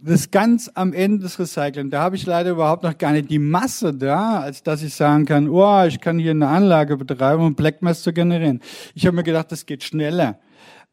Das 0.04 0.32
ganz 0.32 0.72
am 0.74 0.94
Ende 0.94 1.20
des 1.20 1.38
Recycling. 1.38 1.92
Da 1.92 2.02
habe 2.02 2.16
ich 2.16 2.26
leider 2.26 2.50
überhaupt 2.50 2.82
noch 2.82 2.98
gar 2.98 3.12
nicht 3.12 3.30
die 3.30 3.38
Masse 3.38 3.94
da, 3.94 4.40
als 4.40 4.64
dass 4.64 4.82
ich 4.82 4.96
sagen 4.96 5.26
kann, 5.26 5.48
oh, 5.48 5.84
ich 5.86 6.00
kann 6.02 6.18
hier 6.18 6.32
eine 6.32 6.48
Anlage 6.48 6.98
betreiben, 6.98 7.44
um 7.44 7.54
Black 7.54 7.84
Mass 7.84 8.02
zu 8.02 8.12
generieren. 8.12 8.62
Ich 8.96 9.06
habe 9.06 9.16
mir 9.16 9.22
gedacht, 9.22 9.52
das 9.52 9.68
geht 9.68 9.84
schneller. 9.84 10.40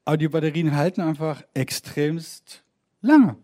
Aber 0.05 0.18
die 0.18 0.29
Batterien 0.29 0.77
halten 0.77 1.01
einfach 1.01 1.42
extremst 1.55 2.62
lange 3.01 3.37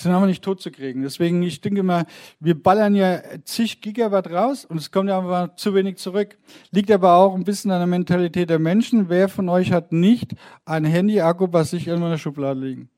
sind 0.00 0.12
aber 0.12 0.26
nicht 0.26 0.42
tot 0.42 0.60
zu 0.60 0.70
kriegen. 0.70 1.02
Deswegen, 1.02 1.42
ich 1.42 1.60
denke 1.60 1.82
mal, 1.82 2.06
wir 2.40 2.60
ballern 2.60 2.94
ja 2.94 3.20
zig 3.44 3.80
Gigawatt 3.80 4.30
raus 4.30 4.64
und 4.64 4.78
es 4.78 4.90
kommt 4.90 5.08
ja 5.08 5.18
einfach 5.18 5.56
zu 5.56 5.74
wenig 5.74 5.96
zurück. 5.96 6.38
Liegt 6.70 6.90
aber 6.90 7.14
auch 7.14 7.34
ein 7.34 7.44
bisschen 7.44 7.70
an 7.70 7.80
der 7.80 7.86
Mentalität 7.86 8.50
der 8.50 8.58
Menschen. 8.58 9.08
Wer 9.08 9.28
von 9.28 9.48
euch 9.48 9.72
hat 9.72 9.92
nicht 9.92 10.34
ein 10.64 10.84
Handy-Akku 10.84 11.48
bei 11.48 11.64
sich 11.64 11.86
irgendwo 11.86 12.06
in 12.06 12.12
der 12.12 12.18
Schublade 12.18 12.60
liegen? 12.60 12.90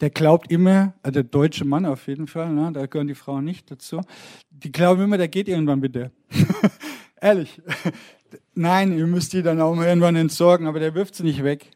Der 0.00 0.10
glaubt 0.10 0.50
immer, 0.52 0.94
also 1.02 1.14
der 1.14 1.24
deutsche 1.24 1.64
Mann 1.64 1.84
auf 1.84 2.06
jeden 2.06 2.26
Fall, 2.26 2.52
ne, 2.52 2.70
da 2.72 2.86
gehören 2.86 3.08
die 3.08 3.14
Frauen 3.14 3.44
nicht 3.44 3.70
dazu, 3.70 4.00
die 4.50 4.70
glauben 4.70 5.02
immer, 5.02 5.18
der 5.18 5.28
geht 5.28 5.48
irgendwann 5.48 5.82
wieder. 5.82 6.10
Ehrlich. 7.20 7.60
Nein, 8.54 8.96
ihr 8.96 9.06
müsst 9.06 9.32
die 9.32 9.42
dann 9.42 9.60
auch 9.60 9.76
irgendwann 9.76 10.16
entsorgen, 10.16 10.66
aber 10.66 10.78
der 10.78 10.94
wirft 10.94 11.16
sie 11.16 11.24
nicht 11.24 11.42
weg. 11.42 11.70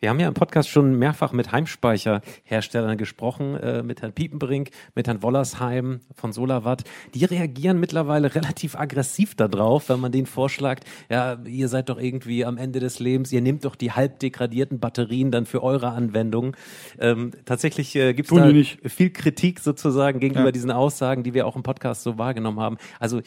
Wir 0.00 0.08
haben 0.08 0.18
ja 0.18 0.28
im 0.28 0.34
Podcast 0.34 0.70
schon 0.70 0.98
mehrfach 0.98 1.32
mit 1.32 1.52
Heimspeicherherstellern 1.52 2.96
gesprochen, 2.96 3.54
äh, 3.56 3.82
mit 3.82 4.00
Herrn 4.00 4.14
Piepenbrink, 4.14 4.70
mit 4.94 5.06
Herrn 5.06 5.22
Wollersheim 5.22 6.00
von 6.14 6.32
Solarwatt. 6.32 6.84
Die 7.12 7.26
reagieren 7.26 7.78
mittlerweile 7.78 8.34
relativ 8.34 8.76
aggressiv 8.76 9.34
darauf, 9.34 9.90
wenn 9.90 10.00
man 10.00 10.10
denen 10.10 10.24
vorschlägt, 10.24 10.84
ja, 11.10 11.38
ihr 11.44 11.68
seid 11.68 11.90
doch 11.90 12.00
irgendwie 12.00 12.46
am 12.46 12.56
Ende 12.56 12.80
des 12.80 12.98
Lebens, 12.98 13.30
ihr 13.30 13.42
nehmt 13.42 13.66
doch 13.66 13.76
die 13.76 13.92
halb 13.92 14.20
degradierten 14.20 14.80
Batterien 14.80 15.30
dann 15.30 15.44
für 15.44 15.62
eure 15.62 15.90
Anwendung. 15.90 16.56
Ähm, 16.98 17.32
tatsächlich 17.44 17.94
äh, 17.94 18.14
gibt 18.14 18.32
es 18.32 18.38
da 18.38 18.88
viel 18.88 19.10
Kritik 19.10 19.60
sozusagen 19.60 20.18
gegenüber 20.18 20.46
ja. 20.46 20.52
diesen 20.52 20.70
Aussagen, 20.70 21.24
die 21.24 21.34
wir 21.34 21.46
auch 21.46 21.56
im 21.56 21.62
Podcast 21.62 22.04
so 22.04 22.16
wahrgenommen 22.16 22.58
haben. 22.58 22.78
Also 23.00 23.20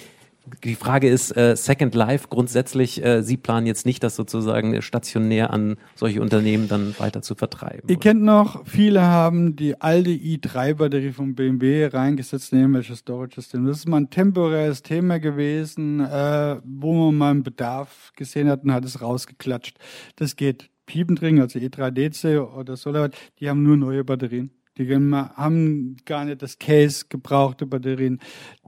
die 0.64 0.76
Frage 0.76 1.08
ist, 1.08 1.36
äh, 1.38 1.56
Second 1.56 1.96
Life 1.96 2.28
grundsätzlich, 2.30 3.04
äh, 3.04 3.22
Sie 3.22 3.38
planen 3.38 3.66
jetzt 3.66 3.86
nicht, 3.86 4.04
das 4.04 4.16
sozusagen 4.16 4.82
stationär 4.82 5.52
an 5.52 5.78
solche 5.96 6.22
Unternehmen 6.22 6.68
dann 6.68 6.96
weiter 7.00 7.22
zu 7.22 7.36
vertreiben. 7.36 7.84
Ihr 7.88 7.96
oder? 7.96 8.02
kennt 8.02 8.24
noch, 8.24 8.66
viele 8.66 9.04
haben 9.04 9.56
die 9.56 9.80
alte 9.80 10.10
i3-Batterie 10.10 11.12
von 11.12 11.36
BMW 11.36 11.86
reingesetzt 11.86 12.52
in 12.52 12.60
irgendwelche 12.60 12.96
Storage-Systeme. 12.96 13.70
Das 13.70 13.78
ist 13.78 13.88
mal 13.88 13.98
ein 13.98 14.10
temporäres 14.10 14.84
Thema 14.84 15.20
gewesen, 15.20 16.02
äh, 16.02 16.58
wo 16.64 16.94
man 16.94 17.16
mal 17.16 17.32
einen 17.32 17.44
Bedarf 17.44 18.12
gesehen 18.16 18.50
hat 18.50 18.64
und 18.64 18.74
hat 18.74 18.86
es 18.86 19.02
rausgeklatscht. 19.02 19.78
Das 20.18 20.36
geht. 20.36 20.70
Piependring, 20.86 21.40
also 21.40 21.60
E3DC 21.60 22.40
oder 22.40 22.76
Solar, 22.76 23.10
die 23.40 23.50
haben 23.50 23.64
nur 23.64 23.78
neue 23.78 24.04
Batterien. 24.04 24.52
Die 24.78 24.92
haben 24.92 25.98
gar 26.04 26.26
nicht 26.26 26.42
das 26.42 26.58
Case 26.58 27.06
gebrauchte 27.08 27.68
Batterien. 27.68 28.20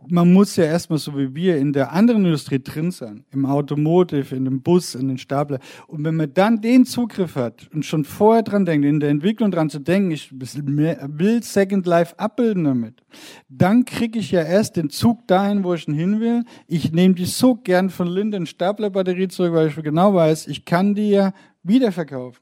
Man 0.07 0.31
muss 0.33 0.55
ja 0.55 0.65
erstmal 0.65 0.99
so 0.99 1.17
wie 1.17 1.33
wir 1.33 1.57
in 1.57 1.73
der 1.73 1.93
anderen 1.93 2.25
Industrie 2.25 2.61
drin 2.61 2.91
sein, 2.91 3.25
im 3.31 3.47
Automotive, 3.47 4.35
in 4.35 4.45
dem 4.45 4.61
Bus, 4.61 4.93
in 4.93 5.07
den 5.07 5.17
Stapler. 5.17 5.59
Und 5.87 6.03
wenn 6.05 6.15
man 6.15 6.31
dann 6.31 6.61
den 6.61 6.85
Zugriff 6.85 7.35
hat 7.35 7.67
und 7.73 7.85
schon 7.85 8.03
vorher 8.03 8.43
dran 8.43 8.65
denkt, 8.65 8.85
in 8.85 8.99
der 8.99 9.09
Entwicklung 9.09 9.49
dran 9.49 9.71
zu 9.71 9.79
denken, 9.79 10.11
ich 10.11 10.31
will 10.31 11.41
Second 11.41 11.87
Life 11.87 12.19
abbilden 12.19 12.65
damit, 12.65 13.01
dann 13.49 13.83
kriege 13.83 14.19
ich 14.19 14.29
ja 14.29 14.43
erst 14.43 14.75
den 14.75 14.91
Zug 14.91 15.25
dahin, 15.27 15.63
wo 15.63 15.73
ich 15.73 15.85
hin 15.85 16.19
will. 16.19 16.43
Ich 16.67 16.91
nehme 16.91 17.15
die 17.15 17.25
so 17.25 17.55
gern 17.55 17.89
von 17.89 18.07
Linden 18.07 18.45
Staplerbatterie 18.45 19.27
zurück, 19.29 19.53
weil 19.53 19.69
ich 19.69 19.75
genau 19.75 20.13
weiß, 20.13 20.45
ich 20.47 20.65
kann 20.65 20.93
die 20.93 21.09
ja 21.09 21.33
wiederverkaufen. 21.63 22.41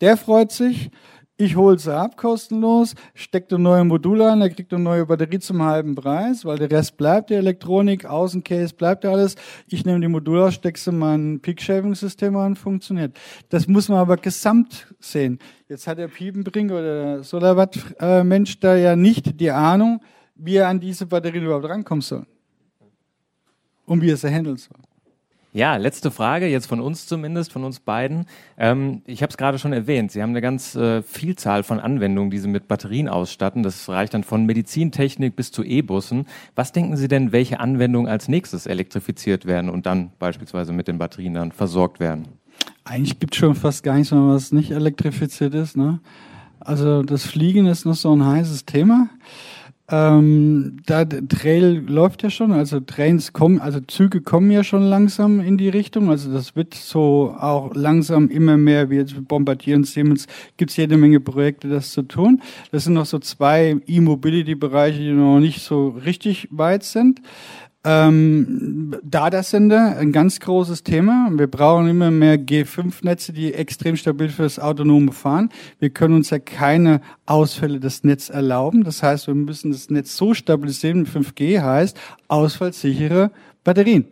Der 0.00 0.16
freut 0.18 0.52
sich 0.52 0.90
ich 1.38 1.56
hole 1.56 1.78
sie 1.78 1.94
ab 1.94 2.16
kostenlos, 2.16 2.94
stecke 3.14 3.56
ein 3.56 3.62
neues 3.62 3.84
Modul 3.84 4.22
an, 4.22 4.40
er 4.40 4.48
kriegt 4.48 4.72
eine 4.72 4.82
neue 4.82 5.04
Batterie 5.04 5.38
zum 5.38 5.62
halben 5.62 5.94
Preis, 5.94 6.44
weil 6.44 6.58
der 6.58 6.70
Rest 6.70 6.96
bleibt, 6.96 7.28
die 7.28 7.34
Elektronik, 7.34 8.06
Außencase 8.06 8.74
bleibt 8.74 9.04
alles. 9.04 9.36
Ich 9.68 9.84
nehme 9.84 10.00
die 10.00 10.08
Module 10.08 10.44
aus, 10.44 10.54
stecke 10.54 10.78
sie 10.78 10.90
in 10.90 10.98
mein 10.98 11.40
Peak-Shaving-System 11.40 12.36
an, 12.36 12.56
funktioniert. 12.56 13.18
Das 13.50 13.68
muss 13.68 13.88
man 13.88 13.98
aber 13.98 14.16
gesamt 14.16 14.94
sehen. 14.98 15.38
Jetzt 15.68 15.86
hat 15.86 15.98
der 15.98 16.08
Piepenbrink 16.08 16.70
oder 16.70 16.82
der 16.82 17.22
Solarwatt-Mensch 17.22 18.58
da 18.60 18.74
ja 18.74 18.96
nicht 18.96 19.38
die 19.38 19.50
Ahnung, 19.50 20.00
wie 20.34 20.56
er 20.56 20.68
an 20.68 20.80
diese 20.80 21.04
Batterien 21.04 21.44
überhaupt 21.44 21.68
rankommen 21.68 22.02
soll. 22.02 22.26
Und 23.84 24.00
wie 24.00 24.10
er 24.10 24.16
sie 24.16 24.30
handeln 24.30 24.56
soll. 24.56 24.85
Ja, 25.56 25.76
letzte 25.76 26.10
Frage, 26.10 26.48
jetzt 26.48 26.66
von 26.66 26.82
uns 26.82 27.06
zumindest, 27.06 27.50
von 27.50 27.64
uns 27.64 27.80
beiden. 27.80 28.26
Ähm, 28.58 29.00
ich 29.06 29.22
habe 29.22 29.30
es 29.30 29.38
gerade 29.38 29.58
schon 29.58 29.72
erwähnt, 29.72 30.12
Sie 30.12 30.20
haben 30.20 30.28
eine 30.28 30.42
ganz 30.42 30.74
äh, 30.74 31.00
Vielzahl 31.00 31.62
von 31.62 31.80
Anwendungen, 31.80 32.30
die 32.30 32.36
Sie 32.36 32.46
mit 32.46 32.68
Batterien 32.68 33.08
ausstatten. 33.08 33.62
Das 33.62 33.88
reicht 33.88 34.12
dann 34.12 34.22
von 34.22 34.44
Medizintechnik 34.44 35.34
bis 35.34 35.52
zu 35.52 35.64
E-Bussen. 35.64 36.26
Was 36.56 36.72
denken 36.72 36.98
Sie 36.98 37.08
denn, 37.08 37.32
welche 37.32 37.58
Anwendungen 37.58 38.06
als 38.06 38.28
nächstes 38.28 38.66
elektrifiziert 38.66 39.46
werden 39.46 39.70
und 39.70 39.86
dann 39.86 40.10
beispielsweise 40.18 40.74
mit 40.74 40.88
den 40.88 40.98
Batterien 40.98 41.32
dann 41.32 41.52
versorgt 41.52 42.00
werden? 42.00 42.28
Eigentlich 42.84 43.18
gibt 43.18 43.34
es 43.34 43.38
schon 43.38 43.54
fast 43.54 43.82
gar 43.82 43.94
nichts 43.94 44.12
mehr, 44.12 44.28
was 44.28 44.52
nicht 44.52 44.72
elektrifiziert 44.72 45.54
ist. 45.54 45.74
Ne? 45.74 46.00
Also 46.60 47.02
das 47.02 47.24
Fliegen 47.24 47.64
ist 47.64 47.86
noch 47.86 47.94
so 47.94 48.14
ein 48.14 48.26
heißes 48.26 48.66
Thema. 48.66 49.08
Ähm, 49.88 50.78
da 50.86 51.04
Trail 51.04 51.84
läuft 51.86 52.24
ja 52.24 52.30
schon, 52.30 52.50
also 52.50 52.80
Trains 52.80 53.32
kommen, 53.32 53.60
also 53.60 53.78
Züge 53.80 54.20
kommen 54.20 54.50
ja 54.50 54.64
schon 54.64 54.82
langsam 54.82 55.38
in 55.38 55.58
die 55.58 55.68
Richtung. 55.68 56.10
Also 56.10 56.32
das 56.32 56.56
wird 56.56 56.74
so 56.74 57.36
auch 57.38 57.72
langsam 57.72 58.28
immer 58.28 58.56
mehr, 58.56 58.90
wie 58.90 58.96
jetzt 58.96 59.28
Bombardier 59.28 59.76
und 59.76 59.86
Siemens, 59.86 60.26
gibt 60.56 60.72
es 60.72 60.76
jede 60.76 60.96
Menge 60.96 61.20
Projekte, 61.20 61.68
das 61.68 61.92
zu 61.92 62.02
tun. 62.02 62.42
Das 62.72 62.84
sind 62.84 62.94
noch 62.94 63.06
so 63.06 63.20
zwei 63.20 63.76
E-Mobility-Bereiche, 63.86 64.98
die 64.98 65.12
noch 65.12 65.38
nicht 65.38 65.62
so 65.62 65.90
richtig 66.04 66.48
weit 66.50 66.82
sind. 66.82 67.20
Ähm, 67.88 68.96
Datacenter, 69.04 69.96
ein 69.96 70.10
ganz 70.10 70.40
großes 70.40 70.82
Thema. 70.82 71.30
Wir 71.32 71.46
brauchen 71.46 71.86
immer 71.86 72.10
mehr 72.10 72.36
G5-Netze, 72.36 73.32
die 73.32 73.54
extrem 73.54 73.94
stabil 73.94 74.28
für 74.28 74.42
das 74.42 74.58
autonome 74.58 75.12
Fahren. 75.12 75.50
Wir 75.78 75.90
können 75.90 76.14
uns 76.14 76.30
ja 76.30 76.40
keine 76.40 77.00
Ausfälle 77.26 77.78
des 77.78 78.02
Netzes 78.02 78.30
erlauben. 78.30 78.82
Das 78.82 79.04
heißt, 79.04 79.28
wir 79.28 79.36
müssen 79.36 79.70
das 79.70 79.88
Netz 79.88 80.16
so 80.16 80.34
stabilisieren. 80.34 81.06
5G 81.06 81.62
heißt 81.62 81.96
ausfallsichere 82.26 83.30
Batterien. 83.62 84.06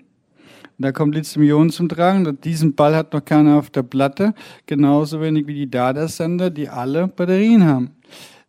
da 0.78 0.92
kommt 0.92 1.16
Lithium-Ionen 1.16 1.70
zum 1.70 1.88
Tragen. 1.88 2.38
Diesen 2.44 2.76
Ball 2.76 2.94
hat 2.94 3.12
noch 3.12 3.24
keiner 3.24 3.56
auf 3.58 3.70
der 3.70 3.82
Platte. 3.82 4.34
Genauso 4.66 5.20
wenig 5.20 5.48
wie 5.48 5.54
die 5.54 5.70
Datacenter, 5.70 6.50
die 6.50 6.68
alle 6.68 7.08
Batterien 7.08 7.64
haben. 7.64 7.90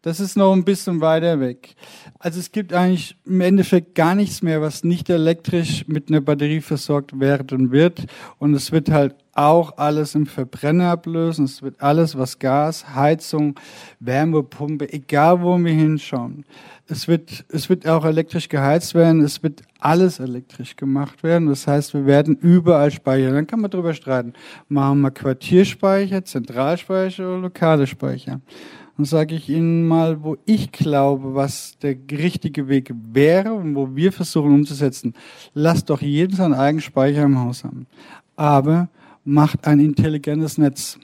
Das 0.05 0.19
ist 0.19 0.37
noch 0.37 0.53
ein 0.53 0.63
bisschen 0.63 1.01
weiter 1.01 1.39
weg. 1.39 1.75
Also 2.19 2.39
es 2.39 2.51
gibt 2.51 2.73
eigentlich 2.73 3.17
im 3.25 3.41
Endeffekt 3.41 3.95
gar 3.95 4.13
nichts 4.13 4.43
mehr, 4.43 4.61
was 4.61 4.83
nicht 4.83 5.09
elektrisch 5.09 5.87
mit 5.87 6.09
einer 6.09 6.21
Batterie 6.21 6.61
versorgt 6.61 7.19
werden 7.19 7.71
wird. 7.71 8.05
Und 8.37 8.53
es 8.53 8.71
wird 8.71 8.91
halt 8.91 9.15
auch 9.33 9.79
alles 9.79 10.13
im 10.13 10.27
Verbrenner 10.27 10.91
ablösen. 10.91 11.45
Es 11.45 11.63
wird 11.63 11.81
alles, 11.81 12.15
was 12.15 12.37
Gas, 12.37 12.93
Heizung, 12.93 13.59
Wärmepumpe, 13.99 14.93
egal 14.93 15.41
wo 15.41 15.57
wir 15.57 15.73
hinschauen. 15.73 16.45
Es 16.85 17.07
wird, 17.07 17.43
es 17.49 17.67
wird 17.67 17.87
auch 17.87 18.05
elektrisch 18.05 18.47
geheizt 18.47 18.93
werden. 18.93 19.21
Es 19.21 19.41
wird 19.41 19.63
alles 19.79 20.19
elektrisch 20.19 20.75
gemacht 20.75 21.23
werden. 21.23 21.47
Das 21.47 21.65
heißt, 21.65 21.95
wir 21.95 22.05
werden 22.05 22.35
überall 22.35 22.91
speichern. 22.91 23.33
Dann 23.33 23.47
kann 23.47 23.59
man 23.59 23.71
darüber 23.71 23.95
streiten. 23.95 24.33
Machen 24.67 25.01
wir 25.01 25.09
Quartierspeicher, 25.09 26.23
Zentralspeicher 26.23 27.27
oder 27.27 27.39
lokale 27.39 27.87
Speicher. 27.87 28.39
Und 28.97 29.05
sage 29.05 29.35
ich 29.35 29.49
Ihnen 29.49 29.87
mal, 29.87 30.23
wo 30.23 30.37
ich 30.45 30.71
glaube, 30.71 31.35
was 31.35 31.77
der 31.79 31.95
richtige 32.11 32.69
Weg 32.69 32.93
wäre 33.11 33.53
und 33.53 33.75
wo 33.75 33.95
wir 33.95 34.11
versuchen 34.11 34.53
umzusetzen. 34.53 35.13
Lasst 35.53 35.89
doch 35.89 36.01
jeden 36.01 36.35
seinen 36.35 36.53
eigenen 36.53 36.81
Speicher 36.81 37.23
im 37.23 37.39
Haus 37.39 37.63
haben. 37.65 37.87
Aber 38.37 38.89
macht 39.25 39.67
ein 39.67 39.79
intelligentes 39.79 40.57
Netz. 40.57 40.97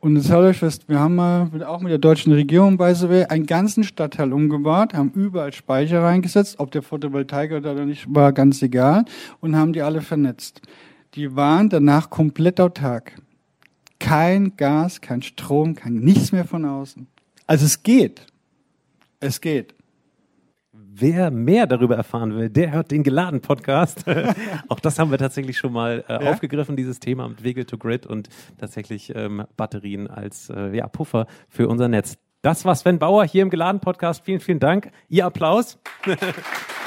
Und 0.00 0.16
jetzt 0.16 0.30
haltet 0.30 0.50
euch 0.50 0.58
fest, 0.58 0.88
wir 0.88 1.00
haben 1.00 1.16
mal 1.16 1.50
auch 1.64 1.80
mit 1.80 1.90
der 1.90 1.98
deutschen 1.98 2.32
Regierung 2.32 2.76
bei 2.76 2.94
SW 2.94 3.24
einen 3.26 3.46
ganzen 3.46 3.82
Stadtteil 3.82 4.32
umgebaut, 4.32 4.94
haben 4.94 5.10
überall 5.10 5.52
Speicher 5.52 6.02
reingesetzt, 6.02 6.60
ob 6.60 6.70
der 6.70 6.82
Photovoltaik 6.82 7.52
oder 7.52 7.84
nicht, 7.84 8.06
war 8.08 8.32
ganz 8.32 8.62
egal, 8.62 9.04
und 9.40 9.56
haben 9.56 9.72
die 9.72 9.82
alle 9.82 10.00
vernetzt. 10.00 10.62
Die 11.14 11.34
waren 11.34 11.68
danach 11.68 12.10
komplett 12.10 12.60
autark. 12.60 13.14
Kein 13.98 14.56
Gas, 14.56 15.00
kein 15.00 15.22
Strom, 15.22 15.74
kein 15.74 15.94
nichts 15.94 16.32
mehr 16.32 16.44
von 16.44 16.64
außen. 16.64 17.06
Also 17.46 17.66
es 17.66 17.82
geht. 17.82 18.26
Es 19.20 19.40
geht. 19.40 19.74
Wer 20.72 21.30
mehr 21.30 21.66
darüber 21.66 21.96
erfahren 21.96 22.34
will, 22.36 22.50
der 22.50 22.72
hört 22.72 22.90
den 22.90 23.02
geladen 23.02 23.40
Podcast. 23.40 24.04
Auch 24.68 24.80
das 24.80 24.98
haben 24.98 25.10
wir 25.10 25.18
tatsächlich 25.18 25.56
schon 25.56 25.72
mal 25.72 26.04
äh, 26.08 26.24
ja? 26.24 26.30
aufgegriffen, 26.30 26.76
dieses 26.76 27.00
Thema 27.00 27.28
mit 27.28 27.44
Wiggle 27.44 27.66
to 27.66 27.78
Grid 27.78 28.06
und 28.06 28.28
tatsächlich 28.58 29.14
ähm, 29.14 29.44
Batterien 29.56 30.08
als 30.08 30.50
äh, 30.50 30.76
ja, 30.76 30.88
Puffer 30.88 31.26
für 31.48 31.68
unser 31.68 31.88
Netz. 31.88 32.18
Das 32.42 32.64
war 32.64 32.74
Sven 32.74 32.98
Bauer 32.98 33.24
hier 33.24 33.42
im 33.42 33.50
geladen 33.50 33.80
Podcast. 33.80 34.24
Vielen, 34.24 34.40
vielen 34.40 34.60
Dank. 34.60 34.90
Ihr 35.08 35.26
Applaus. 35.26 35.78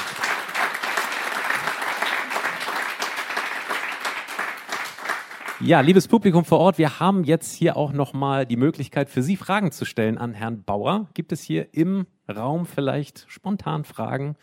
Ja, 5.64 5.80
liebes 5.82 6.08
Publikum 6.08 6.44
vor 6.44 6.58
Ort, 6.58 6.80
wir 6.80 7.00
haben 7.00 7.24
jetzt 7.24 7.54
hier 7.54 7.78
auch 7.78 7.94
nochmal 7.94 8.48
die 8.48 8.58
Möglichkeit 8.58 9.12
für 9.12 9.22
Sie 9.22 9.38
Fragen 9.38 9.72
zu 9.72 9.86
stellen 9.86 10.18
an 10.18 10.34
Herrn 10.34 10.64
Bauer. 10.64 11.08
Gibt 11.14 11.32
es 11.32 11.44
hier 11.44 11.72
im 11.76 12.08
Raum 12.28 12.66
vielleicht 12.66 13.26
spontan 13.28 13.84
Fragen, 13.84 14.36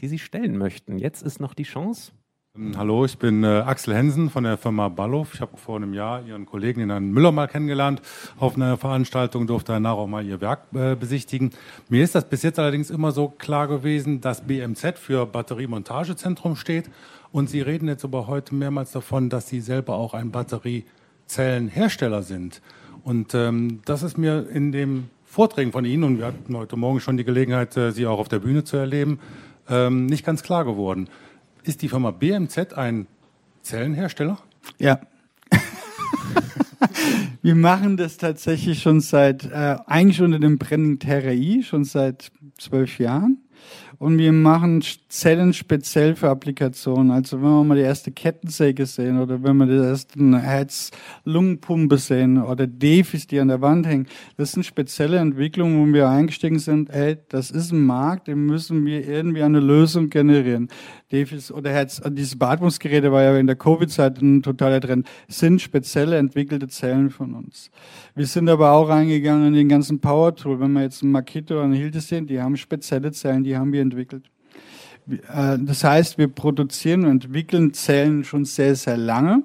die 0.00 0.08
Sie 0.08 0.18
stellen 0.18 0.56
möchten? 0.56 0.98
Jetzt 0.98 1.22
ist 1.22 1.40
noch 1.40 1.52
die 1.52 1.64
Chance. 1.64 2.12
Ähm, 2.54 2.76
hallo, 2.76 3.06
ich 3.06 3.16
bin 3.16 3.44
äh, 3.44 3.46
Axel 3.46 3.94
Hensen 3.94 4.28
von 4.28 4.44
der 4.44 4.58
Firma 4.58 4.90
Ballow. 4.90 5.26
Ich 5.32 5.40
habe 5.40 5.56
vor 5.56 5.76
einem 5.76 5.94
Jahr 5.94 6.22
Ihren 6.22 6.44
Kollegen, 6.44 6.80
den 6.80 6.90
Herrn 6.90 7.10
Müller, 7.10 7.32
mal 7.32 7.48
kennengelernt. 7.48 8.02
Auf 8.38 8.56
einer 8.56 8.76
Veranstaltung 8.76 9.46
durfte 9.46 9.72
danach 9.72 9.94
auch 9.94 10.06
mal 10.06 10.22
Ihr 10.22 10.42
Werk 10.42 10.64
äh, 10.74 10.94
besichtigen. 10.94 11.52
Mir 11.88 12.04
ist 12.04 12.14
das 12.14 12.28
bis 12.28 12.42
jetzt 12.42 12.58
allerdings 12.58 12.90
immer 12.90 13.10
so 13.10 13.28
klar 13.28 13.68
gewesen, 13.68 14.20
dass 14.20 14.42
BMZ 14.42 14.98
für 14.98 15.24
Batteriemontagezentrum 15.24 16.56
steht 16.56 16.90
und 17.30 17.48
Sie 17.48 17.62
reden 17.62 17.88
jetzt 17.88 18.04
aber 18.04 18.26
heute 18.26 18.54
mehrmals 18.54 18.92
davon, 18.92 19.30
dass 19.30 19.48
Sie 19.48 19.62
selber 19.62 19.94
auch 19.94 20.12
ein 20.12 20.30
Batteriezellenhersteller 20.30 22.22
sind. 22.22 22.60
Und 23.02 23.34
ähm, 23.34 23.80
das 23.86 24.02
ist 24.02 24.18
mir 24.18 24.46
in 24.50 24.72
den 24.72 25.08
Vorträgen 25.24 25.72
von 25.72 25.86
Ihnen, 25.86 26.04
und 26.04 26.18
wir 26.18 26.26
hatten 26.26 26.54
heute 26.54 26.76
Morgen 26.76 27.00
schon 27.00 27.16
die 27.16 27.24
Gelegenheit, 27.24 27.74
äh, 27.78 27.92
Sie 27.92 28.06
auch 28.06 28.18
auf 28.18 28.28
der 28.28 28.40
Bühne 28.40 28.62
zu 28.62 28.76
erleben, 28.76 29.20
ähm, 29.70 30.04
nicht 30.04 30.26
ganz 30.26 30.42
klar 30.42 30.66
geworden. 30.66 31.08
Ist 31.64 31.82
die 31.82 31.88
Firma 31.88 32.10
BMZ 32.10 32.72
ein 32.74 33.06
Zellenhersteller? 33.62 34.38
Ja. 34.78 35.00
wir 37.42 37.54
machen 37.54 37.96
das 37.96 38.16
tatsächlich 38.16 38.82
schon 38.82 39.00
seit, 39.00 39.44
äh, 39.44 39.76
eigentlich 39.86 40.20
unter 40.20 40.40
dem 40.40 40.58
Brennen 40.58 40.98
TRI, 40.98 41.62
schon 41.62 41.84
seit 41.84 42.32
zwölf 42.58 42.98
Jahren 42.98 43.38
und 44.02 44.18
wir 44.18 44.32
machen 44.32 44.82
Zellen 45.08 45.52
speziell 45.52 46.16
für 46.16 46.28
Applikationen. 46.28 47.12
Also 47.12 47.40
wenn 47.40 47.50
wir 47.50 47.64
mal 47.64 47.76
die 47.76 47.82
erste 47.82 48.10
Kettensäge 48.10 48.86
sehen 48.86 49.20
oder 49.20 49.42
wenn 49.44 49.56
wir 49.58 49.66
die 49.66 49.76
ersten 49.76 50.36
Herz-Lungenpumpe 50.36 51.98
sehen 51.98 52.42
oder 52.42 52.66
Defis, 52.66 53.28
die 53.28 53.38
an 53.38 53.46
der 53.48 53.60
Wand 53.60 53.86
hängen, 53.86 54.08
das 54.36 54.52
sind 54.52 54.66
spezielle 54.66 55.18
Entwicklungen, 55.18 55.78
wo 55.78 55.94
wir 55.94 56.08
eingestiegen 56.08 56.58
sind, 56.58 56.90
hey, 56.90 57.16
das 57.28 57.52
ist 57.52 57.70
ein 57.70 57.84
Markt, 57.84 58.26
den 58.26 58.44
müssen 58.44 58.84
wir 58.84 59.06
irgendwie 59.06 59.42
eine 59.42 59.60
Lösung 59.60 60.10
generieren. 60.10 60.68
Defis 61.12 61.52
oder 61.52 61.70
Herz, 61.70 62.00
diese 62.10 62.36
Beatmungsgeräte 62.36 63.12
war 63.12 63.22
ja 63.22 63.38
in 63.38 63.46
der 63.46 63.56
Covid-Zeit 63.56 64.20
ein 64.22 64.42
totaler 64.42 64.80
Trend, 64.80 65.06
sind 65.28 65.60
spezielle 65.60 66.16
entwickelte 66.16 66.68
Zellen 66.68 67.10
von 67.10 67.34
uns. 67.34 67.70
Wir 68.14 68.26
sind 68.26 68.48
aber 68.48 68.72
auch 68.72 68.88
reingegangen 68.88 69.48
in 69.48 69.54
den 69.54 69.68
ganzen 69.68 70.00
Power 70.00 70.34
Tool. 70.34 70.58
Wenn 70.58 70.72
wir 70.72 70.82
jetzt 70.82 71.02
einen 71.02 71.12
Makito 71.12 71.54
oder 71.54 71.64
einen 71.64 71.74
Hilde 71.74 72.00
sehen, 72.00 72.26
die 72.26 72.40
haben 72.40 72.56
spezielle 72.56 73.12
Zellen, 73.12 73.44
die 73.44 73.56
haben 73.56 73.72
wir 73.72 73.82
entwickelt. 73.82 74.24
Äh, 75.08 75.58
das 75.60 75.84
heißt, 75.84 76.18
wir 76.18 76.28
produzieren 76.28 77.04
und 77.04 77.24
entwickeln 77.24 77.74
Zellen 77.74 78.24
schon 78.24 78.44
sehr, 78.44 78.74
sehr 78.74 78.96
lange. 78.96 79.42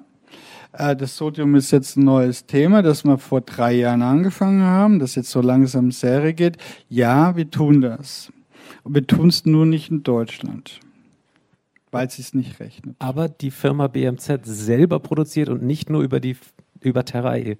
Äh, 0.72 0.96
das 0.96 1.16
Sodium 1.16 1.54
ist 1.54 1.70
jetzt 1.70 1.96
ein 1.96 2.04
neues 2.04 2.46
Thema, 2.46 2.82
das 2.82 3.04
wir 3.04 3.18
vor 3.18 3.40
drei 3.40 3.74
Jahren 3.74 4.02
angefangen 4.02 4.62
haben, 4.62 4.98
das 4.98 5.14
jetzt 5.14 5.30
so 5.30 5.40
langsam 5.40 5.90
Serie 5.90 6.34
geht. 6.34 6.56
Ja, 6.88 7.36
wir 7.36 7.50
tun 7.50 7.80
das. 7.80 8.32
Wir 8.84 9.06
tun 9.06 9.28
es 9.28 9.44
nur 9.44 9.66
nicht 9.66 9.90
in 9.90 10.02
Deutschland, 10.02 10.80
weil 11.90 12.06
es 12.06 12.16
sich 12.16 12.34
nicht 12.34 12.60
rechnet. 12.60 12.96
Aber 12.98 13.28
die 13.28 13.50
Firma 13.50 13.86
BMZ 13.86 14.40
selber 14.44 15.00
produziert 15.00 15.48
und 15.48 15.62
nicht 15.62 15.90
nur 15.90 16.02
über 16.02 16.20
die 16.20 16.36
über 16.80 17.04
Terra 17.04 17.36
E. 17.36 17.56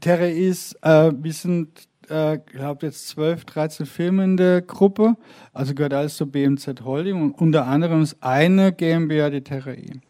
Terra 0.00 0.24
E 0.24 0.48
ist, 0.48 0.74
äh, 0.82 1.12
wir 1.14 1.32
sind 1.32 1.88
äh, 2.08 2.38
glaube 2.38 2.86
jetzt 2.86 3.08
12, 3.08 3.44
13 3.44 3.86
Firmen 3.86 4.32
in 4.32 4.36
der 4.36 4.62
Gruppe. 4.62 5.16
Also 5.52 5.74
gehört 5.74 5.94
alles 5.94 6.16
zur 6.16 6.30
BMZ 6.30 6.82
Holding 6.84 7.20
und 7.22 7.32
unter 7.32 7.66
anderem 7.66 8.02
ist 8.02 8.16
eine 8.20 8.72
GmbH 8.72 9.30
die 9.30 9.42
Terra 9.42 9.72
E. 9.72 10.00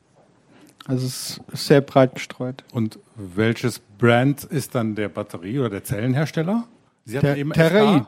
Also 0.87 1.07
es 1.07 1.41
ist 1.53 1.67
sehr 1.67 1.83
breit 1.83 2.15
gestreut. 2.15 2.65
Und 2.73 2.99
welches 3.15 3.79
Brand 3.79 4.45
ist 4.45 4.75
dann 4.75 4.95
der 4.95 5.11
Batterie- 5.11 5.59
oder 5.59 5.71
der 5.71 5.85
Zellenhersteller? 5.85 6.67
Sie 7.05 7.17
hatten 7.17 7.27
Ter 7.27 7.37
eben 7.37 7.53
Terra 7.53 7.97
E. 7.97 8.03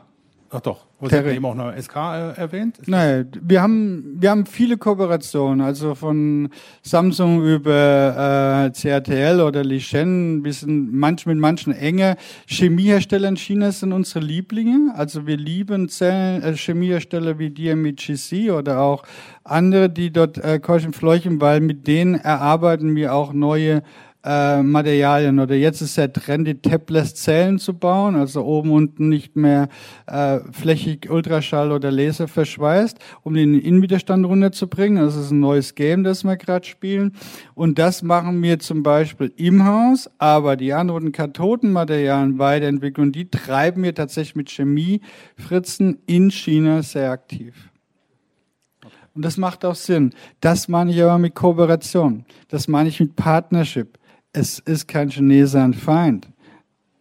Ach 0.53 0.59
doch, 0.59 0.85
Sie 0.99 1.15
hatten 1.15 1.29
eben 1.29 1.45
auch 1.45 1.55
noch 1.55 1.73
SK 1.73 1.95
äh, 1.95 2.33
erwähnt? 2.33 2.79
Nein, 2.85 3.31
wir 3.41 3.61
haben, 3.61 4.17
wir 4.19 4.31
haben 4.31 4.45
viele 4.45 4.77
Kooperationen, 4.77 5.61
also 5.61 5.95
von 5.95 6.49
Samsung 6.81 7.41
über 7.41 8.65
äh, 8.65 8.71
CATL 8.71 9.39
oder 9.39 9.63
Lishen, 9.63 10.43
wir 10.43 10.51
sind 10.51 10.93
manch, 10.93 11.25
mit 11.25 11.37
manchen 11.37 11.73
enge. 11.73 12.17
Chemiehersteller 12.47 13.29
in 13.29 13.37
China 13.37 13.71
sind 13.71 13.93
unsere 13.93 14.25
Lieblinge, 14.25 14.93
also 14.93 15.25
wir 15.25 15.37
lieben 15.37 15.87
Zellen, 15.87 16.43
äh, 16.43 16.53
Chemiehersteller 16.57 17.39
wie 17.39 17.49
DMEGC 17.49 18.51
oder 18.51 18.81
auch 18.81 19.03
andere, 19.45 19.89
die 19.89 20.11
dort 20.11 20.37
äh, 20.37 20.59
keuchen, 20.59 20.91
fleuchen, 20.91 21.39
weil 21.39 21.61
mit 21.61 21.87
denen 21.87 22.15
erarbeiten 22.15 22.93
wir 22.97 23.13
auch 23.13 23.31
neue 23.31 23.83
äh, 24.23 24.61
Materialien 24.61 25.39
oder 25.39 25.55
jetzt 25.55 25.81
ist 25.81 25.97
der 25.97 26.11
Trend, 26.13 26.47
die 26.47 26.61
Tabless-Zellen 26.61 27.59
zu 27.59 27.73
bauen, 27.73 28.15
also 28.15 28.43
oben 28.43 28.71
unten 28.71 29.09
nicht 29.09 29.35
mehr 29.35 29.69
äh, 30.07 30.39
flächig 30.51 31.09
Ultraschall 31.09 31.71
oder 31.71 31.91
Laser 31.91 32.27
verschweißt, 32.27 32.99
um 33.23 33.33
den 33.33 33.59
Innenwiderstand 33.59 34.25
runterzubringen. 34.25 35.03
Das 35.03 35.15
ist 35.15 35.31
ein 35.31 35.39
neues 35.39 35.75
Game, 35.75 36.03
das 36.03 36.23
wir 36.23 36.37
gerade 36.37 36.67
spielen. 36.67 37.13
Und 37.55 37.79
das 37.79 38.03
machen 38.03 38.41
wir 38.43 38.59
zum 38.59 38.83
Beispiel 38.83 39.33
im 39.37 39.65
Haus, 39.65 40.09
aber 40.19 40.55
die 40.55 40.73
anderen 40.73 41.11
Kathodenmaterialien 41.11 42.37
weiterentwickeln, 42.37 43.11
die 43.11 43.29
treiben 43.29 43.83
wir 43.83 43.95
tatsächlich 43.95 44.35
mit 44.35 44.49
Chemiefritzen 44.49 45.99
in 46.05 46.29
China 46.31 46.83
sehr 46.83 47.11
aktiv. 47.11 47.71
Und 49.13 49.25
das 49.25 49.37
macht 49.37 49.65
auch 49.65 49.75
Sinn. 49.75 50.13
Das 50.39 50.67
meine 50.67 50.91
ich 50.91 51.01
aber 51.01 51.17
mit 51.17 51.35
Kooperation. 51.35 52.25
Das 52.47 52.67
meine 52.67 52.87
ich 52.87 52.99
mit 52.99 53.15
Partnership 53.15 53.97
es 54.33 54.59
ist 54.59 54.87
kein 54.87 55.09
Chinese 55.09 55.61
ein 55.61 55.73
Feind. 55.73 56.29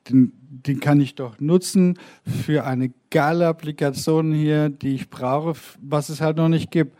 Den, 0.09 0.33
den 0.41 0.81
kann 0.81 1.01
ich 1.01 1.15
doch 1.15 1.39
nutzen 1.41 1.99
für 2.25 2.65
eine 2.65 2.93
geile 3.11 3.47
Applikation 3.47 4.33
hier, 4.33 4.69
die 4.69 4.95
ich 4.95 5.11
brauche, 5.11 5.55
was 5.81 6.09
es 6.09 6.21
halt 6.21 6.37
noch 6.37 6.49
nicht 6.49 6.71
gibt. 6.71 6.97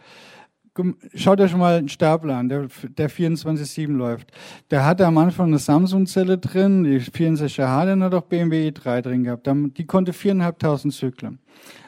Schaut 1.15 1.41
euch 1.41 1.55
mal 1.55 1.79
einen 1.79 1.89
Stapler 1.89 2.37
an, 2.37 2.49
der, 2.49 2.69
der 2.97 3.11
24-7 3.11 3.93
läuft. 3.93 4.31
Der 4.71 4.87
hatte 4.87 5.05
am 5.05 5.19
Anfang 5.19 5.49
eine 5.49 5.59
Samsung-Zelle 5.59 6.39
drin, 6.39 6.85
die 6.85 7.01
64H, 7.01 7.85
dann 7.87 8.03
hat 8.03 8.15
auch 8.15 8.23
BMW 8.23 8.69
i3 8.69 9.03
drin 9.03 9.25
gehabt. 9.25 9.47
Die 9.77 9.87
konnte 9.87 10.13
4.500 10.13 10.91
Zyklen. 10.91 11.41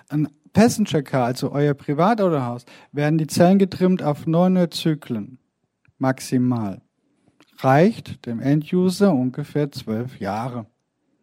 Ein 0.09 0.29
Passenger 0.53 1.03
Car, 1.03 1.27
also 1.27 1.53
euer 1.53 1.73
Privatautohaus, 1.73 2.67
werden 2.91 3.17
die 3.17 3.29
Zellen 3.29 3.59
getrimmt 3.59 4.03
auf 4.03 4.27
900 4.27 4.75
Zyklen. 4.75 5.39
Maximal 5.99 6.83
reicht 7.59 8.27
dem 8.27 8.41
Enduser 8.41 9.13
ungefähr 9.13 9.71
zwölf 9.71 10.19
Jahre. 10.21 10.67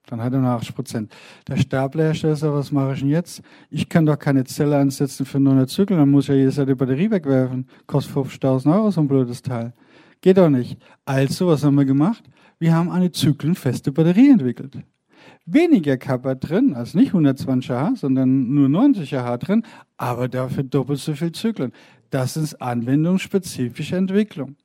Dann 0.10 0.24
hat 0.24 0.34
er 0.34 0.40
noch 0.40 0.50
80 0.50 0.76
Prozent. 0.76 1.16
Der 1.48 1.58
Staplerhersteller 1.58 2.54
was 2.54 2.72
mache 2.72 2.94
ich 2.94 3.00
denn 3.02 3.10
jetzt? 3.10 3.44
Ich 3.70 3.90
kann 3.90 4.08
doch 4.08 4.18
keine 4.18 4.44
Zelle 4.44 4.78
ansetzen 4.78 5.26
für 5.26 5.40
900 5.40 5.70
Zyklen, 5.70 6.00
dann 6.00 6.10
muss 6.10 6.26
ich 6.26 6.30
ja 6.30 6.36
jedes 6.36 6.58
Jahr 6.58 6.66
die 6.66 6.74
Batterie 6.74 7.12
wegwerfen. 7.12 7.68
Kostet 7.86 8.16
50.000 8.16 8.74
Euro 8.74 8.90
so 8.90 9.02
ein 9.02 9.08
blödes 9.08 9.44
Teil. 9.44 9.74
Geht 10.22 10.38
doch 10.38 10.50
nicht. 10.50 10.78
Also, 11.06 11.48
was 11.48 11.64
haben 11.64 11.76
wir 11.76 11.86
gemacht? 11.86 12.24
Wir 12.58 12.74
haben 12.74 12.90
eine 12.90 13.12
zyklenfeste 13.12 13.92
Batterie 13.92 14.32
entwickelt. 14.32 14.80
Weniger 15.46 15.98
Kappa 15.98 16.36
drin, 16.36 16.74
also 16.74 16.98
nicht 16.98 17.10
120 17.10 17.72
Ah, 17.72 17.94
sondern 17.96 18.54
nur 18.54 18.68
90 18.68 19.16
Ah 19.16 19.38
drin, 19.38 19.64
aber 19.98 20.28
dafür 20.28 20.64
doppelt 20.64 21.00
so 21.00 21.14
viel 21.14 21.32
Zyklen. 21.32 21.72
Das 22.10 22.36
ist 22.36 22.62
anwendungsspezifische 22.62 23.96
Entwicklung. 23.96 24.56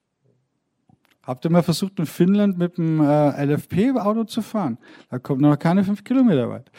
Habt 1.27 1.45
ihr 1.47 1.51
mal 1.51 1.63
versucht, 1.63 1.99
in 1.99 2.07
Finnland 2.07 2.59
mit 2.59 2.77
dem 2.77 3.01
äh, 3.01 3.45
LFP-Auto 3.45 4.25
zu 4.25 4.43
fahren? 4.43 4.79
Da 5.11 5.19
kommt 5.19 5.41
noch 5.41 5.59
keine 5.59 5.83
fünf 5.83 6.05
Kilometer 6.05 6.51
weit. 6.51 6.71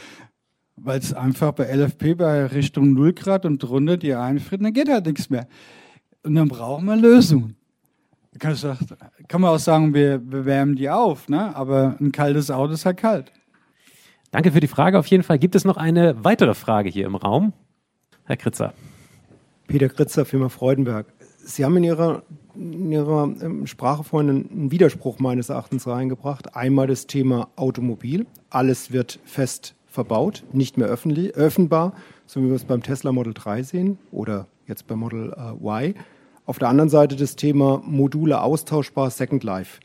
Weil 0.76 1.00
es 1.00 1.14
einfach 1.14 1.54
bei 1.54 1.74
LFP 1.74 2.16
bei 2.16 2.46
Richtung 2.46 2.94
0 2.94 3.14
Grad 3.14 3.46
und 3.46 3.64
drunter 3.64 3.98
die 3.98 4.14
einfriert, 4.14 4.64
dann 4.64 4.74
geht 4.74 4.90
halt 4.90 5.06
nichts 5.06 5.30
mehr. 5.30 5.48
Und 6.24 6.36
dann 6.36 6.48
brauchen 6.48 6.86
wir 6.86 6.96
Lösungen. 6.96 7.56
Da 8.34 8.40
Kann, 8.40 8.78
kann 9.28 9.42
man 9.42 9.52
auch 9.52 9.60
sagen, 9.60 9.94
wir, 9.94 10.22
wir 10.30 10.46
wärmen 10.46 10.76
die 10.76 10.90
auf, 10.90 11.30
ne? 11.30 11.56
aber 11.56 11.96
ein 12.00 12.12
kaltes 12.12 12.52
Auto 12.52 12.74
ist 12.74 12.86
halt 12.86 12.98
kalt. 12.98 13.32
Danke 14.32 14.52
für 14.52 14.60
die 14.60 14.68
Frage. 14.68 15.00
Auf 15.00 15.08
jeden 15.08 15.24
Fall 15.24 15.40
gibt 15.40 15.56
es 15.56 15.64
noch 15.64 15.78
eine 15.78 16.24
weitere 16.24 16.54
Frage 16.54 16.90
hier 16.90 17.06
im 17.06 17.16
Raum. 17.16 17.54
Herr 18.26 18.36
Kritzer. 18.36 18.74
Peter 19.68 19.88
Kritzer, 19.88 20.26
Firma 20.26 20.50
Freudenberg. 20.50 21.08
Sie 21.48 21.64
haben 21.64 21.78
in 21.78 21.84
Ihrer, 21.84 22.24
in 22.56 22.92
Ihrer 22.92 23.30
ähm, 23.42 23.68
Sprache 23.68 24.04
vorhin 24.04 24.30
einen 24.30 24.72
Widerspruch 24.72 25.20
meines 25.20 25.50
Erachtens 25.50 25.86
reingebracht. 25.86 26.56
Einmal 26.56 26.88
das 26.88 27.06
Thema 27.06 27.50
Automobil. 27.56 28.26
Alles 28.50 28.92
wird 28.92 29.20
fest 29.26 29.76
verbaut, 29.86 30.44
nicht 30.54 30.78
mehr 30.78 30.88
öffentlich, 30.88 31.36
öffnbar, 31.36 31.94
so 32.26 32.42
wie 32.42 32.48
wir 32.48 32.56
es 32.56 32.66
beim 32.66 32.82
Tesla 32.82 33.12
Model 33.12 33.34
3 33.34 33.64
sehen 33.64 33.98
oder 34.12 34.48
jetzt 34.68 34.88
beim 34.88 35.00
Model 35.00 35.34
äh, 35.38 35.64
Y. 35.64 35.94
Auf 36.46 36.60
der 36.60 36.68
anderen 36.68 36.90
Seite 36.90 37.16
das 37.16 37.36
Thema 37.36 37.82
Module 37.86 38.42
austauschbar, 38.42 39.10
Second 39.12 39.44
Life. 39.44 39.80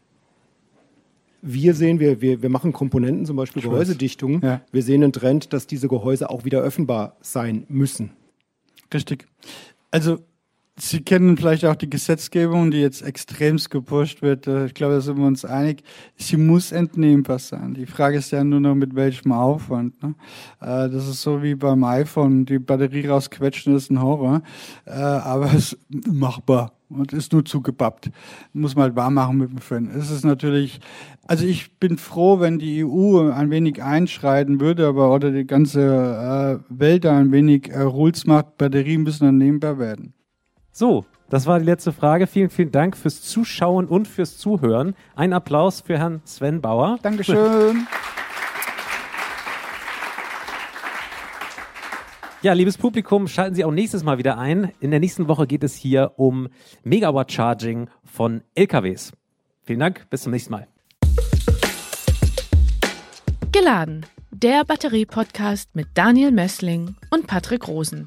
Wir 1.43 1.75
sehen, 1.75 2.01
wir, 2.01 2.21
wir, 2.21 2.43
wir 2.43 2.49
machen 2.51 2.73
Komponenten, 2.73 3.25
zum 3.25 3.37
Beispiel 3.37 3.63
Gehäusedichtungen. 3.63 4.41
Ja. 4.43 4.61
Wir 4.73 4.83
sehen 4.83 5.03
einen 5.03 5.13
Trend, 5.13 5.53
dass 5.53 5.67
diese 5.67 5.89
Gehäuse 5.89 6.29
auch 6.29 6.45
wieder 6.45 6.61
öffnbar 6.61 7.17
sein 7.21 7.65
müssen. 7.69 8.11
Richtig. 8.93 9.27
Also, 9.91 10.19
Sie 10.83 11.03
kennen 11.03 11.37
vielleicht 11.37 11.67
auch 11.67 11.75
die 11.77 11.91
Gesetzgebung, 11.91 12.71
die 12.71 12.81
jetzt 12.81 13.03
extremst 13.03 13.69
gepusht 13.69 14.23
wird. 14.23 14.47
Äh, 14.47 14.65
Ich 14.65 14.75
glaube, 14.75 14.95
da 14.95 15.01
sind 15.03 15.19
wir 15.19 15.27
uns 15.27 15.45
einig. 15.45 15.83
Sie 16.17 16.39
muss 16.39 16.73
entnehmbar 16.73 17.39
sein. 17.39 17.75
Die 17.75 17.85
Frage 17.85 18.17
ist 18.17 18.31
ja 18.31 18.43
nur 18.43 18.61
noch, 18.61 18.75
mit 18.75 18.95
welchem 18.95 19.33
Aufwand. 19.33 20.03
Ne? 20.03 20.15
Äh, 20.61 20.89
Das 20.89 21.07
ist 21.07 21.21
so 21.21 21.43
wie 21.43 21.55
beim 21.55 21.85
iPhone. 21.85 22.47
Die 22.47 22.59
Batterie 22.59 23.07
rausquetschen 23.07 23.77
ist 23.77 23.91
ein 23.91 24.01
Horror. 24.01 24.43
Äh, 24.87 24.93
Aber 24.93 25.47
es 25.55 25.75
ist 25.75 25.79
machbar 26.11 26.73
und 26.89 27.13
ist 27.13 27.35
nur 27.35 27.45
zugebappt. 27.45 28.11
Muss 28.55 28.75
man 28.75 28.85
halt 28.85 28.97
warm 28.97 29.15
machen 29.15 29.37
mit 29.37 29.51
dem 29.51 29.59
Fan. 29.59 29.91
Es 29.95 30.11
ist 30.11 30.25
natürlich, 30.25 30.81
also 31.27 31.45
ich 31.45 31.79
bin 31.79 31.99
froh, 31.99 32.41
wenn 32.41 32.59
die 32.59 32.85
EU 32.87 33.31
ein 33.31 33.51
wenig 33.51 33.83
einschreiten 33.83 34.61
würde, 34.61 34.87
aber 34.89 35.13
oder 35.15 35.31
die 35.31 35.47
ganze 35.47 36.65
Welt 36.71 37.05
da 37.05 37.19
ein 37.19 37.33
wenig 37.33 37.71
Rules 37.77 38.27
macht. 38.27 38.57
Batterien 38.57 39.03
müssen 39.03 39.27
annehmbar 39.27 39.79
werden. 39.79 40.15
So, 40.81 41.05
das 41.29 41.45
war 41.45 41.59
die 41.59 41.67
letzte 41.67 41.93
Frage. 41.93 42.27
Vielen, 42.27 42.49
vielen 42.49 42.73
Dank 42.73 42.97
fürs 42.97 43.21
Zuschauen 43.21 43.85
und 43.85 44.09
fürs 44.09 44.39
Zuhören. 44.39 44.95
Ein 45.15 45.35
Applaus 45.35 45.83
für 45.83 45.99
Herrn 45.99 46.23
Sven 46.25 46.63
Bauer. 46.63 46.99
Dankeschön. 47.03 47.87
Ja, 52.43 52.55
liebes 52.55 52.79
Publikum, 52.79 53.29
schalten 53.29 53.55
Sie 53.55 53.67
auch 53.67 53.71
nächstes 53.71 54.03
Mal 54.03 54.17
wieder 54.17 54.39
ein. 54.39 54.73
In 54.81 54.91
der 54.91 54.99
nächsten 54.99 55.29
Woche 55.29 55.47
geht 55.47 55.63
es 55.63 55.75
hier 55.75 56.13
um 56.17 56.49
Megawatt 56.83 57.31
Charging 57.31 57.91
von 58.03 58.41
LKWs. 58.55 59.13
Vielen 59.63 59.81
Dank, 59.81 60.09
bis 60.09 60.23
zum 60.23 60.33
nächsten 60.33 60.53
Mal. 60.53 60.67
Geladen. 63.53 64.07
Der 64.31 64.65
Batterie-Podcast 64.65 65.77
mit 65.77 65.89
Daniel 65.93 66.33
Messling 66.33 66.95
und 67.11 67.27
Patrick 67.27 67.69
Rosen. 67.69 68.07